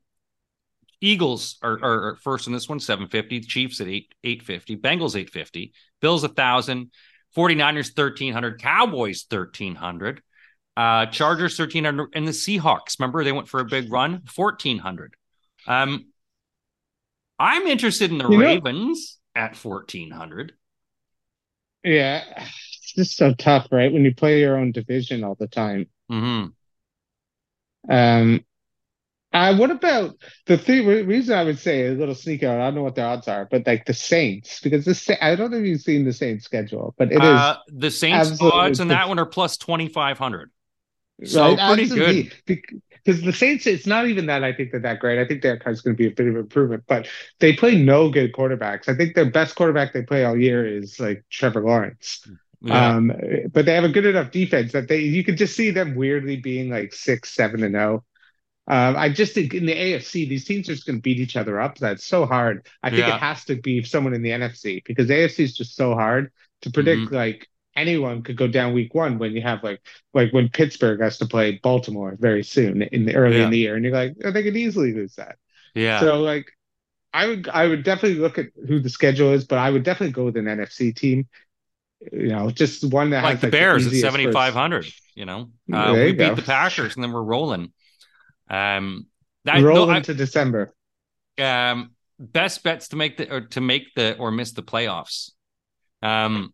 Eagles 1.00 1.58
are, 1.62 1.78
are, 1.82 2.16
first 2.16 2.46
in 2.46 2.52
this 2.52 2.68
one, 2.68 2.80
750. 2.80 3.40
Chiefs 3.40 3.80
at 3.80 3.88
8 3.88 4.14
850. 4.24 4.76
Bengals 4.76 5.10
850. 5.10 5.72
Bills 6.00 6.22
1,000. 6.22 6.90
49ers 7.36 7.96
1,300. 7.96 8.60
Cowboys 8.60 9.26
1,300. 9.28 10.22
Uh, 10.76 11.06
Chargers 11.06 11.58
1,300. 11.58 12.10
And 12.14 12.26
the 12.26 12.32
Seahawks, 12.32 12.98
remember, 12.98 13.24
they 13.24 13.32
went 13.32 13.48
for 13.48 13.60
a 13.60 13.64
big 13.64 13.92
run, 13.92 14.22
1,400. 14.34 15.14
Um, 15.66 16.06
I'm 17.38 17.66
interested 17.66 18.10
in 18.10 18.18
the 18.18 18.28
you 18.28 18.40
Ravens 18.40 19.18
know, 19.34 19.42
at 19.42 19.56
1,400. 19.56 20.52
Yeah. 21.84 22.24
It's 22.36 22.92
just 22.94 23.16
so 23.16 23.34
tough, 23.34 23.68
right? 23.70 23.92
When 23.92 24.04
you 24.04 24.14
play 24.14 24.40
your 24.40 24.56
own 24.56 24.72
division 24.72 25.24
all 25.24 25.34
the 25.34 25.48
time. 25.48 25.88
Mm-hmm. 26.10 27.92
Um, 27.92 28.45
Uh, 29.32 29.54
what 29.56 29.70
about 29.70 30.16
the 30.46 30.56
thing? 30.56 30.86
Reason 30.86 31.36
I 31.36 31.44
would 31.44 31.58
say 31.58 31.88
a 31.88 31.92
little 31.92 32.14
sneaky. 32.14 32.46
I 32.46 32.56
don't 32.56 32.74
know 32.74 32.82
what 32.82 32.94
their 32.94 33.06
odds 33.06 33.28
are, 33.28 33.46
but 33.50 33.66
like 33.66 33.84
the 33.84 33.92
Saints, 33.92 34.60
because 34.60 34.84
this 34.84 35.10
I 35.20 35.34
don't 35.36 35.50
know 35.50 35.58
if 35.58 35.66
you've 35.66 35.80
seen 35.80 36.04
the 36.04 36.12
Saints 36.12 36.44
schedule, 36.44 36.94
but 36.96 37.12
it 37.12 37.22
is 37.22 37.28
uh, 37.28 37.56
the 37.68 37.90
Saints 37.90 38.40
odds 38.40 38.80
in 38.80 38.88
that 38.88 39.08
one 39.08 39.18
are 39.18 39.26
plus 39.26 39.56
twenty 39.56 39.88
five 39.88 40.18
hundred. 40.18 40.50
So 41.24 41.54
right? 41.54 41.74
pretty 41.74 41.88
good. 41.88 42.32
Because 43.04 43.22
the 43.22 43.32
Saints, 43.32 43.66
it's 43.66 43.86
not 43.86 44.08
even 44.08 44.26
that 44.26 44.42
I 44.42 44.52
think 44.52 44.72
they're 44.72 44.80
that 44.80 44.98
great. 44.98 45.20
I 45.20 45.26
think 45.26 45.40
Derek 45.40 45.62
Carr's 45.62 45.80
going 45.80 45.94
to 45.94 45.98
be 45.98 46.08
a 46.08 46.10
bit 46.10 46.26
of 46.26 46.36
improvement, 46.36 46.82
but 46.88 47.06
they 47.38 47.52
play 47.52 47.80
no 47.80 48.10
good 48.10 48.32
quarterbacks. 48.32 48.88
I 48.88 48.96
think 48.96 49.14
their 49.14 49.30
best 49.30 49.54
quarterback 49.54 49.92
they 49.92 50.02
play 50.02 50.24
all 50.24 50.36
year 50.36 50.66
is 50.66 50.98
like 50.98 51.24
Trevor 51.30 51.62
Lawrence. 51.62 52.26
Yeah. 52.62 52.96
Um, 52.96 53.12
but 53.52 53.64
they 53.64 53.74
have 53.74 53.84
a 53.84 53.88
good 53.88 54.06
enough 54.06 54.32
defense 54.32 54.72
that 54.72 54.88
they 54.88 55.00
you 55.00 55.22
could 55.22 55.36
just 55.36 55.54
see 55.54 55.70
them 55.70 55.94
weirdly 55.94 56.36
being 56.36 56.68
like 56.68 56.92
six, 56.92 57.32
seven, 57.32 57.62
and 57.62 57.74
zero. 57.74 58.04
Um, 58.68 58.96
I 58.96 59.10
just 59.10 59.32
think 59.32 59.54
in 59.54 59.64
the 59.64 59.74
AFC, 59.74 60.28
these 60.28 60.44
teams 60.44 60.68
are 60.68 60.74
just 60.74 60.86
going 60.86 60.98
to 60.98 61.02
beat 61.02 61.20
each 61.20 61.36
other 61.36 61.60
up. 61.60 61.78
That's 61.78 62.04
so 62.04 62.26
hard. 62.26 62.66
I 62.82 62.90
think 62.90 63.06
yeah. 63.06 63.14
it 63.14 63.20
has 63.20 63.44
to 63.44 63.54
be 63.54 63.82
someone 63.84 64.12
in 64.12 64.22
the 64.22 64.30
NFC 64.30 64.82
because 64.84 65.06
the 65.06 65.14
AFC 65.14 65.40
is 65.40 65.56
just 65.56 65.76
so 65.76 65.94
hard 65.94 66.32
to 66.62 66.70
predict. 66.70 67.02
Mm-hmm. 67.02 67.14
Like 67.14 67.48
anyone 67.76 68.22
could 68.22 68.36
go 68.36 68.48
down 68.48 68.72
week 68.72 68.94
one 68.94 69.18
when 69.18 69.32
you 69.32 69.42
have 69.42 69.62
like 69.62 69.80
like 70.14 70.32
when 70.32 70.48
Pittsburgh 70.48 71.00
has 71.00 71.18
to 71.18 71.26
play 71.26 71.60
Baltimore 71.62 72.16
very 72.18 72.42
soon 72.42 72.82
in 72.82 73.04
the 73.04 73.14
early 73.14 73.38
yeah. 73.38 73.44
in 73.44 73.50
the 73.50 73.58
year, 73.58 73.76
and 73.76 73.84
you're 73.84 73.94
like, 73.94 74.16
oh, 74.24 74.32
they 74.32 74.42
could 74.42 74.56
easily 74.56 74.92
lose 74.92 75.14
that. 75.14 75.36
Yeah. 75.74 76.00
So 76.00 76.20
like, 76.20 76.50
I 77.12 77.26
would 77.28 77.48
I 77.48 77.68
would 77.68 77.84
definitely 77.84 78.18
look 78.18 78.38
at 78.38 78.46
who 78.66 78.80
the 78.80 78.90
schedule 78.90 79.32
is, 79.32 79.44
but 79.44 79.58
I 79.58 79.70
would 79.70 79.84
definitely 79.84 80.12
go 80.12 80.24
with 80.24 80.36
an 80.36 80.46
NFC 80.46 80.94
team. 80.94 81.28
You 82.12 82.28
know, 82.28 82.50
just 82.50 82.84
one 82.84 83.10
that 83.10 83.22
like 83.22 83.34
has 83.34 83.40
the 83.42 83.46
like, 83.46 83.52
Bears 83.52 83.88
the 83.88 83.96
at 83.96 84.00
seventy 84.00 84.32
five 84.32 84.54
hundred. 84.54 84.86
You 85.14 85.24
know, 85.24 85.50
uh, 85.72 85.92
we 85.94 86.12
beat 86.12 86.18
go. 86.18 86.34
the 86.34 86.42
Packers 86.42 86.94
and 86.96 87.04
then 87.04 87.12
we're 87.12 87.22
rolling. 87.22 87.72
Um, 88.48 89.06
that, 89.44 89.62
rolling 89.62 89.88
no, 89.88 89.96
I, 89.96 90.00
to 90.00 90.14
December. 90.14 90.74
Um, 91.38 91.90
best 92.18 92.62
bets 92.62 92.88
to 92.88 92.96
make 92.96 93.16
the 93.16 93.32
or 93.32 93.40
to 93.42 93.60
make 93.60 93.94
the 93.94 94.16
or 94.16 94.30
miss 94.30 94.52
the 94.52 94.62
playoffs. 94.62 95.30
Um, 96.02 96.52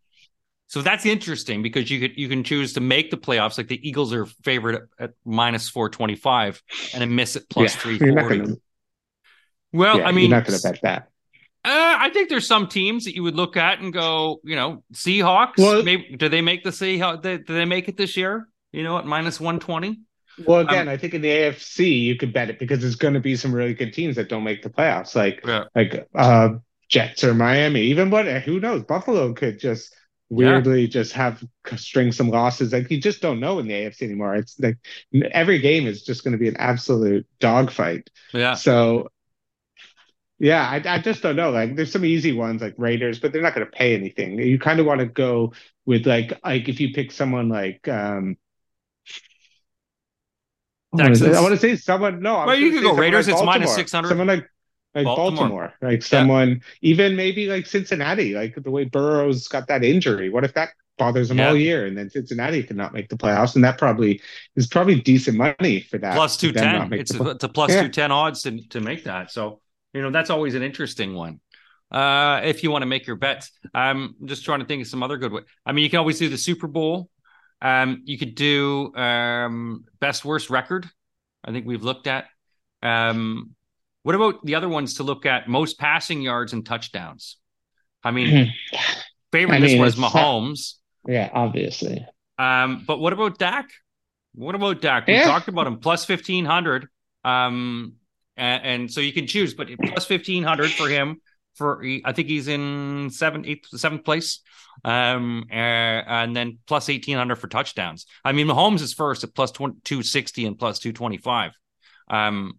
so 0.66 0.80
that's 0.80 1.04
interesting 1.04 1.62
because 1.62 1.90
you 1.90 2.00
could 2.00 2.18
you 2.18 2.28
can 2.28 2.44
choose 2.44 2.74
to 2.74 2.80
make 2.80 3.10
the 3.10 3.18
playoffs. 3.18 3.58
Like 3.58 3.68
the 3.68 3.86
Eagles 3.86 4.12
are 4.12 4.26
favored 4.42 4.74
at, 4.74 4.82
at 4.98 5.10
minus 5.24 5.68
four 5.68 5.88
twenty 5.90 6.16
five 6.16 6.62
and 6.92 7.02
then 7.02 7.14
miss 7.14 7.36
it 7.36 7.48
plus 7.50 7.74
yeah, 7.74 7.80
three 7.80 7.98
forty. 7.98 8.60
Well, 9.72 9.98
yeah, 9.98 10.06
I 10.06 10.12
mean, 10.12 10.30
you're 10.30 10.38
not 10.38 10.46
going 10.46 10.58
to 10.58 10.62
bet 10.62 10.80
that. 10.82 11.08
Uh, 11.64 11.96
I 11.98 12.10
think 12.10 12.28
there's 12.28 12.46
some 12.46 12.66
teams 12.66 13.04
that 13.04 13.14
you 13.14 13.22
would 13.22 13.36
look 13.36 13.56
at 13.56 13.78
and 13.78 13.92
go, 13.92 14.40
you 14.42 14.56
know, 14.56 14.82
Seahawks. 14.92 15.58
Well, 15.58 15.82
maybe 15.82 16.16
do 16.16 16.28
they 16.28 16.40
make 16.40 16.64
the 16.64 16.70
Seahawks? 16.70 17.22
Do 17.22 17.54
they 17.54 17.64
make 17.64 17.88
it 17.88 17.96
this 17.96 18.16
year? 18.16 18.48
You 18.72 18.82
know, 18.82 18.98
at 18.98 19.06
minus 19.06 19.38
one 19.38 19.60
twenty. 19.60 20.00
Well, 20.46 20.60
again, 20.60 20.88
um, 20.88 20.94
I 20.94 20.96
think 20.96 21.14
in 21.14 21.22
the 21.22 21.28
AFC 21.28 22.00
you 22.00 22.16
could 22.16 22.32
bet 22.32 22.50
it 22.50 22.58
because 22.58 22.80
there's 22.80 22.96
going 22.96 23.14
to 23.14 23.20
be 23.20 23.36
some 23.36 23.54
really 23.54 23.74
good 23.74 23.92
teams 23.92 24.16
that 24.16 24.28
don't 24.28 24.44
make 24.44 24.62
the 24.62 24.70
playoffs, 24.70 25.14
like 25.14 25.40
yeah. 25.46 25.64
like 25.74 26.08
uh, 26.14 26.50
Jets 26.88 27.24
or 27.24 27.34
Miami. 27.34 27.82
Even 27.82 28.10
what 28.10 28.26
who 28.42 28.60
knows? 28.60 28.82
Buffalo 28.82 29.32
could 29.34 29.58
just 29.58 29.94
weirdly 30.32 30.82
yeah. 30.82 30.88
just 30.88 31.12
have 31.12 31.44
string 31.76 32.12
some 32.12 32.30
losses. 32.30 32.72
Like 32.72 32.90
you 32.90 33.00
just 33.00 33.20
don't 33.20 33.40
know 33.40 33.58
in 33.58 33.68
the 33.68 33.74
AFC 33.74 34.02
anymore. 34.02 34.34
It's 34.34 34.58
like 34.58 34.78
every 35.30 35.58
game 35.58 35.86
is 35.86 36.02
just 36.02 36.24
going 36.24 36.32
to 36.32 36.38
be 36.38 36.48
an 36.48 36.56
absolute 36.56 37.26
dogfight. 37.38 38.08
Yeah. 38.32 38.54
So 38.54 39.10
yeah, 40.38 40.66
I, 40.68 40.82
I 40.86 40.98
just 40.98 41.22
don't 41.22 41.36
know. 41.36 41.50
Like 41.50 41.76
there's 41.76 41.92
some 41.92 42.04
easy 42.04 42.32
ones 42.32 42.62
like 42.62 42.74
Raiders, 42.76 43.20
but 43.20 43.32
they're 43.32 43.42
not 43.42 43.54
going 43.54 43.66
to 43.66 43.70
pay 43.70 43.94
anything. 43.94 44.38
You 44.38 44.58
kind 44.58 44.80
of 44.80 44.86
want 44.86 45.00
to 45.00 45.06
go 45.06 45.52
with 45.84 46.06
like 46.06 46.32
like 46.44 46.68
if 46.68 46.80
you 46.80 46.92
pick 46.92 47.12
someone 47.12 47.48
like 47.48 47.86
um 47.86 48.36
Texas. 50.96 51.36
I 51.36 51.40
want 51.40 51.52
to 51.52 51.60
say 51.60 51.76
someone. 51.76 52.20
No, 52.20 52.44
well, 52.46 52.54
you 52.54 52.70
could 52.70 52.82
go 52.82 52.94
Raiders. 52.94 53.26
Like 53.26 53.36
it's 53.36 53.44
minus 53.44 53.74
six 53.74 53.92
hundred. 53.92 54.08
Someone 54.08 54.26
like 54.26 54.46
like 54.94 55.04
Baltimore, 55.04 55.36
Baltimore 55.36 55.74
like 55.80 56.02
someone, 56.02 56.48
yeah. 56.48 56.56
even 56.90 57.16
maybe 57.16 57.46
like 57.46 57.66
Cincinnati, 57.66 58.34
like 58.34 58.54
the 58.56 58.70
way 58.70 58.84
Burrow's 58.84 59.48
got 59.48 59.68
that 59.68 59.84
injury. 59.84 60.28
What 60.28 60.44
if 60.44 60.54
that 60.54 60.70
bothers 60.98 61.30
him 61.30 61.38
yeah. 61.38 61.48
all 61.48 61.56
year, 61.56 61.86
and 61.86 61.96
then 61.96 62.10
Cincinnati 62.10 62.62
cannot 62.62 62.92
make 62.92 63.08
the 63.08 63.16
playoffs, 63.16 63.54
and 63.54 63.64
that 63.64 63.78
probably 63.78 64.20
is 64.56 64.66
probably 64.66 65.00
decent 65.00 65.36
money 65.36 65.80
for 65.80 65.98
that. 65.98 66.14
Plus 66.14 66.36
two 66.36 66.52
ten, 66.52 66.92
it's 66.92 67.14
a, 67.14 67.30
it's 67.30 67.44
a 67.44 67.48
plus 67.48 67.70
yeah. 67.70 67.82
two 67.82 67.88
ten 67.88 68.12
odds 68.12 68.42
to 68.42 68.60
to 68.68 68.80
make 68.80 69.04
that. 69.04 69.30
So 69.30 69.60
you 69.94 70.02
know 70.02 70.10
that's 70.10 70.30
always 70.30 70.54
an 70.54 70.62
interesting 70.62 71.14
one. 71.14 71.40
Uh, 71.90 72.40
if 72.44 72.62
you 72.62 72.70
want 72.70 72.82
to 72.82 72.86
make 72.86 73.06
your 73.06 73.16
bets, 73.16 73.50
I'm 73.74 74.14
just 74.24 74.44
trying 74.44 74.60
to 74.60 74.66
think 74.66 74.82
of 74.82 74.88
some 74.88 75.02
other 75.02 75.18
good 75.18 75.32
way. 75.32 75.42
I 75.66 75.72
mean, 75.72 75.84
you 75.84 75.90
can 75.90 75.98
always 75.98 76.18
do 76.18 76.28
the 76.28 76.38
Super 76.38 76.66
Bowl. 76.66 77.10
Um, 77.62 78.02
you 78.04 78.18
could 78.18 78.34
do 78.34 78.92
um, 78.96 79.84
best 80.00 80.24
worst 80.24 80.50
record. 80.50 80.86
I 81.44 81.52
think 81.52 81.64
we've 81.64 81.82
looked 81.82 82.08
at. 82.08 82.26
Um, 82.82 83.54
what 84.02 84.16
about 84.16 84.44
the 84.44 84.56
other 84.56 84.68
ones 84.68 84.94
to 84.94 85.04
look 85.04 85.26
at? 85.26 85.48
Most 85.48 85.78
passing 85.78 86.20
yards 86.20 86.52
and 86.52 86.66
touchdowns. 86.66 87.38
I 88.02 88.10
mean, 88.10 88.52
favorite 89.30 89.56
I 89.56 89.60
mean, 89.60 89.78
this 89.78 89.80
was 89.80 89.94
Mahomes. 89.94 90.74
Yeah, 91.06 91.30
obviously. 91.32 92.04
Um, 92.36 92.82
but 92.84 92.98
what 92.98 93.12
about 93.12 93.38
Dak? 93.38 93.70
What 94.34 94.56
about 94.56 94.80
Dak? 94.80 95.06
We 95.06 95.14
yeah. 95.14 95.24
talked 95.24 95.46
about 95.46 95.68
him 95.68 95.78
plus 95.78 96.04
fifteen 96.04 96.44
hundred. 96.44 96.88
Um, 97.24 97.94
and, 98.36 98.64
and, 98.64 98.92
so 98.92 99.00
you 99.00 99.12
can 99.12 99.28
choose, 99.28 99.54
but 99.54 99.68
plus 99.84 100.04
fifteen 100.04 100.42
hundred 100.42 100.72
for 100.72 100.88
him. 100.88 101.20
For 101.54 101.84
I 102.04 102.12
think 102.12 102.28
he's 102.28 102.48
in 102.48 103.10
seventh, 103.10 103.46
eighth, 103.46 103.68
seventh 103.78 104.04
place. 104.04 104.40
Um, 104.84 105.44
uh, 105.50 105.54
and 105.54 106.34
then 106.34 106.58
plus 106.66 106.88
eighteen 106.88 107.16
hundred 107.16 107.36
for 107.36 107.48
touchdowns. 107.48 108.06
I 108.24 108.32
mean, 108.32 108.46
Mahomes 108.46 108.80
is 108.80 108.94
first 108.94 109.22
at 109.22 109.34
plus 109.34 109.52
two 109.84 110.02
sixty 110.02 110.46
and 110.46 110.58
plus 110.58 110.78
two 110.78 110.92
twenty 110.92 111.18
five. 111.18 111.52
Um, 112.08 112.58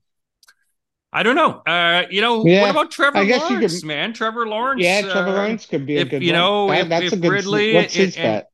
I 1.12 1.22
don't 1.22 1.36
know. 1.36 1.62
Uh, 1.66 2.04
you 2.10 2.22
know, 2.22 2.44
yeah, 2.46 2.62
what 2.62 2.72
about 2.72 2.92
Trevor 2.92 3.20
I 3.20 3.26
guess 3.26 3.42
Lawrence, 3.50 3.80
could, 3.82 3.88
man? 3.88 4.14
Trevor 4.14 4.48
Lawrence. 4.48 4.82
Yeah, 4.82 5.02
Trevor 5.02 5.30
uh, 5.30 5.34
Lawrence 5.34 5.66
could 5.68 5.86
be 5.86 5.98
a 5.98 6.02
if, 6.02 6.10
good 6.10 6.24
You 6.24 6.34
know, 6.34 6.70
that, 6.70 6.82
if, 6.82 6.90
that's 6.90 7.06
if 7.06 7.14
a 7.14 7.18
good, 7.18 7.32
Ridley, 7.32 7.76
what's 7.76 7.94
his 7.94 8.16
bet? 8.16 8.50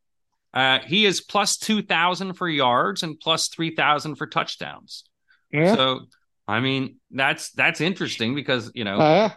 Uh, 0.54 0.80
he 0.80 1.06
is 1.06 1.22
plus 1.22 1.58
2,000 1.58 2.34
for 2.34 2.50
yards 2.50 3.04
and 3.04 3.20
plus 3.20 3.48
3,000 3.48 4.16
for 4.16 4.28
touchdowns. 4.28 5.06
Yeah. 5.52 5.76
So, 5.76 6.02
I 6.48 6.60
mean, 6.60 6.98
that's 7.12 7.52
that's 7.52 7.80
interesting 7.80 8.36
because, 8.36 8.72
you 8.74 8.84
know, 8.84 9.00
uh, 9.00 9.30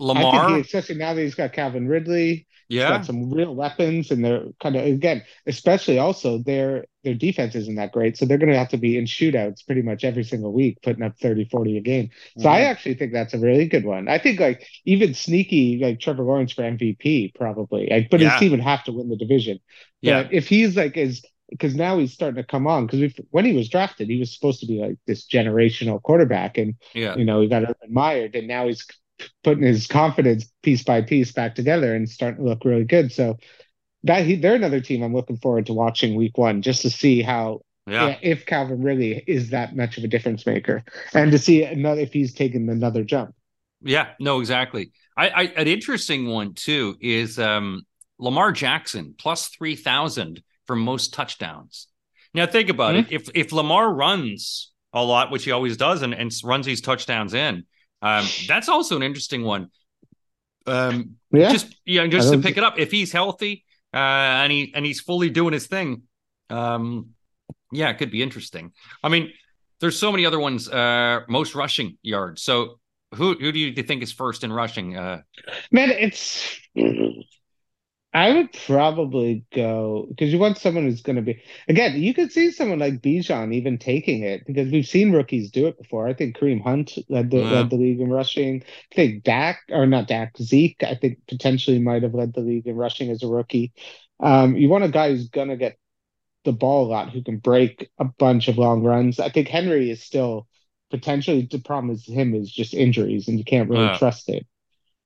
Lamar. 0.00 0.54
He, 0.54 0.60
especially 0.60 0.96
now 0.96 1.14
that 1.14 1.20
he's 1.20 1.34
got 1.34 1.52
Calvin 1.52 1.86
Ridley, 1.86 2.46
yeah, 2.68 2.88
got 2.88 3.04
some 3.04 3.30
real 3.30 3.54
weapons, 3.54 4.10
and 4.10 4.24
they're 4.24 4.44
kind 4.62 4.76
of 4.76 4.84
again, 4.84 5.22
especially 5.46 5.98
also 5.98 6.38
their 6.38 6.86
their 7.04 7.14
defense 7.14 7.54
isn't 7.54 7.74
that 7.76 7.92
great, 7.92 8.16
so 8.16 8.24
they're 8.24 8.38
going 8.38 8.50
to 8.52 8.58
have 8.58 8.68
to 8.70 8.78
be 8.78 8.96
in 8.96 9.04
shootouts 9.04 9.66
pretty 9.66 9.82
much 9.82 10.04
every 10.04 10.24
single 10.24 10.52
week, 10.52 10.78
putting 10.82 11.02
up 11.02 11.18
30, 11.18 11.46
40 11.46 11.78
a 11.78 11.80
game. 11.80 12.10
So 12.38 12.44
mm-hmm. 12.44 12.48
I 12.48 12.60
actually 12.62 12.94
think 12.94 13.12
that's 13.12 13.34
a 13.34 13.38
really 13.38 13.66
good 13.66 13.84
one. 13.84 14.08
I 14.08 14.18
think 14.18 14.40
like 14.40 14.66
even 14.84 15.14
sneaky 15.14 15.78
like 15.82 16.00
Trevor 16.00 16.22
Lawrence 16.22 16.52
for 16.52 16.62
MVP 16.62 17.34
probably, 17.34 17.88
like, 17.90 18.08
but 18.10 18.20
yeah. 18.20 18.30
his 18.30 18.40
team 18.40 18.50
would 18.52 18.60
have 18.60 18.84
to 18.84 18.92
win 18.92 19.08
the 19.08 19.16
division. 19.16 19.58
Yeah, 20.00 20.28
if 20.30 20.48
he's 20.48 20.76
like 20.76 20.96
as 20.96 21.22
because 21.50 21.74
now 21.74 21.98
he's 21.98 22.12
starting 22.12 22.40
to 22.40 22.46
come 22.46 22.66
on 22.66 22.86
because 22.86 23.12
when 23.30 23.44
he 23.44 23.52
was 23.52 23.68
drafted, 23.68 24.08
he 24.08 24.18
was 24.18 24.32
supposed 24.32 24.60
to 24.60 24.66
be 24.66 24.78
like 24.78 24.96
this 25.06 25.26
generational 25.26 26.00
quarterback, 26.00 26.56
and 26.56 26.76
yeah. 26.94 27.16
you 27.16 27.24
know 27.24 27.40
he 27.40 27.48
got 27.48 27.64
admired, 27.82 28.34
and 28.36 28.46
now 28.46 28.66
he's 28.68 28.86
putting 29.44 29.64
his 29.64 29.86
confidence 29.86 30.50
piece 30.62 30.82
by 30.82 31.02
piece 31.02 31.32
back 31.32 31.54
together 31.54 31.94
and 31.94 32.08
starting 32.08 32.44
to 32.44 32.48
look 32.48 32.64
really 32.64 32.84
good. 32.84 33.12
So 33.12 33.36
that 34.04 34.24
he, 34.24 34.36
they're 34.36 34.54
another 34.54 34.80
team 34.80 35.02
I'm 35.02 35.14
looking 35.14 35.36
forward 35.36 35.66
to 35.66 35.74
watching 35.74 36.14
week 36.14 36.38
one 36.38 36.62
just 36.62 36.82
to 36.82 36.90
see 36.90 37.22
how 37.22 37.60
yeah. 37.86 38.16
if 38.22 38.46
Calvin 38.46 38.82
really 38.82 39.22
is 39.26 39.50
that 39.50 39.76
much 39.76 39.98
of 39.98 40.04
a 40.04 40.08
difference 40.08 40.46
maker 40.46 40.84
and 41.12 41.32
to 41.32 41.38
see 41.38 41.64
another 41.64 42.00
if 42.00 42.12
he's 42.12 42.32
taken 42.32 42.68
another 42.68 43.04
jump. 43.04 43.34
Yeah, 43.82 44.08
no, 44.18 44.40
exactly. 44.40 44.92
I, 45.16 45.28
I 45.28 45.42
an 45.42 45.66
interesting 45.66 46.28
one 46.28 46.54
too 46.54 46.96
is 47.00 47.38
um, 47.38 47.82
Lamar 48.18 48.52
Jackson 48.52 49.14
plus 49.18 49.48
three 49.48 49.76
thousand 49.76 50.42
for 50.66 50.76
most 50.76 51.14
touchdowns. 51.14 51.88
Now 52.32 52.46
think 52.46 52.68
about 52.68 52.94
mm-hmm. 52.94 53.12
it. 53.12 53.20
If 53.22 53.30
if 53.34 53.52
Lamar 53.52 53.92
runs 53.92 54.72
a 54.92 55.04
lot, 55.04 55.30
which 55.30 55.44
he 55.44 55.50
always 55.50 55.76
does, 55.76 56.02
and, 56.02 56.14
and 56.14 56.32
runs 56.44 56.66
these 56.66 56.80
touchdowns 56.80 57.34
in, 57.34 57.64
um, 58.02 58.26
that's 58.46 58.68
also 58.68 58.96
an 58.96 59.02
interesting 59.02 59.44
one. 59.44 59.70
Um, 60.66 61.16
yeah, 61.32 61.50
just 61.50 61.74
yeah, 61.84 62.06
just 62.06 62.32
to 62.32 62.38
pick 62.38 62.56
it 62.56 62.64
up. 62.64 62.78
If 62.78 62.90
he's 62.90 63.12
healthy 63.12 63.64
uh, 63.94 63.96
and 63.96 64.52
he 64.52 64.72
and 64.74 64.84
he's 64.84 65.00
fully 65.00 65.30
doing 65.30 65.52
his 65.52 65.66
thing, 65.66 66.02
um, 66.48 67.10
yeah, 67.72 67.90
it 67.90 67.98
could 67.98 68.10
be 68.10 68.22
interesting. 68.22 68.72
I 69.02 69.08
mean, 69.08 69.32
there's 69.80 69.98
so 69.98 70.10
many 70.10 70.26
other 70.26 70.38
ones. 70.38 70.68
Uh, 70.68 71.20
most 71.28 71.54
rushing 71.54 71.98
yards. 72.02 72.42
So 72.42 72.78
who 73.14 73.34
who 73.34 73.52
do 73.52 73.58
you 73.58 73.82
think 73.82 74.02
is 74.02 74.12
first 74.12 74.44
in 74.44 74.52
rushing? 74.52 74.96
Uh, 74.96 75.22
Man, 75.70 75.90
it's 75.90 76.60
I 78.12 78.32
would 78.32 78.52
probably 78.66 79.44
go 79.54 80.06
because 80.08 80.32
you 80.32 80.38
want 80.38 80.58
someone 80.58 80.84
who's 80.84 81.02
going 81.02 81.16
to 81.16 81.22
be 81.22 81.42
again. 81.68 82.00
You 82.00 82.12
could 82.14 82.32
see 82.32 82.50
someone 82.50 82.78
like 82.78 83.00
Bijan 83.02 83.54
even 83.54 83.78
taking 83.78 84.22
it 84.22 84.44
because 84.46 84.70
we've 84.70 84.86
seen 84.86 85.12
rookies 85.12 85.50
do 85.50 85.66
it 85.68 85.78
before. 85.78 86.08
I 86.08 86.14
think 86.14 86.36
Kareem 86.36 86.62
Hunt 86.62 86.98
led 87.08 87.30
the 87.30 87.38
yeah. 87.38 87.50
led 87.50 87.70
the 87.70 87.76
league 87.76 88.00
in 88.00 88.10
rushing. 88.10 88.62
I 88.92 88.94
think 88.94 89.24
Dak 89.24 89.60
or 89.70 89.86
not 89.86 90.08
Dak 90.08 90.36
Zeke. 90.38 90.82
I 90.82 90.94
think 90.94 91.18
potentially 91.28 91.78
might 91.78 92.02
have 92.02 92.14
led 92.14 92.34
the 92.34 92.40
league 92.40 92.66
in 92.66 92.76
rushing 92.76 93.10
as 93.10 93.22
a 93.22 93.28
rookie. 93.28 93.72
Um, 94.18 94.56
you 94.56 94.68
want 94.68 94.84
a 94.84 94.88
guy 94.88 95.10
who's 95.10 95.28
going 95.28 95.48
to 95.48 95.56
get 95.56 95.78
the 96.44 96.52
ball 96.52 96.86
a 96.86 96.90
lot, 96.90 97.10
who 97.10 97.22
can 97.22 97.38
break 97.38 97.90
a 97.98 98.04
bunch 98.04 98.48
of 98.48 98.58
long 98.58 98.82
runs. 98.82 99.20
I 99.20 99.28
think 99.28 99.48
Henry 99.48 99.90
is 99.90 100.02
still 100.02 100.48
potentially 100.90 101.46
the 101.50 101.58
problem 101.58 101.94
is 101.94 102.06
him 102.06 102.34
is 102.34 102.50
just 102.50 102.74
injuries, 102.74 103.28
and 103.28 103.38
you 103.38 103.44
can't 103.44 103.70
really 103.70 103.84
Uh. 103.86 103.98
trust 103.98 104.28
it. 104.28 104.46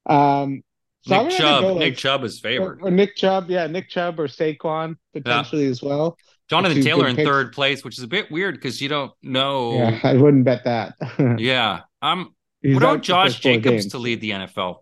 Um, 0.07 0.62
so 1.07 1.22
Nick 1.22 1.36
Chubb. 1.36 1.62
go, 1.62 1.78
Nick 1.78 1.96
Chubb 1.96 2.24
is 2.24 2.38
or, 2.38 2.42
favored. 2.42 2.78
or 2.82 2.90
Nick 2.90 3.16
Chubb, 3.16 3.50
yeah, 3.50 3.66
Nick 3.66 3.88
Chubb 3.90 4.18
or 4.18 4.26
Saquon 4.28 4.96
potentially 5.12 5.66
as 5.66 5.82
well. 5.82 6.16
Jonathan 6.48 6.82
Taylor 6.82 7.07
in 7.09 7.16
picks. 7.16 7.28
third 7.28 7.52
place, 7.52 7.84
which 7.84 7.96
is 7.98 8.05
a 8.05 8.09
bit 8.09 8.30
weird 8.30 8.55
because 8.55 8.80
you 8.80 8.88
don't 8.88 9.12
know. 9.22 9.74
Yeah, 9.74 9.98
I 10.02 10.14
wouldn't 10.14 10.44
bet 10.44 10.64
that. 10.64 10.94
Yeah. 11.38 11.80
Um. 12.02 12.34
He's 12.62 12.74
what 12.74 12.82
about 12.82 13.02
Josh 13.02 13.40
Jacobs 13.40 13.64
games. 13.82 13.86
to 13.88 13.98
lead 13.98 14.20
the 14.22 14.30
NFL? 14.30 14.76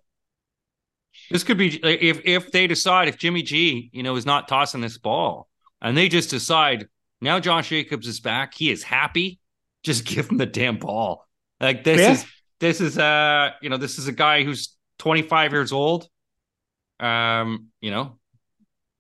This 1.30 1.44
could 1.44 1.58
be 1.58 1.76
if 1.84 2.20
if 2.24 2.52
they 2.52 2.66
decide 2.66 3.08
if 3.08 3.16
Jimmy 3.18 3.42
G, 3.42 3.90
you 3.92 4.02
know, 4.02 4.16
is 4.16 4.26
not 4.26 4.48
tossing 4.48 4.80
this 4.80 4.98
ball, 4.98 5.48
and 5.80 5.96
they 5.96 6.08
just 6.08 6.30
decide 6.30 6.88
now 7.20 7.40
Josh 7.40 7.68
Jacobs 7.70 8.06
is 8.06 8.20
back, 8.20 8.54
he 8.54 8.70
is 8.70 8.82
happy. 8.82 9.38
Just 9.82 10.04
give 10.04 10.30
him 10.30 10.36
the 10.38 10.46
damn 10.46 10.78
ball. 10.78 11.26
Like 11.60 11.82
this 11.82 12.00
Yeah. 12.00 12.12
is 12.12 12.24
this 12.60 12.80
is 12.80 12.98
uh 12.98 13.50
you 13.62 13.68
know 13.68 13.76
this 13.78 13.98
is 13.98 14.06
a 14.06 14.12
guy 14.12 14.44
who's 14.44 14.76
25 15.00 15.52
years 15.52 15.72
old. 15.72 16.08
Um, 17.02 17.68
you 17.80 17.90
know, 17.90 18.18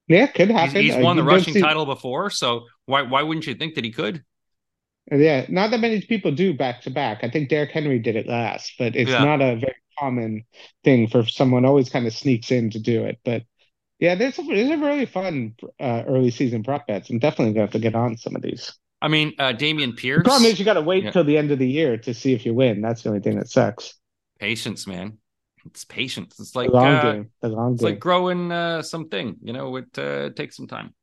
Yeah, 0.08 0.26
could 0.26 0.48
he's, 0.48 0.56
happen. 0.58 0.82
he's 0.82 0.94
Uh, 0.96 1.00
won 1.00 1.16
the 1.16 1.22
rushing 1.22 1.54
see- 1.54 1.60
title 1.60 1.86
before, 1.86 2.30
so 2.30 2.66
why 2.86 3.02
why 3.02 3.22
wouldn't 3.22 3.46
you 3.46 3.54
think 3.54 3.74
that 3.76 3.84
he 3.84 3.90
could? 3.92 4.24
Yeah, 5.10 5.46
not 5.48 5.70
that 5.72 5.80
many 5.80 6.00
people 6.00 6.30
do 6.32 6.54
back 6.54 6.82
to 6.82 6.90
back. 6.90 7.20
I 7.24 7.28
think 7.30 7.48
Derrick 7.48 7.70
Henry 7.70 7.98
did 7.98 8.16
it 8.16 8.26
last, 8.28 8.72
but 8.78 8.94
it's 8.96 9.10
Yeah. 9.10 9.24
not 9.24 9.40
a 9.40 9.56
very 9.56 9.74
common 9.98 10.44
thing 10.84 11.08
for 11.08 11.24
someone 11.26 11.64
always 11.64 11.90
kind 11.90 12.06
of 12.06 12.12
sneaks 12.14 12.50
in 12.50 12.70
to 12.70 12.78
do 12.78 13.04
it. 13.04 13.18
But 13.24 13.42
yeah, 13.98 14.14
there's 14.14 14.38
a, 14.38 14.42
there's 14.42 14.70
a 14.70 14.76
really 14.78 15.06
fun 15.06 15.54
uh, 15.80 16.02
early 16.06 16.30
season 16.30 16.62
prop 16.62 16.86
bets. 16.86 17.10
I'm 17.10 17.18
definitely 17.18 17.54
going 17.54 17.66
to 17.68 17.72
have 17.72 17.72
to 17.72 17.78
get 17.78 17.94
on 17.94 18.16
some 18.16 18.34
of 18.36 18.42
these. 18.42 18.72
I 19.00 19.08
mean, 19.08 19.32
uh 19.40 19.52
Dameon 19.52 19.90
The 19.90 20.00
Pierce. 20.02 20.22
problem 20.22 20.44
is 20.44 20.58
you 20.58 20.64
got 20.64 20.74
to 20.74 20.80
wait 20.82 21.04
Yeah. 21.04 21.10
till 21.10 21.24
the 21.24 21.36
end 21.36 21.50
of 21.50 21.58
the 21.58 21.68
year 21.68 21.96
to 21.98 22.14
see 22.14 22.32
if 22.34 22.46
you 22.46 22.54
win. 22.54 22.80
That's 22.80 23.02
the 23.02 23.08
only 23.10 23.20
thing 23.20 23.36
that 23.38 23.48
sucks. 23.48 23.94
patience, 24.38 24.86
man. 24.88 25.18
It's 25.66 25.84
patience. 25.84 26.38
It's 26.40 26.52
The 26.52 26.58
like 26.60 26.70
long 26.70 26.94
uh, 26.94 27.02
game. 27.02 27.30
The 27.40 27.48
long 27.48 27.72
It's 27.74 27.82
game. 27.82 27.90
like 27.92 28.00
growing 28.00 28.50
uh, 28.52 28.82
something, 28.82 29.36
you 29.42 29.52
know, 29.52 29.76
it 29.76 29.98
uh, 29.98 30.30
takes 30.30 30.56
some 30.56 30.66
time. 30.66 30.94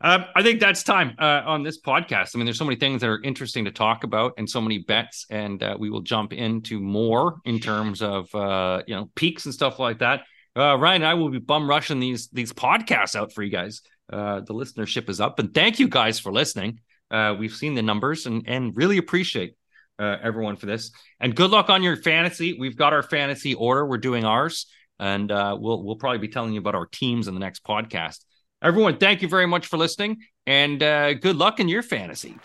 Um, 0.00 0.26
I 0.36 0.42
think 0.42 0.60
that's 0.60 0.82
time 0.82 1.14
uh, 1.18 1.42
on 1.46 1.62
this 1.62 1.80
podcast. 1.80 2.32
I 2.34 2.38
mean, 2.38 2.44
there's 2.44 2.58
so 2.58 2.64
many 2.64 2.76
things 2.76 3.00
that 3.00 3.08
are 3.08 3.22
interesting 3.22 3.64
to 3.64 3.70
talk 3.70 4.04
about 4.04 4.34
and 4.36 4.50
so 4.50 4.60
many 4.60 4.78
bets, 4.78 5.24
and 5.30 5.62
uh, 5.62 5.76
we 5.78 5.88
will 5.88 6.02
jump 6.02 6.32
into 6.34 6.78
more 6.78 7.36
in 7.44 7.58
terms 7.58 8.02
of, 8.02 8.32
uh, 8.34 8.82
you 8.86 8.94
know, 8.94 9.10
peaks 9.14 9.46
and 9.46 9.54
stuff 9.54 9.78
like 9.78 10.00
that. 10.00 10.22
Uh, 10.56 10.76
Ryan 10.76 11.02
and 11.02 11.06
I 11.06 11.14
will 11.14 11.30
be 11.30 11.38
bum 11.38 11.68
rushing 11.68 12.00
these 12.00 12.28
these 12.28 12.52
podcasts 12.52 13.16
out 13.16 13.32
for 13.32 13.42
you 13.42 13.50
guys. 13.50 13.80
Uh, 14.12 14.40
the 14.40 14.52
listenership 14.52 15.08
is 15.08 15.20
up, 15.20 15.38
and 15.38 15.54
thank 15.54 15.78
you 15.78 15.88
guys 15.88 16.18
for 16.20 16.32
listening. 16.32 16.80
Uh, 17.10 17.34
we've 17.38 17.54
seen 17.54 17.74
the 17.74 17.82
numbers 17.82 18.26
and 18.26 18.44
and 18.46 18.76
really 18.76 18.98
appreciate 18.98 19.54
uh, 19.98 20.16
everyone 20.22 20.56
for 20.56 20.66
this. 20.66 20.90
And 21.20 21.34
good 21.34 21.50
luck 21.50 21.70
on 21.70 21.82
your 21.82 21.96
fantasy. 21.96 22.56
We've 22.58 22.76
got 22.76 22.92
our 22.92 23.02
fantasy 23.02 23.54
order. 23.54 23.86
We're 23.86 23.98
doing 23.98 24.24
ours, 24.24 24.66
and 24.98 25.30
uh, 25.30 25.56
we'll 25.58 25.82
we'll 25.82 25.96
probably 25.96 26.18
be 26.18 26.28
telling 26.28 26.52
you 26.52 26.60
about 26.60 26.74
our 26.74 26.86
teams 26.86 27.28
in 27.28 27.34
the 27.34 27.40
next 27.40 27.64
podcast. 27.64 28.24
Everyone, 28.62 28.96
thank 28.96 29.22
you 29.22 29.28
very 29.28 29.46
much 29.46 29.66
for 29.66 29.76
listening, 29.76 30.18
and 30.46 30.82
uh, 30.82 31.14
good 31.14 31.36
luck 31.36 31.60
in 31.60 31.68
your 31.68 31.82
fantasy. 31.82 32.36